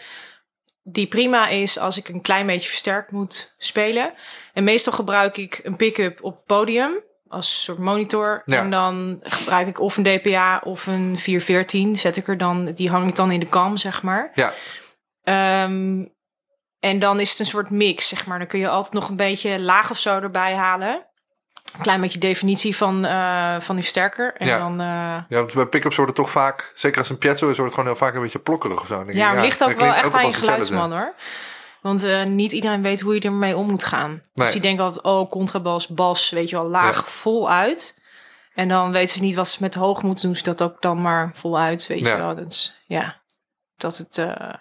die 0.93 1.07
prima 1.07 1.49
is 1.49 1.79
als 1.79 1.97
ik 1.97 2.09
een 2.09 2.21
klein 2.21 2.47
beetje 2.47 2.69
versterkt 2.69 3.11
moet 3.11 3.55
spelen. 3.59 4.15
En 4.53 4.65
meestal 4.65 4.93
gebruik 4.93 5.37
ik 5.37 5.61
een 5.63 5.77
pick-up 5.77 6.23
op 6.23 6.35
het 6.35 6.45
podium 6.45 7.03
als 7.29 7.63
soort 7.65 7.79
monitor. 7.79 8.43
Ja. 8.45 8.59
En 8.59 8.71
dan 8.71 9.19
gebruik 9.23 9.67
ik 9.67 9.81
of 9.81 9.97
een 9.97 10.03
DPA 10.03 10.61
of 10.65 10.87
een 10.87 11.19
414. 11.19 11.97
Zet 11.97 12.17
ik 12.17 12.29
er 12.29 12.37
dan, 12.37 12.73
die 12.73 12.91
hang 12.91 13.09
ik 13.09 13.17
dan 13.17 13.31
in 13.31 13.41
de 13.41 13.47
kam, 13.47 13.77
zeg 13.77 14.03
maar. 14.03 14.31
Ja, 14.35 14.53
Ehm, 15.23 16.05
en 16.81 16.99
dan 16.99 17.21
is 17.21 17.31
het 17.31 17.39
een 17.39 17.47
soort 17.47 17.71
mix, 17.71 18.09
zeg 18.09 18.27
maar. 18.27 18.39
Dan 18.39 18.47
kun 18.47 18.59
je 18.59 18.69
altijd 18.69 18.93
nog 18.95 19.09
een 19.09 19.17
beetje 19.17 19.61
laag 19.61 19.91
of 19.91 19.99
zo 19.99 20.21
erbij 20.21 20.55
halen. 20.55 21.07
Een 21.75 21.83
klein 21.83 22.01
beetje 22.01 22.19
definitie 22.19 22.77
van, 22.77 23.05
eh, 23.05 23.55
van 23.61 23.77
die 23.77 23.85
sterker. 23.85 24.35
En 24.37 24.47
Ja. 24.47 24.59
dan, 24.59 24.81
eh, 24.81 24.87
ja 25.29 25.39
want 25.39 25.55
bij 25.55 25.67
pick-ups 25.67 25.97
wordt 25.97 26.11
het 26.17 26.21
toch 26.25 26.31
vaak, 26.31 26.73
zeker 26.75 26.99
als 26.99 27.11
een 27.11 27.19
piezo 27.19 27.33
is, 27.33 27.41
wordt 27.41 27.59
het 27.59 27.71
gewoon 27.75 27.87
heel 27.87 27.97
vaak 27.97 28.15
een 28.15 28.23
beetje 28.23 28.39
plokkerig 28.39 28.81
of 28.81 28.87
zo. 28.87 29.05
Ja, 29.11 29.31
het 29.35 29.41
ligt 29.41 29.65
ook 29.65 29.79
wel 29.79 29.93
echt 29.93 30.15
aan 30.15 30.27
je 30.27 30.33
geluidsman 30.33 30.93
hoor. 30.93 31.15
Want 31.83 32.05
eh, 32.05 32.25
niet 32.25 32.53
iedereen 32.53 32.83
weet 32.83 33.01
hoe 33.01 33.15
je 33.15 33.21
ermee 33.21 33.57
om 33.57 33.67
moet 33.71 33.85
gaan. 33.85 34.11
Nee. 34.11 34.23
Dus 34.35 34.53
die 34.53 34.61
denken 34.61 34.85
altijd, 34.85 35.05
oh, 35.05 35.31
contrabas, 35.31 35.87
bas, 35.87 36.31
weet 36.31 36.49
je 36.51 36.57
wel, 36.57 36.69
laag, 36.69 36.97
Ja. 36.97 37.03
vol 37.11 37.51
uit. 37.51 37.97
En 38.55 38.69
dan 38.69 38.93
weten 38.93 39.15
ze 39.15 39.21
niet 39.23 39.35
wat 39.35 39.49
ze 39.49 39.57
met 39.61 39.75
hoog 39.75 40.03
moeten 40.03 40.25
doen. 40.27 40.37
Ze 40.37 40.43
dat 40.43 40.63
ook 40.63 40.83
dan 40.83 41.03
maar 41.03 41.33
vol 41.35 41.59
uit, 41.59 41.87
weet 41.87 42.05
Ja. 42.05 42.13
je 42.13 42.19
wel. 42.23 42.35
Dat 42.35 42.47
is, 42.51 42.83
ja, 42.87 43.21
dat 43.77 43.97
het 43.97 44.19
eh, 44.19 44.55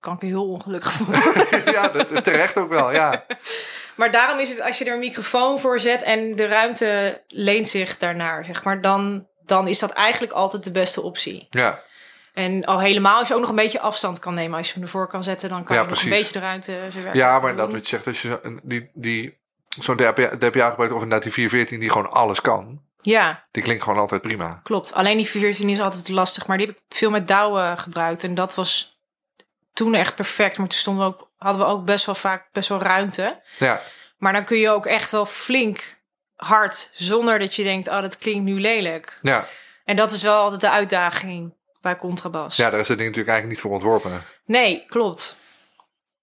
kan 0.00 0.14
ik 0.14 0.20
heel 0.20 0.48
ongelukkig 0.48 0.92
voelen. 0.92 1.22
ja, 1.74 1.88
dat, 1.88 2.24
terecht 2.24 2.56
ook 2.56 2.68
wel, 2.68 2.92
ja. 2.92 3.24
Maar 3.96 4.10
daarom 4.10 4.38
is 4.38 4.48
het, 4.48 4.60
als 4.60 4.78
je 4.78 4.84
er 4.84 4.92
een 4.92 4.98
microfoon 4.98 5.60
voor 5.60 5.80
zet 5.80 6.02
en 6.02 6.36
de 6.36 6.46
ruimte 6.46 7.22
leent 7.28 7.68
zich 7.68 7.98
daarnaar, 7.98 8.44
zeg 8.44 8.64
maar, 8.64 8.80
dan, 8.80 9.28
dan 9.44 9.68
is 9.68 9.78
dat 9.78 9.90
eigenlijk 9.90 10.32
altijd 10.32 10.64
de 10.64 10.70
beste 10.70 11.02
optie. 11.02 11.46
Ja. 11.50 11.82
En 12.34 12.64
al 12.64 12.80
helemaal 12.80 13.18
als 13.18 13.28
je 13.28 13.34
ook 13.34 13.40
nog 13.40 13.48
een 13.48 13.54
beetje 13.56 13.80
afstand 13.80 14.18
kan 14.18 14.34
nemen. 14.34 14.58
Als 14.58 14.66
je 14.68 14.74
hem 14.74 14.82
ervoor 14.82 15.06
kan 15.08 15.22
zetten, 15.22 15.48
dan 15.48 15.64
kan 15.64 15.76
Ja, 15.76 15.82
je 15.82 15.88
nog 15.88 16.02
een 16.02 16.08
beetje 16.08 16.32
de 16.32 16.38
ruimte 16.38 16.72
werken 16.94 17.14
Ja, 17.16 17.38
maar 17.38 17.56
dat 17.56 17.72
wat 17.72 17.80
je 17.80 17.88
zegt, 17.88 18.06
als 18.06 18.22
je 18.22 18.60
die, 18.62 18.90
die, 18.94 19.38
zo'n 19.80 19.96
DPA, 19.96 20.12
DPA 20.38 20.68
gebruikt, 20.70 20.92
of 20.94 21.02
inderdaad 21.02 21.22
die 21.22 21.32
414 21.32 21.80
die 21.80 21.90
gewoon 21.90 22.10
alles 22.10 22.40
kan, 22.40 22.80
Ja, 22.98 23.44
die 23.50 23.62
klinkt 23.62 23.82
gewoon 23.82 23.98
altijd 23.98 24.22
prima. 24.22 24.60
klopt. 24.62 24.92
Alleen 24.92 25.16
die 25.16 25.26
14 25.28 25.68
is 25.68 25.80
altijd 25.80 26.08
lastig. 26.08 26.46
Maar 26.46 26.56
die 26.58 26.66
heb 26.66 26.76
ik 26.76 26.82
veel 26.88 27.10
met 27.10 27.28
douwen 27.28 27.78
gebruikt. 27.78 28.24
En 28.24 28.34
dat 28.34 28.54
was 28.54 28.98
toen 29.72 29.94
echt 29.94 30.14
perfect. 30.14 30.58
Maar 30.58 30.68
toen 30.68 30.78
stonden 30.78 31.06
we 31.06 31.12
ook, 31.12 31.30
hadden 31.38 31.66
we 31.66 31.72
ook 31.72 31.84
best 31.84 32.06
wel 32.06 32.14
vaak 32.14 32.46
best 32.52 32.68
wel 32.68 32.80
ruimte. 32.82 33.40
Ja, 33.58 33.80
Maar 34.18 34.32
dan 34.32 34.44
kun 34.44 34.58
je 34.58 34.70
ook 34.70 34.86
echt 34.86 35.10
wel 35.10 35.26
flink 35.26 35.98
hard. 36.36 36.90
Zonder 36.94 37.38
dat 37.38 37.54
je 37.54 37.62
denkt, 37.62 37.88
oh, 37.88 38.00
dat 38.00 38.18
klinkt 38.18 38.44
nu 38.44 38.60
lelijk. 38.60 39.18
ja. 39.20 39.46
En 39.84 39.96
dat 39.96 40.12
is 40.12 40.22
wel 40.22 40.36
altijd 40.38 40.60
de 40.60 40.70
uitdaging 40.70 41.54
bij 41.84 41.96
contrabas. 41.96 42.56
ja 42.56 42.70
daar 42.70 42.80
is 42.80 42.88
het 42.88 42.98
ding 42.98 43.08
natuurlijk 43.08 43.36
eigenlijk 43.36 43.48
niet 43.48 43.60
voor 43.60 43.70
ontworpen. 43.70 44.24
Nee, 44.44 44.84
klopt. 44.88 45.36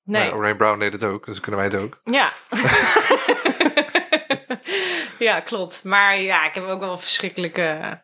Nee. 0.03 0.33
Maar 0.33 0.55
Brown 0.55 0.79
deed 0.79 0.93
het 0.93 1.03
ook, 1.03 1.25
dus 1.25 1.39
kunnen 1.39 1.59
wij 1.61 1.69
het 1.69 1.79
ook. 1.79 1.99
Ja. 2.03 2.31
ja, 5.27 5.39
klopt. 5.39 5.83
Maar 5.83 6.19
ja, 6.19 6.45
ik 6.45 6.53
heb 6.53 6.67
ook 6.67 6.79
wel 6.79 6.97
verschrikkelijke 6.97 7.99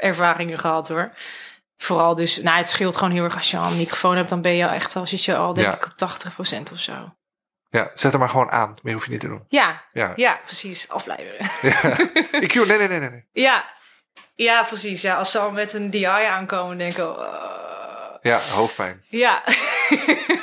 ervaringen 0.00 0.58
gehad 0.58 0.88
hoor. 0.88 1.12
Vooral 1.76 2.14
dus, 2.14 2.42
nou, 2.42 2.56
het 2.58 2.70
scheelt 2.70 2.96
gewoon 2.96 3.12
heel 3.12 3.24
erg 3.24 3.36
als 3.36 3.50
je 3.50 3.56
al 3.58 3.70
een 3.70 3.76
microfoon 3.76 4.16
hebt, 4.16 4.28
dan 4.28 4.42
ben 4.42 4.54
je 4.54 4.66
echt 4.66 4.96
al 4.96 5.06
zit 5.06 5.24
je 5.24 5.36
al 5.36 5.54
denk 5.54 5.66
Ja. 5.66 5.74
ik 5.74 5.84
op 5.86 5.96
80% 5.96 6.72
of 6.72 6.78
zo. 6.78 7.14
Ja, 7.68 7.90
zet 7.94 8.10
hem 8.10 8.20
maar 8.20 8.28
gewoon 8.28 8.50
aan. 8.50 8.74
Meer 8.82 8.94
hoef 8.94 9.04
je 9.04 9.10
niet 9.10 9.20
te 9.20 9.28
doen. 9.28 9.44
Ja, 9.48 9.84
Ja. 9.92 10.12
ja, 10.16 10.40
precies. 10.44 10.90
Ja. 11.62 11.98
Ik 12.30 12.54
nee, 12.54 12.78
nee, 12.78 12.88
nee, 12.88 12.98
nee. 12.98 13.10
nee. 13.10 13.24
ja. 13.32 13.64
Ja, 14.34 14.62
precies. 14.62 15.02
Ja, 15.02 15.16
als 15.16 15.30
ze 15.30 15.38
al 15.38 15.50
met 15.50 15.72
een 15.72 15.90
DI 15.90 16.04
aankomen, 16.06 16.78
denk 16.78 16.92
ik, 16.96 16.98
oh, 17.04 18.14
Ja, 18.20 18.38
hoofdpijn. 18.38 19.02
ja. 19.08 19.42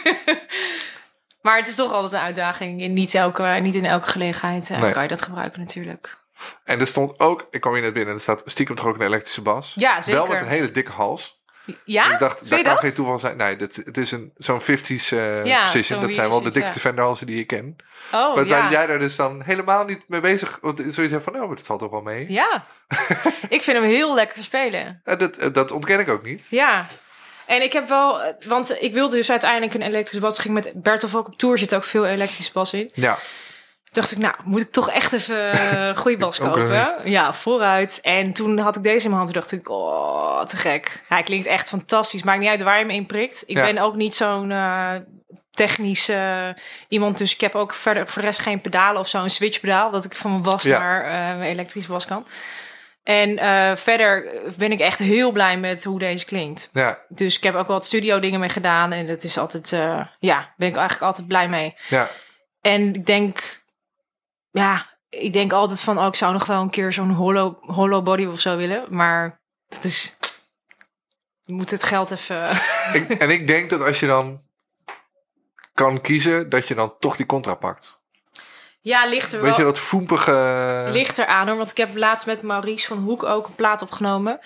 maar 1.42 1.58
het 1.58 1.68
is 1.68 1.76
toch 1.76 1.92
altijd 1.92 2.14
een 2.14 2.20
uitdaging. 2.28 2.82
In 2.82 2.94
niet, 2.94 3.14
elke, 3.16 3.44
niet 3.44 3.76
in 3.76 3.86
elke 3.86 4.08
gelegenheid 4.08 4.70
eh, 4.70 4.82
Nee. 4.82 4.92
kan 4.92 5.04
je 5.04 5.08
dat 5.10 5.22
gebruiken 5.22 5.60
natuurlijk. 5.60 6.20
En 6.64 6.80
er 6.80 6.88
stond 6.88 7.20
ook, 7.20 7.48
ik 7.52 7.62
kwam 7.62 7.74
hier 7.74 7.82
net 7.82 7.94
binnen, 7.94 8.10
en 8.12 8.16
er 8.16 8.22
staat 8.24 8.42
stiekem 8.46 8.76
toch 8.76 8.86
ook 8.86 8.96
een 8.96 9.02
elektrische 9.06 9.42
bas. 9.42 9.74
Ja, 9.76 10.02
zeker. 10.02 10.22
Wel 10.22 10.30
met 10.32 10.42
een 10.42 10.48
hele 10.48 10.72
dikke 10.72 10.92
hals. 10.92 11.41
Ja? 11.84 12.14
ik 12.14 12.20
dacht, 12.20 12.50
dat 12.50 12.60
je 12.60 12.66
kan 12.66 12.78
geen 12.78 12.94
toeval 12.94 13.20
zijn. 13.20 13.38
Nee, 13.38 13.56
het 13.56 13.98
is 13.98 14.12
een, 14.12 14.32
zo'n 14.38 14.62
50s 14.62 14.66
eh 15.10 15.46
Ja, 15.46 15.82
zo'n 15.82 16.02
Dat 16.02 16.12
zijn 16.12 16.30
wel 16.30 16.42
de 16.42 16.50
dikste 16.50 16.80
Fender-halsen 16.80 17.26
die 17.28 17.40
ik 17.40 17.48
ken. 17.48 17.76
Oh, 18.12 18.36
maar 18.36 18.48
ja. 18.48 18.70
jij 18.70 18.86
daar 18.86 19.00
dus 19.00 19.16
dan 19.16 19.42
helemaal 19.42 19.86
niet 19.86 20.04
mee 20.08 20.20
bezig... 20.20 20.58
Want 20.62 20.84
zoiets 20.88 21.14
hebt 21.14 21.24
van, 21.24 21.34
nou, 21.34 21.56
dat 21.56 21.66
valt 21.66 21.80
toch 21.80 21.92
wel 21.92 22.02
mee. 22.02 22.32
Ja. 22.32 22.66
ik 23.50 23.62
vind 23.62 23.78
hem 23.78 23.84
heel 23.84 24.14
lekker 24.14 24.44
spelen. 24.44 25.02
En 25.04 25.18
dat, 25.18 25.38
eh, 25.38 25.54
dat 25.54 25.72
ontken 25.72 26.00
ik 26.00 26.10
ook 26.10 26.24
niet. 26.24 26.46
Ja. 26.50 26.86
En 27.46 27.62
ik 27.62 27.74
heb 27.74 27.88
wel, 27.88 28.22
eh, 28.22 28.34
want 28.48 28.78
ik 28.80 28.94
wilde 28.94 29.16
dus 29.16 29.30
uiteindelijk 29.30 29.74
een 29.74 29.82
elektrische 29.82 30.20
bas. 30.20 30.40
Ging 30.40 30.54
met 30.54 30.72
Bertolf 30.76 31.16
ook 31.16 31.28
op 31.28 31.38
tour, 31.38 31.58
zit 31.58 31.76
ook 31.76 31.84
veel 31.84 32.06
elektrische 32.06 32.52
bas 32.52 32.74
in. 32.74 32.90
Ja, 32.94 33.18
dacht 33.92 34.12
ik, 34.12 34.18
nou, 34.18 34.34
moet 34.44 34.62
ik 34.62 34.72
toch 34.72 34.90
echt 34.90 35.14
even 35.14 35.62
een 35.78 35.96
goede 35.96 36.18
bas 36.26 36.38
kopen? 36.38 37.10
Ja, 37.10 37.34
vooruit. 37.34 38.00
En 38.02 38.34
toen 38.34 38.58
had 38.58 38.76
ik 38.76 38.84
deze 38.84 39.04
in 39.04 39.04
mijn 39.12 39.14
hand. 39.22 39.26
Toen 39.26 39.42
dacht 39.42 39.52
ik, 39.52 39.70
oh, 39.70 40.44
te 40.44 40.58
gek. 40.58 41.02
Hij 41.08 41.24
klinkt 41.24 41.46
echt 41.46 41.68
fantastisch. 41.70 42.24
Maakt 42.24 42.40
niet 42.40 42.50
uit 42.50 42.62
waar 42.62 42.78
je 42.78 42.82
hem 42.86 42.90
in 42.94 43.06
prikt. 43.06 43.44
Ik 43.48 43.58
Ja. 43.58 43.64
ben 43.66 43.78
ook 43.78 43.96
niet 43.96 44.16
zo'n 44.16 44.52
eh 44.52 44.96
technisch 45.52 46.10
eh, 46.10 46.50
iemand. 46.88 47.18
Dus 47.18 47.34
ik 47.34 47.42
heb 47.42 47.56
ook 47.56 47.74
verder 47.74 48.08
voor 48.08 48.22
de 48.22 48.28
rest 48.28 48.40
geen 48.42 48.62
pedalen 48.62 49.00
of 49.02 49.08
zo. 49.08 49.24
Een 49.24 49.30
switchpedaal, 49.30 49.92
dat 49.92 50.06
ik 50.06 50.16
van 50.16 50.32
mijn 50.32 50.44
bas 50.44 50.64
Ja. 50.64 50.80
naar 50.80 51.04
eh, 51.04 51.38
mijn 51.38 51.52
elektrische 51.52 51.90
bas 51.92 52.06
kan. 52.06 52.26
En 53.04 53.38
eh, 53.38 53.76
verder 53.76 54.32
ben 54.58 54.72
ik 54.72 54.80
echt 54.80 55.00
heel 55.00 55.32
blij 55.32 55.58
met 55.58 55.84
hoe 55.84 56.00
deze 56.00 56.26
klinkt. 56.26 56.70
ja, 56.74 56.98
Dus 57.10 57.38
ik 57.38 57.44
heb 57.44 57.56
ook 57.56 57.68
wat 57.68 57.86
studio 57.86 58.20
dingen 58.20 58.40
mee 58.40 58.50
gedaan. 58.50 58.92
En 58.92 59.08
dat 59.08 59.24
is 59.24 59.38
altijd, 59.38 59.72
eh, 59.74 60.06
ja, 60.20 60.54
ben 60.58 60.68
ik 60.68 60.76
eigenlijk 60.76 61.02
altijd 61.08 61.28
blij 61.28 61.48
mee. 61.48 61.76
ja. 61.90 62.10
En 62.62 62.94
ik 62.94 63.06
denk, 63.06 63.61
ja, 64.52 64.98
ik 65.10 65.34
denk 65.34 65.52
altijd 65.52 65.82
van, 65.82 66.00
oh, 66.00 66.06
ik 66.06 66.16
zou 66.16 66.34
nog 66.34 66.46
wel 66.46 66.62
een 66.62 66.70
keer 66.70 66.94
zo'n 66.94 67.12
hollow, 67.12 67.58
hollow 67.60 68.04
body 68.04 68.26
of 68.26 68.40
zo 68.40 68.58
willen. 68.58 68.86
Maar 68.90 69.42
het 69.68 69.84
is, 69.84 70.18
je 71.44 71.54
moet 71.54 71.72
het 71.72 71.84
geld 71.84 72.12
even. 72.12 72.50
Ik, 72.94 73.10
en 73.10 73.30
ik 73.30 73.48
denk 73.48 73.70
dat 73.70 73.82
als 73.82 74.00
je 74.00 74.08
dan 74.08 74.42
kan 75.74 76.02
kiezen, 76.02 76.50
dat 76.50 76.68
je 76.68 76.76
dan 76.76 76.96
toch 77.00 77.16
die 77.16 77.26
contra 77.26 77.56
pakt. 77.56 78.00
Ja, 78.80 79.06
ligt 79.06 79.34
er 79.34 79.42
Weet 79.42 79.56
je, 79.56 79.64
dat 79.64 79.80
voempige... 79.80 80.88
Ligt 80.92 81.18
er 81.18 81.26
aan 81.26 81.48
hoor. 81.48 81.58
Want 81.58 81.72
ik 81.72 81.78
heb 81.78 81.96
laatst 81.96 82.26
met 82.26 82.42
Maurice 82.42 82.88
van 82.88 82.98
Hoek 82.98 83.24
ook 83.24 83.48
een 83.48 83.56
plaat 83.56 83.82
opgenomen. 83.82 84.40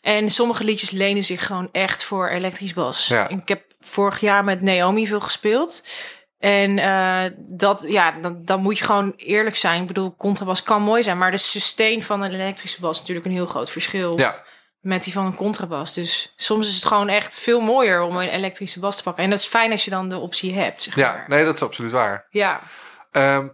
En 0.00 0.30
sommige 0.30 0.64
liedjes 0.64 0.90
lenen 0.90 1.22
zich 1.22 1.46
gewoon 1.46 1.68
echt 1.72 2.04
voor 2.04 2.28
elektrisch 2.28 2.72
bas. 2.72 3.06
Ja. 3.06 3.28
Ik 3.28 3.48
heb 3.48 3.64
vorig 3.80 4.20
jaar 4.20 4.44
met 4.44 4.60
Naomi 4.60 5.06
veel 5.06 5.20
gespeeld. 5.20 5.84
En 6.38 6.78
eh, 6.78 7.30
dat, 7.36 7.84
ja, 7.88 8.10
dan, 8.10 8.44
dan 8.44 8.60
moet 8.60 8.78
je 8.78 8.84
gewoon 8.84 9.12
eerlijk 9.16 9.56
zijn. 9.56 9.80
Ik 9.80 9.86
bedoel, 9.86 10.14
contrabas 10.16 10.62
kan 10.62 10.82
mooi 10.82 11.02
zijn, 11.02 11.18
maar 11.18 11.30
de 11.30 11.36
sustain 11.36 12.02
van 12.02 12.22
een 12.22 12.32
elektrische 12.32 12.80
bas 12.80 12.92
is 12.92 12.98
natuurlijk 12.98 13.26
een 13.26 13.32
heel 13.32 13.46
groot 13.46 13.70
verschil 13.70 14.18
Ja, 14.18 14.42
met 14.80 15.02
die 15.02 15.12
van 15.12 15.26
een 15.26 15.34
contrabas. 15.36 15.94
Dus 15.94 16.32
soms 16.36 16.68
is 16.68 16.74
het 16.74 16.84
gewoon 16.84 17.08
echt 17.08 17.38
veel 17.38 17.60
mooier 17.60 18.02
om 18.02 18.16
een 18.16 18.28
elektrische 18.28 18.80
bas 18.80 18.96
te 18.96 19.02
pakken. 19.02 19.24
En 19.24 19.30
dat 19.30 19.38
is 19.38 19.46
fijn 19.46 19.70
als 19.70 19.84
je 19.84 19.90
dan 19.90 20.08
de 20.08 20.18
optie 20.18 20.54
hebt. 20.54 20.82
Zeg 20.82 20.94
ja, 20.96 21.12
maar. 21.12 21.24
nee, 21.28 21.44
dat 21.44 21.54
is 21.54 21.62
absoluut 21.62 21.90
waar. 21.92 22.26
ja, 22.30 22.60
Ehm, 23.10 23.48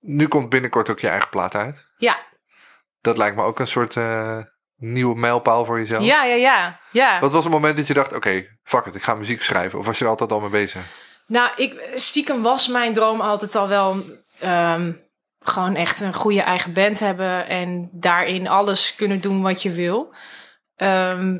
nu 0.00 0.28
komt 0.28 0.48
binnenkort 0.48 0.90
ook 0.90 1.00
je 1.00 1.08
eigen 1.08 1.28
plaat 1.28 1.54
uit. 1.54 1.86
ja, 1.96 2.18
Dat 3.00 3.16
lijkt 3.16 3.36
me 3.36 3.42
ook 3.42 3.58
een 3.58 3.66
soort 3.66 3.96
eh, 3.96 4.38
nieuwe 4.76 5.18
mijlpaal 5.18 5.64
voor 5.64 5.78
jezelf. 5.78 6.04
ja, 6.04 6.24
ja, 6.24 6.34
ja, 6.34 6.80
ja. 6.90 7.20
Wat 7.20 7.32
was 7.32 7.44
het 7.44 7.52
moment 7.52 7.76
dat 7.76 7.86
je 7.86 7.94
dacht, 7.94 8.12
oké, 8.12 8.46
fuck 8.62 8.86
it, 8.86 8.94
ik 8.94 9.02
ga 9.02 9.14
muziek 9.14 9.42
schrijven? 9.42 9.78
Of 9.78 9.86
was 9.86 9.98
je 9.98 10.04
er 10.04 10.10
altijd 10.10 10.32
al 10.32 10.40
mee 10.40 10.50
bezig? 10.50 10.82
Nou, 11.30 11.50
ik, 11.56 11.90
stiekem 11.94 12.42
was 12.42 12.68
mijn 12.68 12.92
droom 12.92 13.20
altijd 13.20 13.54
al 13.54 13.68
wel 13.68 14.04
ehm, 14.38 14.92
gewoon 15.40 15.74
echt 15.76 16.00
een 16.00 16.14
goede 16.14 16.40
eigen 16.40 16.72
band 16.72 16.98
hebben 16.98 17.46
en 17.46 17.88
daarin 17.92 18.48
alles 18.48 18.94
kunnen 18.94 19.20
doen 19.20 19.42
wat 19.42 19.62
je 19.62 19.70
wil. 19.70 20.14
Ehm, 20.76 21.38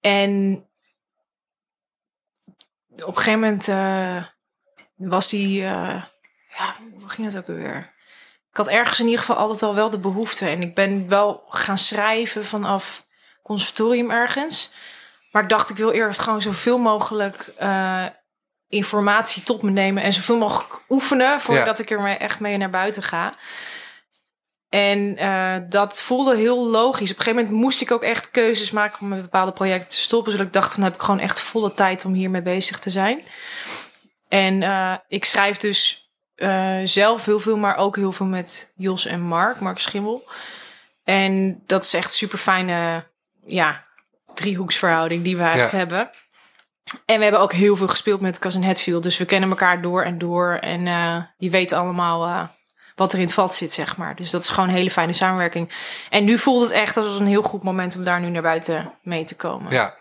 en 0.00 0.64
op 2.90 3.06
een 3.06 3.16
gegeven 3.16 3.40
moment 3.40 3.68
eh, 3.68 4.24
was 4.94 5.28
die, 5.28 5.62
eh, 5.62 6.04
ja, 6.58 6.74
hoe 6.98 7.08
ging 7.08 7.26
het 7.26 7.36
ook 7.36 7.48
alweer? 7.48 7.94
Ik 8.50 8.56
had 8.56 8.68
ergens 8.68 8.98
in 9.00 9.04
ieder 9.04 9.20
geval 9.20 9.36
altijd 9.36 9.62
al 9.62 9.74
wel 9.74 9.90
de 9.90 9.98
behoefte 9.98 10.48
en 10.48 10.62
ik 10.62 10.74
ben 10.74 11.08
wel 11.08 11.44
gaan 11.48 11.78
schrijven 11.78 12.44
vanaf 12.44 13.06
conservatorium 13.42 14.10
ergens. 14.10 14.72
Maar 15.30 15.42
ik 15.42 15.48
dacht, 15.48 15.70
ik 15.70 15.76
wil 15.76 15.90
eerst 15.90 16.20
gewoon 16.20 16.42
zoveel 16.42 16.78
mogelijk 16.78 17.52
eh, 17.56 18.06
informatie 18.68 19.42
tot 19.42 19.62
me 19.62 19.70
nemen 19.70 20.02
en 20.02 20.12
zoveel 20.12 20.38
mogelijk 20.38 20.80
oefenen 20.88 21.40
voordat 21.40 21.78
ik 21.78 21.90
er 21.90 22.18
echt 22.18 22.40
mee 22.40 22.56
naar 22.56 22.70
buiten 22.70 23.02
ga. 23.02 23.32
En 24.68 25.16
eh, 25.16 25.56
dat 25.68 26.00
voelde 26.00 26.36
heel 26.36 26.66
logisch. 26.66 27.10
Op 27.10 27.16
een 27.16 27.22
gegeven 27.22 27.42
moment 27.44 27.62
moest 27.62 27.80
ik 27.80 27.90
ook 27.90 28.02
echt 28.02 28.30
keuzes 28.30 28.70
maken 28.70 29.00
om 29.00 29.08
met 29.08 29.22
bepaalde 29.22 29.52
projecten 29.52 29.88
te 29.88 29.96
stoppen. 29.96 30.32
Zodat 30.32 30.46
ik 30.46 30.52
dacht, 30.52 30.74
dan 30.74 30.84
heb 30.84 30.94
ik 30.94 31.00
gewoon 31.00 31.20
echt 31.20 31.40
volle 31.40 31.74
tijd 31.74 32.04
om 32.04 32.12
hiermee 32.12 32.42
bezig 32.42 32.78
te 32.78 32.90
zijn. 32.90 33.20
En 34.28 34.62
eh, 34.62 34.94
ik 35.08 35.24
schrijf 35.24 35.56
dus 35.56 36.10
eh, 36.34 36.80
zelf 36.84 37.24
heel 37.24 37.40
veel, 37.40 37.56
maar 37.56 37.76
ook 37.76 37.96
heel 37.96 38.12
veel 38.12 38.26
met 38.26 38.72
Jos 38.76 39.06
en 39.06 39.20
Mark, 39.20 39.60
Mark 39.60 39.78
Schimmel. 39.78 40.28
En 41.04 41.62
dat 41.66 41.84
is 41.84 41.94
echt 41.94 42.12
super 42.12 42.38
fijne, 42.38 43.06
ja, 43.44 43.84
driehoeksverhouding 44.34 45.24
die 45.24 45.36
we 45.36 45.42
eigenlijk 45.42 45.72
Ja. 45.72 45.78
hebben. 45.78 46.10
En 47.04 47.16
we 47.16 47.22
hebben 47.22 47.40
ook 47.40 47.52
heel 47.52 47.76
veel 47.76 47.88
gespeeld 47.88 48.20
met 48.20 48.38
Cousin 48.38 48.62
Hetfield. 48.62 49.02
Dus 49.02 49.18
we 49.18 49.24
kennen 49.24 49.48
elkaar 49.48 49.82
door 49.82 50.02
en 50.02 50.18
door. 50.18 50.54
En 50.54 50.86
eh 50.86 51.22
je 51.36 51.50
weet 51.50 51.72
allemaal 51.72 52.26
eh, 52.26 52.42
wat 52.94 53.12
er 53.12 53.18
in 53.18 53.24
het 53.24 53.34
vat 53.34 53.54
zit, 53.54 53.72
zeg 53.72 53.96
maar. 53.96 54.16
Dus 54.16 54.30
dat 54.30 54.42
is 54.42 54.48
gewoon 54.48 54.68
een 54.68 54.74
hele 54.74 54.90
fijne 54.90 55.12
samenwerking. 55.12 55.72
En 56.10 56.24
nu 56.24 56.38
voelt 56.38 56.62
het 56.62 56.70
echt 56.70 56.96
als 56.96 57.18
een 57.18 57.26
heel 57.26 57.42
goed 57.42 57.62
moment 57.62 57.96
om 57.96 58.04
daar 58.04 58.20
nu 58.20 58.28
naar 58.28 58.42
buiten 58.42 58.92
mee 59.02 59.24
te 59.24 59.36
komen. 59.36 59.72
Ja. 59.72 59.94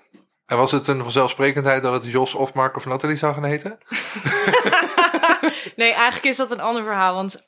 En 0.46 0.58
was 0.58 0.72
het 0.72 0.88
een 0.88 1.04
vanzelfsprekendheid 1.04 1.84
dat 1.84 1.94
het 1.94 2.12
Jos 2.12 2.34
of 2.34 2.54
Mark 2.54 2.76
of 2.76 2.86
Nathalie 2.86 3.18
zou 3.18 3.34
gaan 3.34 3.44
heten? 3.44 3.78
Nee, 5.76 5.94
eigenlijk 5.94 6.26
is 6.26 6.38
dat 6.38 6.52
een 6.52 6.60
ander 6.60 6.84
verhaal. 6.84 7.16
Want 7.16 7.48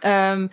ehm, 0.00 0.48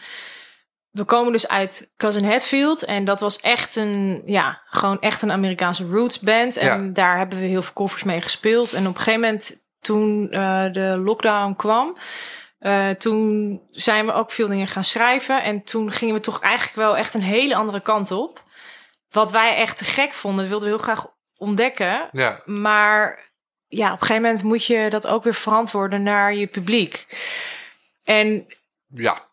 we 0.96 1.04
komen 1.04 1.32
dus 1.32 1.48
uit 1.48 1.91
Cousin 1.98 2.24
Hatfield. 2.30 2.84
En 2.84 3.06
dat 3.06 3.20
was 3.20 3.39
echt 3.39 3.76
een, 3.76 4.22
ja, 4.26 4.62
gewoon 4.66 5.00
echt 5.02 5.22
een 5.22 5.32
Amerikaanse 5.32 5.86
roots 5.88 6.20
band. 6.20 6.58
En 6.58 6.84
Ja. 6.86 6.91
daar 6.93 7.18
hebben 7.18 7.39
we 7.39 7.46
heel 7.46 7.62
veel 7.62 7.74
covers 7.74 8.04
mee 8.04 8.22
gespeeld. 8.22 8.74
En 8.74 8.88
op 8.88 8.96
een 8.96 9.02
gegeven 9.02 9.20
moment, 9.22 9.64
toen 9.80 10.30
eh, 10.32 10.72
de 10.72 10.98
lockdown 10.98 11.56
kwam... 11.56 11.98
eh, 12.60 12.89
toen 12.89 13.62
zijn 13.72 14.06
we 14.06 14.14
ook 14.14 14.32
veel 14.32 14.48
dingen 14.48 14.68
gaan 14.68 14.84
schrijven. 14.84 15.43
En 15.43 15.64
toen 15.64 15.91
gingen 15.91 16.16
we 16.16 16.20
toch 16.22 16.39
eigenlijk 16.41 16.76
wel 16.76 16.98
echt 16.98 17.14
een 17.14 17.22
hele 17.22 17.56
andere 17.56 17.80
kant 17.80 18.12
op. 18.12 18.43
Wat 19.10 19.32
wij 19.32 19.56
echt 19.56 19.78
te 19.78 19.86
gek 19.86 20.14
vonden, 20.14 20.48
wilden 20.48 20.70
we 20.70 20.76
heel 20.76 20.84
graag 20.84 21.08
ontdekken. 21.38 22.10
Ja. 22.12 22.41
Maar 22.46 23.32
ja, 23.68 23.86
op 23.93 24.02
een 24.02 24.08
gegeven 24.08 24.22
moment 24.22 24.43
moet 24.43 24.66
je 24.66 24.89
dat 24.89 25.08
ook 25.08 25.24
weer 25.24 25.34
verantwoorden 25.34 26.04
naar 26.04 26.34
je 26.36 26.48
publiek. 26.48 27.08
En 28.04 28.46
Ja, 28.88 29.25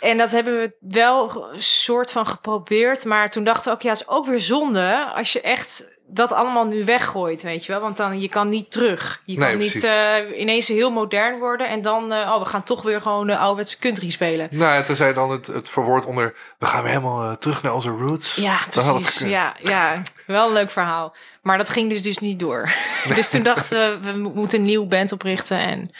en 0.00 0.18
dat 0.18 0.30
hebben 0.30 0.54
we 0.60 0.76
wel 0.80 1.48
een 1.52 1.62
soort 1.62 2.12
van 2.12 2.26
geprobeerd. 2.26 3.04
Maar 3.04 3.30
toen 3.30 3.44
dachten 3.44 3.64
we 3.64 3.76
ook, 3.76 3.82
ja, 3.82 3.90
het 3.90 4.00
is 4.00 4.08
ook 4.08 4.26
weer 4.26 4.40
zonde 4.40 5.04
als 5.14 5.32
je 5.32 5.40
echt 5.40 5.94
dat 6.08 6.32
allemaal 6.32 6.64
nu 6.66 6.84
weggooit, 6.84 7.42
weet 7.42 7.64
je 7.64 7.72
wel. 7.72 7.80
Want 7.80 7.96
dan, 7.96 8.20
je 8.20 8.28
kan 8.28 8.48
niet 8.48 8.70
terug. 8.70 9.20
Je 9.24 9.38
Nee, 9.38 9.48
kan 9.50 9.58
niet 9.58 9.84
eh, 9.84 10.40
ineens 10.40 10.68
heel 10.68 10.90
modern 10.90 11.38
worden 11.38 11.68
en 11.68 11.82
dan, 11.82 12.12
eh, 12.12 12.18
oh, 12.34 12.38
we 12.38 12.44
gaan 12.44 12.62
toch 12.62 12.82
weer 12.82 13.00
gewoon 13.00 13.26
de 13.26 13.36
ouderwetse 13.36 13.78
country 13.78 14.10
spelen. 14.10 14.48
nou 14.50 14.74
ja, 14.74 14.82
tenzij 14.82 15.12
dan 15.12 15.30
het, 15.30 15.46
het 15.46 15.68
verwoord 15.68 16.06
onder... 16.06 16.34
We 16.58 16.66
gaan 16.66 16.82
weer 16.82 16.90
helemaal 16.92 17.30
eh, 17.30 17.36
terug 17.36 17.62
naar 17.62 17.74
onze 17.74 17.90
roots. 17.90 18.34
Ja, 18.34 18.58
Dan 18.74 18.94
precies. 19.00 19.28
Ja, 19.28 19.56
ja, 19.62 20.02
wel 20.26 20.46
een 20.46 20.52
leuk 20.52 20.70
verhaal. 20.70 21.14
Maar 21.42 21.58
dat 21.58 21.68
ging 21.68 21.90
dus, 21.90 22.02
dus 22.02 22.18
niet 22.18 22.38
door. 22.40 22.68
dus 23.14 23.30
toen 23.30 23.42
dachten 23.42 24.00
we, 24.02 24.12
we 24.12 24.18
mo- 24.18 24.32
moeten 24.32 24.58
een 24.58 24.64
nieuw 24.64 24.86
band 24.86 25.12
oprichten. 25.12 25.58
En 25.58 25.90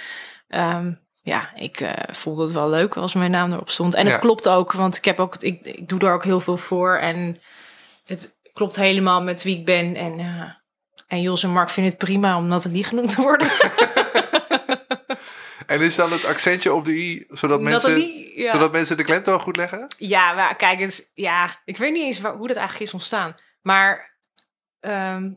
ehm, 0.49 0.93
ja, 1.27 1.51
ik 1.55 1.81
eh, 1.81 1.93
vond 2.15 2.39
het 2.39 2.53
wel 2.53 2.71
leuk 2.71 2.97
als 2.97 3.15
mijn 3.15 3.31
naam 3.31 3.53
erop 3.53 3.71
stond. 3.71 3.95
En 3.95 4.07
het 4.07 4.19
klopt 4.19 4.49
ook, 4.49 4.73
want 4.73 4.97
ik, 4.97 5.05
heb 5.05 5.21
ook, 5.21 5.37
ik, 5.37 5.61
ik 5.65 5.89
doe 5.89 6.01
er 6.01 6.13
ook 6.13 6.25
heel 6.25 6.41
veel 6.41 6.57
voor. 6.57 6.97
En 6.97 7.41
het 8.05 8.39
klopt 8.53 8.77
helemaal 8.77 9.23
met 9.23 9.43
wie 9.43 9.59
ik 9.59 9.65
ben. 9.65 9.97
En, 9.97 10.19
eh, 10.19 10.51
en 11.07 11.21
Jos 11.21 11.43
en 11.43 11.51
Mark 11.51 11.71
vinden 11.71 11.93
het 11.93 12.05
prima 12.05 12.37
om 12.37 12.47
Nathalie 12.47 12.85
genoemd 12.85 13.15
te 13.15 13.23
worden. 13.23 13.49
En 15.67 15.81
is 15.81 15.95
dan 15.95 16.13
het 16.13 16.25
accentje 16.25 16.73
op 16.73 16.85
de 16.85 16.93
i, 16.93 17.27
zodat, 17.29 17.61
mensen, 17.61 18.01
ja. 18.35 18.53
zodat 18.53 18.73
mensen 18.73 18.97
de 18.97 19.05
klemtoon 19.05 19.41
goed 19.41 19.57
leggen? 19.57 19.89
Ja, 19.99 20.33
maar 20.33 20.57
kijk, 20.57 20.79
is- 20.79 21.11
ja, 21.15 21.61
ik 21.65 21.77
weet 21.77 21.93
niet 21.93 22.03
eens 22.05 22.21
waar, 22.21 22.35
hoe 22.37 22.47
dat 22.49 22.57
eigenlijk 22.57 22.87
is 22.87 22.95
ontstaan. 22.95 23.35
Maar 23.63 24.17
ehm, 24.81 25.31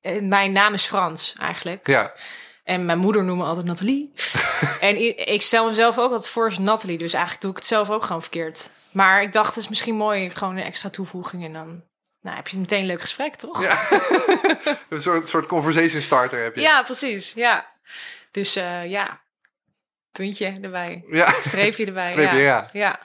eh, 0.00 0.20
mijn 0.20 0.52
naam 0.52 0.74
is 0.74 0.84
Frans 0.84 1.34
eigenlijk. 1.38 1.86
Ja, 1.86 2.12
En 2.64 2.84
mijn 2.84 2.98
moeder 2.98 3.24
noemt 3.24 3.38
me 3.38 3.44
altijd 3.44 3.66
Nathalie. 3.66 4.12
en 4.80 5.26
ik 5.28 5.42
stel 5.42 5.68
mezelf 5.68 5.98
ook 5.98 6.10
altijd 6.10 6.28
voor 6.28 6.44
als 6.44 6.58
Nathalie. 6.58 6.98
Dus 6.98 7.12
eigenlijk 7.12 7.42
doe 7.42 7.50
ik 7.50 7.56
het 7.56 7.66
zelf 7.66 7.90
ook 7.90 8.04
gewoon 8.04 8.22
verkeerd. 8.22 8.70
Maar 8.92 9.22
ik 9.22 9.32
dacht, 9.32 9.54
het 9.54 9.64
is 9.64 9.68
misschien 9.68 9.94
mooi, 9.94 10.30
gewoon 10.30 10.56
een 10.56 10.64
extra 10.64 10.90
toevoeging. 10.90 11.44
En 11.44 11.52
dan 11.52 11.82
nou, 12.20 12.36
heb 12.36 12.48
je 12.48 12.58
meteen 12.58 12.80
een 12.80 12.86
leuk 12.86 13.00
gesprek, 13.00 13.34
toch? 13.34 13.62
ja. 13.62 13.78
een 14.88 15.02
soort, 15.02 15.28
soort 15.28 15.46
conversation 15.46 16.02
starter 16.02 16.42
heb 16.42 16.54
je. 16.54 16.60
Ja, 16.60 16.82
precies. 16.82 17.32
Ja. 17.32 17.66
Dus 18.30 18.56
eh, 18.56 18.90
ja, 18.90 19.20
puntje 20.12 20.58
erbij. 20.62 21.04
Ja. 21.10 21.32
Streepje 21.32 21.86
erbij. 21.86 22.10
Streepje, 22.12 22.42
ja. 22.42 22.70
ja. 22.72 23.00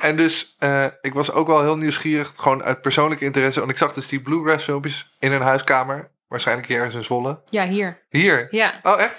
En 0.00 0.16
dus, 0.16 0.54
eh, 0.58 0.86
ik 1.00 1.14
was 1.14 1.30
ook 1.30 1.46
wel 1.46 1.62
heel 1.62 1.76
nieuwsgierig, 1.76 2.32
gewoon 2.36 2.62
uit 2.62 2.80
persoonlijke 2.80 3.24
interesse. 3.24 3.58
Want 3.58 3.72
ik 3.72 3.78
zag 3.78 3.92
dus 3.92 4.08
die 4.08 4.20
bluegrass 4.20 4.64
filmpjes 4.64 5.14
in 5.18 5.32
een 5.32 5.42
huiskamer. 5.42 6.10
Waarschijnlijk 6.28 6.68
hier 6.68 6.76
ergens 6.76 6.94
in 6.94 7.04
Zwolle. 7.04 7.42
Ja, 7.44 7.66
hier. 7.66 8.06
Hier? 8.08 8.46
Ja. 8.50 8.80
Oh, 8.82 9.00
echt? 9.00 9.14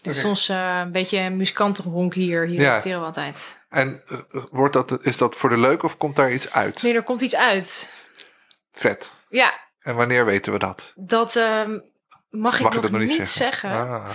Dit 0.00 0.14
is 0.14 0.24
ons 0.24 0.48
eh, 0.48 0.80
een 0.84 0.92
beetje 0.92 1.18
een 1.18 1.36
muzikantenhonk 1.36 2.14
hier. 2.14 2.46
Hier 2.46 2.60
Ja. 2.60 2.80
we 2.82 2.94
altijd. 2.94 3.64
En 3.68 4.02
eh, 4.08 4.42
wordt 4.50 4.72
dat, 4.72 4.98
is 5.06 5.18
dat 5.18 5.34
voor 5.34 5.48
de 5.50 5.58
leuk 5.58 5.82
of 5.82 5.96
komt 5.96 6.16
daar 6.16 6.32
iets 6.32 6.50
uit? 6.52 6.82
Nee, 6.82 6.94
er 6.94 7.02
komt 7.02 7.20
iets 7.20 7.36
uit. 7.36 7.92
Vet. 8.72 9.24
Ja, 9.28 9.54
En 9.80 9.94
wanneer 9.94 10.24
weten 10.24 10.52
we 10.52 10.58
dat? 10.58 10.92
dat 10.94 11.36
ehm, 11.36 11.78
mag 12.30 12.56
ik 12.56 12.62
Mag 12.62 12.74
nog, 12.90 12.90
niet 13.00 13.08
zeggen? 13.10 13.26
zeggen. 13.26 13.70
Ah. 13.70 14.08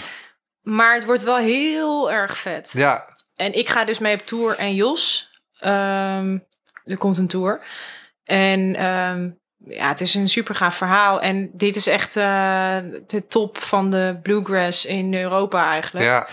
Maar 0.62 0.96
het 0.96 1.06
wordt 1.06 1.24
wel 1.24 1.38
heel 1.38 2.12
erg 2.12 2.38
vet. 2.38 2.72
Ja, 2.72 3.18
En 3.36 3.54
ik 3.54 3.70
ga 3.70 3.86
dus 3.86 4.00
mee 4.00 4.14
op 4.16 4.26
tour 4.26 4.58
en 4.58 4.76
Jos. 4.76 5.30
ehm, 5.60 6.40
er 6.84 6.98
komt 6.98 7.18
een 7.18 7.28
tour. 7.28 7.64
En 8.24 8.76
ehm, 8.76 9.32
ja, 9.68 9.88
het 9.88 10.02
is 10.02 10.14
een 10.14 10.30
super 10.30 10.56
gaaf 10.56 10.76
verhaal. 10.76 11.22
En 11.22 11.50
dit 11.54 11.76
is 11.76 11.88
echt 11.88 12.16
eh, 12.16 12.78
de 13.08 13.24
top 13.28 13.58
van 13.58 13.92
de 13.92 14.20
bluegrass 14.24 14.86
in 14.86 15.14
Europa 15.14 15.66
eigenlijk. 15.72 16.06
ja. 16.06 16.28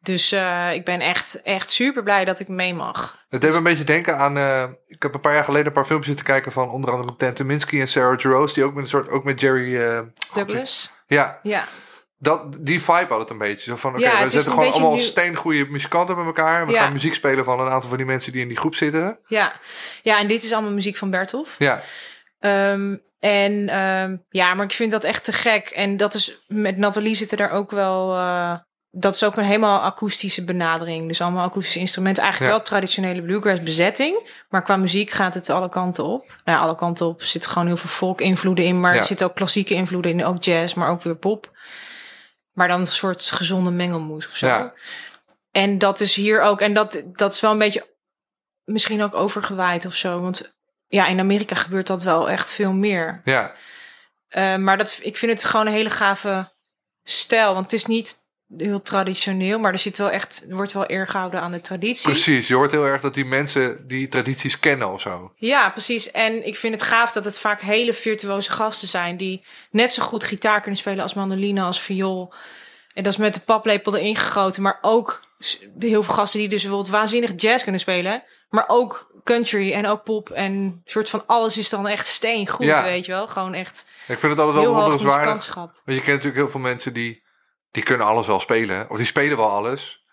Dus 0.00 0.32
eh, 0.32 0.72
ik 0.72 0.84
ben 0.84 1.00
echt, 1.00 1.42
echt 1.42 1.70
super 1.70 2.02
blij 2.02 2.24
dat 2.24 2.40
ik 2.40 2.48
mee 2.48 2.74
mag. 2.74 3.24
Het 3.28 3.40
deed 3.40 3.50
me 3.50 3.56
een 3.56 3.62
beetje 3.62 3.84
denken 3.84 4.16
aan... 4.18 4.36
eh, 4.36 4.64
ik 4.86 5.02
heb 5.02 5.14
een 5.14 5.20
paar 5.20 5.34
jaar 5.34 5.44
geleden 5.44 5.66
een 5.66 5.72
paar 5.72 5.84
filmpjes 5.84 6.08
zitten 6.16 6.26
kijken 6.34 6.52
van 6.52 6.70
onder 6.70 6.90
andere 6.90 7.16
Tent 7.16 7.42
Minsky 7.44 7.80
en 7.80 7.88
Sarah 7.88 8.18
Jarosz. 8.20 8.52
Die 8.54 8.64
ook 8.64 8.74
met 8.74 8.82
een 8.82 8.88
soort, 8.88 9.08
ook 9.08 9.24
met 9.24 9.40
Jerry... 9.40 10.02
Douglas? 10.34 10.92
ja, 11.06 11.38
Ja. 11.42 11.64
dat, 12.18 12.56
die 12.60 12.82
vibe 12.82 13.06
had 13.08 13.18
het 13.18 13.30
een 13.30 13.38
beetje. 13.38 13.70
Zo 13.70 13.76
van, 13.76 13.90
oké, 13.94 14.00
Ja, 14.00 14.24
we 14.24 14.30
zetten 14.30 14.52
gewoon 14.52 14.72
allemaal 14.72 14.94
nu- 14.94 15.00
steengoede 15.00 15.66
muzikanten 15.70 16.14
bij 16.16 16.24
elkaar. 16.24 16.66
We 16.66 16.72
Ja. 16.72 16.82
gaan 16.82 16.92
muziek 16.92 17.14
spelen 17.14 17.44
van 17.44 17.60
een 17.60 17.68
aantal 17.70 17.88
van 17.88 17.98
die 17.98 18.06
mensen 18.06 18.32
die 18.32 18.42
in 18.42 18.48
die 18.48 18.56
groep 18.56 18.74
zitten. 18.74 19.18
Ja. 19.26 19.52
ja, 20.02 20.18
en 20.18 20.28
dit 20.28 20.42
is 20.42 20.52
allemaal 20.52 20.72
muziek 20.72 20.96
van 20.96 21.10
Bertolf. 21.10 21.54
Ja, 21.58 21.82
Ehm, 22.44 22.96
en 23.18 23.68
ehm, 23.68 24.16
ja, 24.28 24.54
maar 24.54 24.64
ik 24.64 24.72
vind 24.72 24.90
dat 24.90 25.04
echt 25.04 25.24
te 25.24 25.32
gek. 25.32 25.68
En 25.68 25.96
dat 25.96 26.14
is 26.14 26.38
met 26.46 26.76
Nathalie 26.76 27.14
zitten 27.14 27.38
daar 27.38 27.50
ook 27.50 27.70
wel. 27.70 28.14
eh, 28.16 28.56
dat 28.96 29.14
is 29.14 29.24
ook 29.24 29.36
een 29.36 29.44
helemaal 29.44 29.80
akoestische 29.80 30.44
benadering. 30.44 31.08
Dus 31.08 31.20
allemaal 31.20 31.44
akoestische 31.44 31.78
instrumenten. 31.78 32.22
Eigenlijk 32.22 32.52
Ja. 32.52 32.58
wel 32.58 32.66
traditionele 32.68 33.22
bluegrass 33.22 33.62
bezetting. 33.62 34.44
Maar 34.48 34.62
qua 34.62 34.76
muziek 34.76 35.10
gaat 35.10 35.34
het 35.34 35.50
alle 35.50 35.68
kanten 35.68 36.04
op. 36.04 36.40
Nou, 36.44 36.60
alle 36.60 36.74
kanten 36.74 37.06
op. 37.06 37.22
Zitten 37.22 37.50
gewoon 37.50 37.66
heel 37.66 37.76
veel 37.76 37.90
folk 37.90 38.20
invloeden 38.20 38.64
in. 38.64 38.80
Maar 38.80 38.92
Ja. 38.94 38.98
er 39.00 39.04
zitten 39.04 39.26
ook 39.26 39.34
klassieke 39.34 39.74
invloeden 39.74 40.12
in. 40.12 40.24
Ook 40.24 40.42
jazz, 40.44 40.74
maar 40.74 40.88
ook 40.88 41.02
weer 41.02 41.16
pop. 41.16 41.50
Maar 42.52 42.68
dan 42.68 42.80
een 42.80 42.86
soort 42.86 43.22
gezonde 43.30 43.70
mengelmoes 43.70 44.26
of 44.26 44.36
zo. 44.36 44.46
Ja. 44.46 44.74
En 45.50 45.78
dat 45.78 46.00
is 46.00 46.14
hier 46.14 46.40
ook. 46.42 46.60
En 46.60 46.74
dat, 46.74 47.02
dat 47.06 47.32
is 47.34 47.40
wel 47.40 47.50
een 47.52 47.58
beetje 47.58 47.86
misschien 48.64 49.02
ook 49.02 49.14
overgewaaid 49.14 49.86
of 49.86 49.94
zo. 49.94 50.20
Want 50.20 50.54
ja, 50.88 51.06
in 51.06 51.18
Amerika 51.18 51.54
gebeurt 51.54 51.86
dat 51.86 52.02
wel 52.02 52.30
echt 52.30 52.48
veel 52.48 52.72
meer. 52.72 53.20
ja. 53.24 53.54
Eh, 54.28 54.56
maar 54.56 54.78
dat, 54.78 54.98
ik 55.02 55.16
vind 55.16 55.32
het 55.32 55.44
gewoon 55.44 55.66
een 55.66 55.72
hele 55.72 55.90
gave 55.90 56.52
stijl. 57.02 57.52
Want 57.52 57.64
het 57.64 57.72
is 57.72 57.86
niet 57.86 58.16
heel 58.56 58.82
traditioneel, 58.82 59.58
maar 59.58 59.72
er 59.72 59.78
zit 59.78 59.98
wel 59.98 60.10
echt, 60.10 60.46
er 60.48 60.56
wordt 60.56 60.72
wel 60.72 60.90
eer 60.90 61.06
gehouden 61.06 61.40
aan 61.40 61.52
de 61.52 61.60
traditie. 61.60 62.10
Precies, 62.10 62.48
je 62.48 62.54
hoort 62.54 62.70
heel 62.70 62.84
erg 62.84 63.00
dat 63.00 63.14
die 63.14 63.24
mensen 63.24 63.88
die 63.88 64.08
tradities 64.08 64.58
kennen 64.58 64.92
of 64.92 65.00
zo. 65.00 65.32
Ja, 65.36 65.70
precies. 65.70 66.10
En 66.10 66.46
ik 66.46 66.56
vind 66.56 66.74
het 66.74 66.82
gaaf 66.82 67.12
dat 67.12 67.24
het 67.24 67.38
vaak 67.38 67.60
hele 67.60 67.92
virtuoze 67.92 68.50
gasten 68.50 68.88
zijn 68.88 69.16
die 69.16 69.44
net 69.70 69.92
zo 69.92 70.02
goed 70.02 70.24
gitaar 70.24 70.60
kunnen 70.60 70.80
spelen 70.80 71.02
als 71.02 71.14
mandoline, 71.14 71.62
als 71.62 71.80
viool. 71.80 72.32
En 72.94 73.02
dat 73.02 73.12
is 73.12 73.18
met 73.18 73.34
de 73.34 73.40
paplepel 73.40 73.96
erin 73.96 74.16
gegoten. 74.16 74.62
Maar 74.62 74.78
ook 74.80 75.22
heel 75.78 76.02
veel 76.02 76.14
gasten 76.14 76.40
die 76.40 76.48
dus 76.48 76.60
bijvoorbeeld 76.62 76.92
waanzinnig 76.92 77.32
jazz 77.36 77.62
kunnen 77.62 77.80
spelen. 77.80 78.22
Maar 78.48 78.64
ook 78.66 79.12
country 79.24 79.72
en 79.72 79.86
ook 79.86 80.02
pop. 80.04 80.30
En 80.30 80.80
soort 80.84 81.10
van 81.10 81.22
alles 81.26 81.58
is 81.58 81.68
dan 81.68 81.88
echt 81.88 82.06
steengoed, 82.06 82.66
Ja. 82.66 82.82
weet 82.82 83.04
je 83.06 83.12
wel. 83.12 83.28
Gewoon 83.28 83.54
echt 83.54 83.86
Ik 84.06 84.18
vind 84.18 84.32
het 84.32 84.40
altijd 84.40 84.64
wel 84.64 84.74
bewonderenswaardig. 84.74 85.54
Want 85.54 85.70
je 85.84 85.94
kent 85.94 86.06
natuurlijk 86.06 86.36
heel 86.36 86.48
veel 86.50 86.60
mensen 86.60 86.92
die, 86.92 87.24
die 87.70 87.82
kunnen 87.82 88.06
alles 88.06 88.26
wel 88.26 88.40
spelen. 88.40 88.90
Of 88.90 88.96
die 88.96 89.06
spelen 89.06 89.36
wel 89.36 89.50
alles. 89.50 90.04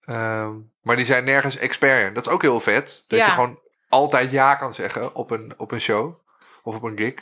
Ehm, 0.00 0.52
maar 0.82 0.96
die 0.96 1.04
zijn 1.04 1.24
nergens 1.24 1.56
expert 1.56 2.06
in. 2.08 2.14
Dat 2.14 2.26
is 2.26 2.32
ook 2.32 2.42
heel 2.42 2.60
vet. 2.60 3.04
Dat 3.06 3.18
Ja. 3.18 3.24
je 3.24 3.30
gewoon 3.30 3.60
altijd 3.88 4.30
ja 4.30 4.54
kan 4.54 4.74
zeggen 4.74 5.14
op 5.14 5.30
een, 5.30 5.54
op 5.56 5.70
een 5.72 5.80
show. 5.80 6.14
Of 6.62 6.74
op 6.74 6.82
een 6.82 6.96
gig. 6.96 7.14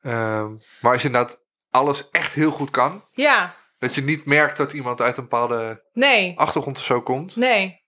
Ehm, 0.00 0.56
maar 0.80 0.92
als 0.92 1.02
je 1.02 1.08
inderdaad 1.08 1.40
alles 1.70 2.10
echt 2.10 2.34
heel 2.34 2.50
goed 2.50 2.70
kan. 2.70 3.04
Ja, 3.10 3.54
Dat 3.78 3.94
je 3.94 4.02
niet 4.02 4.24
merkt 4.24 4.56
dat 4.56 4.72
iemand 4.72 5.00
uit 5.00 5.16
een 5.16 5.22
bepaalde 5.22 5.84
nee. 5.92 6.38
achtergrond 6.38 6.78
of 6.78 6.84
zo 6.84 7.00
komt. 7.00 7.36
Nee. 7.36 7.84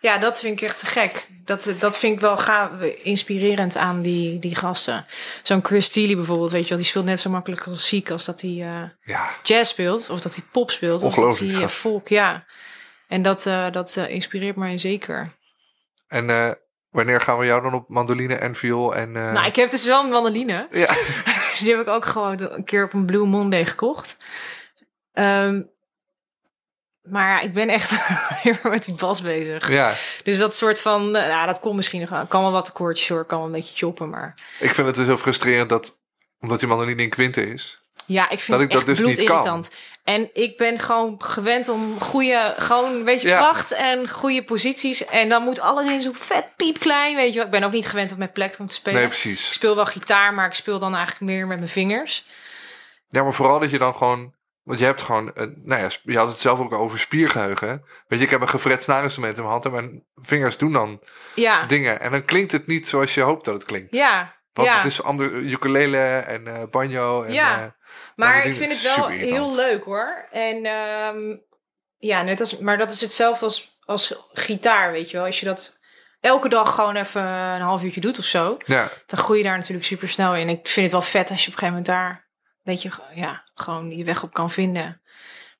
Ja, 0.00 0.18
dat 0.18 0.40
vind 0.40 0.60
ik 0.60 0.68
echt 0.68 0.78
te 0.78 0.86
gek. 0.86 1.28
Dat, 1.44 1.74
dat 1.78 1.98
vind 1.98 2.14
ik 2.14 2.20
wel 2.20 2.36
gaaf, 2.36 2.70
inspirerend 3.02 3.76
aan 3.76 4.02
die, 4.02 4.38
die 4.38 4.54
gasten. 4.54 5.06
Zo'n 5.42 5.64
Chris 5.64 5.86
Steele 5.86 6.16
bijvoorbeeld, 6.16 6.50
weet 6.50 6.62
je 6.62 6.68
wel, 6.68 6.78
die 6.78 6.86
speelt 6.86 7.04
net 7.04 7.20
zo 7.20 7.30
makkelijk 7.30 7.62
klassiek 7.62 8.10
als 8.10 8.24
dat 8.24 8.40
hij 8.40 8.50
eh, 8.50 8.82
Ja, 9.00 9.30
jazz 9.42 9.70
speelt. 9.70 10.10
Of 10.10 10.20
dat 10.20 10.34
hij 10.34 10.44
pop 10.52 10.70
speelt. 10.70 11.02
Of 11.02 11.14
dat 11.14 11.38
hij 11.38 11.68
folk, 11.68 12.08
ja. 12.08 12.44
En 13.08 13.22
dat, 13.22 13.46
eh, 13.46 13.70
dat 13.70 13.96
inspireert 13.96 14.56
mij 14.56 14.78
zeker. 14.78 15.36
en 16.08 16.58
wanneer 16.90 17.20
gaan 17.20 17.38
we 17.38 17.46
jou 17.46 17.62
dan 17.62 17.74
op 17.74 17.88
mandoline 17.88 18.34
en 18.34 18.54
viool 18.54 18.94
en... 18.94 19.12
Nou, 19.12 19.46
ik 19.46 19.56
heb 19.56 19.70
dus 19.70 19.84
wel 19.84 20.04
een 20.04 20.10
mandoline. 20.10 20.68
Ja, 20.70 20.94
die 21.58 21.70
heb 21.70 21.80
ik 21.80 21.88
ook 21.88 22.04
gewoon 22.04 22.40
een 22.40 22.64
keer 22.64 22.84
op 22.84 22.92
een 22.92 23.06
Blue 23.06 23.26
Monday 23.26 23.66
gekocht. 23.66 24.16
Ehm, 25.18 25.62
maar 27.02 27.28
ja, 27.28 27.40
ik 27.40 27.52
ben 27.52 27.68
echt 27.68 27.92
met 28.62 28.84
die 28.84 28.94
bas 28.94 29.22
bezig. 29.22 29.70
ja, 29.70 29.92
Dus 30.24 30.38
dat 30.38 30.54
soort 30.54 30.80
van, 30.80 31.16
eh, 31.16 31.26
ja, 31.28 31.46
dat 31.46 31.60
komt 31.60 31.76
misschien 31.76 32.00
nog 32.00 32.10
wel. 32.10 32.26
Kan 32.26 32.42
wel 32.42 32.52
wat 32.52 32.68
akkoordjes 32.68 33.08
hoor, 33.08 33.24
kan 33.24 33.38
wel 33.38 33.46
een 33.46 33.52
beetje 33.52 33.76
choppen, 33.76 34.08
maar... 34.10 34.34
ik 34.60 34.74
vind 34.74 34.86
het 34.86 34.96
dus 34.96 35.06
heel 35.06 35.16
frustrerend 35.16 35.68
dat... 35.68 35.96
Omdat 36.40 36.58
die 36.58 36.68
mandoline 36.68 37.02
in 37.02 37.08
kwinten 37.10 37.52
is. 37.52 37.80
Ja, 38.06 38.28
ik 38.28 38.40
vind 38.40 38.46
Dat 38.46 38.60
het 38.60 38.66
ik 38.80 38.86
dat 38.86 38.86
dus 38.86 39.06
niet 39.06 39.14
bloedirritant. 39.16 39.70
En 40.04 40.30
ik 40.32 40.56
ben 40.56 40.78
gewoon 40.78 41.22
gewend 41.22 41.68
om 41.68 42.00
goede, 42.00 42.54
gewoon 42.58 42.94
een 42.94 43.04
beetje 43.04 43.28
Ja. 43.28 43.36
kracht 43.38 43.72
en 43.72 44.08
goede 44.08 44.44
posities. 44.44 45.04
En 45.04 45.28
dan 45.28 45.42
moet 45.42 45.60
alles 45.60 45.90
in 45.90 46.00
zo 46.00 46.10
vet 46.14 46.46
piepklein, 46.56 47.16
weet 47.16 47.28
je 47.32 47.36
wel. 47.36 47.44
Ik 47.44 47.50
ben 47.50 47.62
ook 47.62 47.72
niet 47.72 47.86
gewend 47.88 48.12
om 48.12 48.18
met 48.18 48.32
plektrum 48.32 48.66
te 48.66 48.74
spelen. 48.74 48.94
Nee, 48.98 49.08
ik 49.08 49.10
precies. 49.20 49.52
speel 49.52 49.74
wel 49.74 49.86
gitaar, 49.86 50.34
maar 50.34 50.46
ik 50.46 50.54
speel 50.54 50.78
dan 50.78 50.94
eigenlijk 50.94 51.24
meer 51.32 51.46
met 51.46 51.58
mijn 51.58 51.70
vingers. 51.70 52.24
Ja, 53.08 53.22
maar 53.22 53.32
vooral 53.32 53.58
dat 53.58 53.70
je 53.70 53.78
dan 53.78 53.94
gewoon... 53.94 54.34
Want 54.68 54.80
je 54.80 54.86
hebt 54.86 55.02
gewoon... 55.02 55.30
een- 55.34 55.60
nou 55.64 55.82
ja, 55.82 55.88
je 56.02 56.16
had 56.16 56.28
het 56.28 56.38
zelf 56.38 56.58
ook 56.60 56.72
over 56.72 56.98
spiergeheugen. 56.98 57.84
Weet 58.08 58.18
je, 58.18 58.24
ik 58.24 58.30
heb 58.30 58.40
een 58.40 58.48
gefret 58.48 58.82
snaarinstrument 58.82 59.36
in 59.36 59.42
mijn 59.42 59.52
hand... 59.52 59.64
en 59.64 59.72
mijn 59.72 60.04
vingers 60.14 60.58
doen 60.58 60.72
dan 60.72 61.00
Ja, 61.34 61.66
dingen. 61.66 62.00
En 62.00 62.10
dan 62.10 62.24
klinkt 62.24 62.52
het 62.52 62.66
niet 62.66 62.88
zoals 62.88 63.14
je 63.14 63.20
hoopt 63.20 63.44
dat 63.44 63.54
het 63.54 63.64
klinkt. 63.64 63.94
ja. 63.94 64.36
Want 64.52 64.68
Ja. 64.68 64.76
het 64.76 64.84
is 64.86 65.02
ander 65.02 65.32
ukulele 65.32 65.98
en 66.18 66.46
eh, 66.46 66.62
banjo. 66.70 67.22
En, 67.22 67.32
Ja. 67.32 67.60
eh, 67.60 67.66
Maar 68.16 68.44
ik 68.44 68.54
vind 68.54 68.72
het 68.82 68.96
wel 68.96 69.08
heel 69.08 69.54
leuk 69.54 69.84
hoor. 69.84 70.26
En 70.30 70.64
ehm, 70.66 71.36
ja, 71.98 72.22
net 72.22 72.40
als, 72.40 72.58
maar 72.58 72.78
dat 72.78 72.90
is 72.90 73.00
hetzelfde 73.00 73.44
als, 73.44 73.78
als 73.84 74.14
gitaar, 74.32 74.92
weet 74.92 75.10
je 75.10 75.16
wel. 75.16 75.26
Als 75.26 75.40
je 75.40 75.46
dat 75.46 75.78
elke 76.20 76.48
dag 76.48 76.74
gewoon 76.74 76.96
even 76.96 77.22
een 77.22 77.60
half 77.60 77.82
uurtje 77.82 78.00
doet 78.00 78.18
of 78.18 78.24
zo, 78.24 78.56
ja, 78.66 78.88
dan 79.06 79.18
groei 79.18 79.38
je 79.38 79.44
daar 79.44 79.56
natuurlijk 79.56 79.86
super 79.86 80.08
snel 80.08 80.34
in. 80.36 80.48
Ik 80.48 80.68
vind 80.68 80.84
het 80.84 80.92
wel 80.92 81.02
vet 81.02 81.30
als 81.30 81.44
je 81.44 81.48
op 81.50 81.52
een 81.52 81.58
gegeven 81.58 81.66
moment 81.68 81.86
daar 81.86 82.27
een 82.68 82.74
beetje 82.74 82.90
ja, 83.14 83.42
gewoon 83.54 83.96
je 83.96 84.04
weg 84.04 84.22
op 84.22 84.34
kan 84.34 84.50
vinden. 84.50 85.00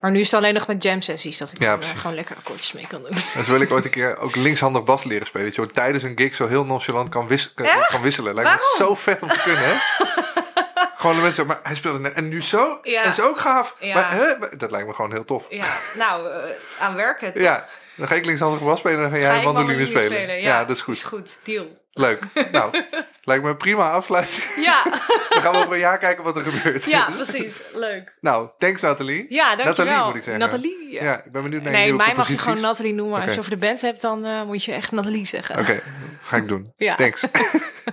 Maar 0.01 0.11
nu 0.11 0.21
is 0.21 0.31
het 0.31 0.41
alleen 0.41 0.55
nog 0.55 0.67
met 0.67 0.83
jam 0.83 1.03
sessies 1.03 1.39
dat 1.39 1.51
ik 1.53 1.63
Ja, 1.63 1.79
eh, 1.79 1.89
gewoon 1.89 2.15
lekker 2.15 2.37
akkoordjes 2.37 2.73
mee 2.73 2.87
kan 2.87 3.03
doen. 3.03 3.17
en 3.37 3.45
zo 3.45 3.53
wil 3.53 3.61
ik 3.61 3.73
ooit 3.73 3.85
een 3.85 3.91
keer 3.91 4.19
ook 4.19 4.37
linkshandig 4.37 4.85
bas 4.85 5.05
leren 5.05 5.27
spelen. 5.27 5.47
Dat 5.47 5.55
je 5.55 5.67
tijdens 5.67 6.03
een 6.03 6.13
gig 6.17 6.35
zo 6.35 6.47
heel 6.47 6.65
nonchalant 6.65 7.09
kan, 7.09 7.29
wis- 7.29 7.55
kan, 7.55 7.67
Echt? 7.67 7.87
kan 7.87 8.03
wisselen. 8.03 8.35
Lijkt 8.35 8.51
Waarom? 8.51 8.69
me 8.79 8.85
zo 8.85 8.95
vet 8.95 9.23
om 9.23 9.29
te 9.29 9.41
kunnen, 9.41 9.63
hè? 9.65 9.77
gewoon 11.01 11.17
de 11.17 11.23
mensen, 11.23 11.47
maar 11.47 11.61
hij 11.63 11.75
speelde 11.75 11.99
net 11.99 12.13
en 12.13 12.29
nu 12.29 12.43
zo. 12.43 12.79
Ja. 12.83 13.03
En 13.03 13.09
is 13.09 13.21
ook 13.21 13.39
gaaf. 13.39 13.77
Ja. 13.81 13.95
Maar, 13.95 14.13
hè? 14.13 14.57
Dat 14.57 14.71
lijkt 14.71 14.87
me 14.87 14.95
gewoon 14.95 15.13
heel 15.13 15.25
tof. 15.25 15.47
Ja, 15.49 15.77
nou, 15.95 16.31
eh, 16.33 16.51
aan 16.81 16.95
werken. 16.97 17.33
toch? 17.33 17.43
Ja, 17.43 17.67
dan 17.99 18.07
ga 18.09 18.15
ik 18.15 18.25
linkshandig 18.25 18.63
bas 18.63 18.79
spelen 18.79 18.97
en 18.97 19.03
dan 19.03 19.11
ga 19.11 19.19
jij 19.19 19.37
Ga 19.39 19.43
mandoline 19.43 19.79
mandoline 19.79 20.07
spelen. 20.07 20.41
Ja. 20.41 20.65
dat 20.65 20.77
is 20.77 20.83
goed. 20.83 20.95
Is 20.95 21.03
goed, 21.03 21.41
deal. 21.45 21.67
Leuk. 21.93 22.21
Nou, 22.53 22.83
lijkt 23.23 23.45
me 23.45 23.57
prima 23.57 23.91
afsluiting. 23.91 24.47
Ja, 24.57 24.83
Dan 25.31 25.43
gaan 25.43 25.53
we 25.53 25.59
over 25.59 25.73
een 25.73 25.79
jaar 25.79 25.99
kijken 25.99 26.25
wat 26.25 26.37
er 26.37 26.43
gebeurt. 26.43 26.85
ja, 26.85 27.09
precies. 27.17 27.63
Leuk. 27.75 28.17
Nou, 28.21 28.49
thanks 28.59 28.83
Nathalie. 28.83 29.27
Ja, 29.29 29.57
dankjewel. 29.57 29.85
Nathalie 29.85 30.05
moet 30.07 30.17
ik 30.17 30.23
zeggen. 30.23 30.43
Nathalie. 30.43 30.93
ja. 30.93 31.03
Ja, 31.03 31.25
ik 31.25 31.33
ben 31.33 31.43
benieuwd 31.43 31.63
naar 31.63 31.73
je 31.73 31.79
Nee, 31.79 31.93
mij 31.93 32.15
mag 32.15 32.29
je 32.29 32.39
gewoon 32.39 32.61
Nathalie 32.61 32.95
noemen. 32.95 33.23
Als 33.23 33.33
je 33.35 33.39
over 33.39 33.51
de 33.51 33.57
band 33.57 33.81
hebt, 33.81 34.01
dan 34.01 34.25
eh, 34.25 34.43
moet 34.43 34.65
je 34.65 34.73
echt 34.73 34.93
Nathalie 34.93 35.27
zeggen. 35.27 35.59
Oké, 35.59 35.81
ga 36.21 36.37
ik 36.37 36.49
doen. 36.49 36.73
Ja. 36.77 36.95
Thanks. 36.95 37.25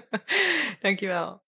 Dankjewel. 0.82 1.43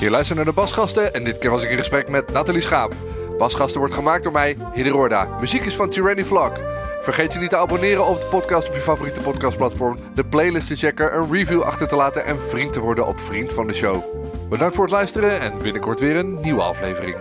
Je 0.00 0.10
luistert 0.10 0.36
naar 0.36 0.46
de 0.46 0.52
Basgasten 0.52 1.14
en 1.14 1.24
dit 1.24 1.38
keer 1.38 1.50
was 1.50 1.62
ik 1.62 1.70
in 1.70 1.76
gesprek 1.76 2.08
met 2.08 2.32
Nathalie 2.32 2.60
Schaap. 2.60 2.94
Basgasten 3.38 3.78
wordt 3.78 3.94
gemaakt 3.94 4.22
door 4.22 4.32
mij, 4.32 4.56
Hidde 4.72 4.90
Roorda. 4.90 5.24
Muziek 5.40 5.64
is 5.64 5.74
van 5.74 5.90
Tyranny 5.90 6.24
Vlog. 6.24 6.52
Vergeet 7.06 7.32
je 7.32 7.38
niet 7.38 7.50
te 7.50 7.56
abonneren 7.56 8.06
op 8.06 8.20
de 8.20 8.26
podcast 8.26 8.68
op 8.68 8.74
je 8.74 8.80
favoriete 8.80 9.20
podcastplatform, 9.20 9.96
de 10.14 10.24
playlist 10.24 10.66
te 10.66 10.76
checken, 10.76 11.16
een 11.16 11.32
review 11.32 11.62
achter 11.62 11.88
te 11.88 11.96
laten 11.96 12.24
en 12.24 12.42
vriend 12.42 12.72
te 12.72 12.80
worden 12.80 13.06
op 13.06 13.20
Vriend 13.20 13.52
van 13.52 13.66
de 13.66 13.72
Show. 13.72 14.02
Bedankt 14.48 14.74
voor 14.74 14.84
het 14.84 14.92
luisteren 14.92 15.40
en 15.40 15.58
binnenkort 15.62 16.00
weer 16.00 16.16
een 16.16 16.40
nieuwe 16.40 16.62
aflevering. 16.62 17.16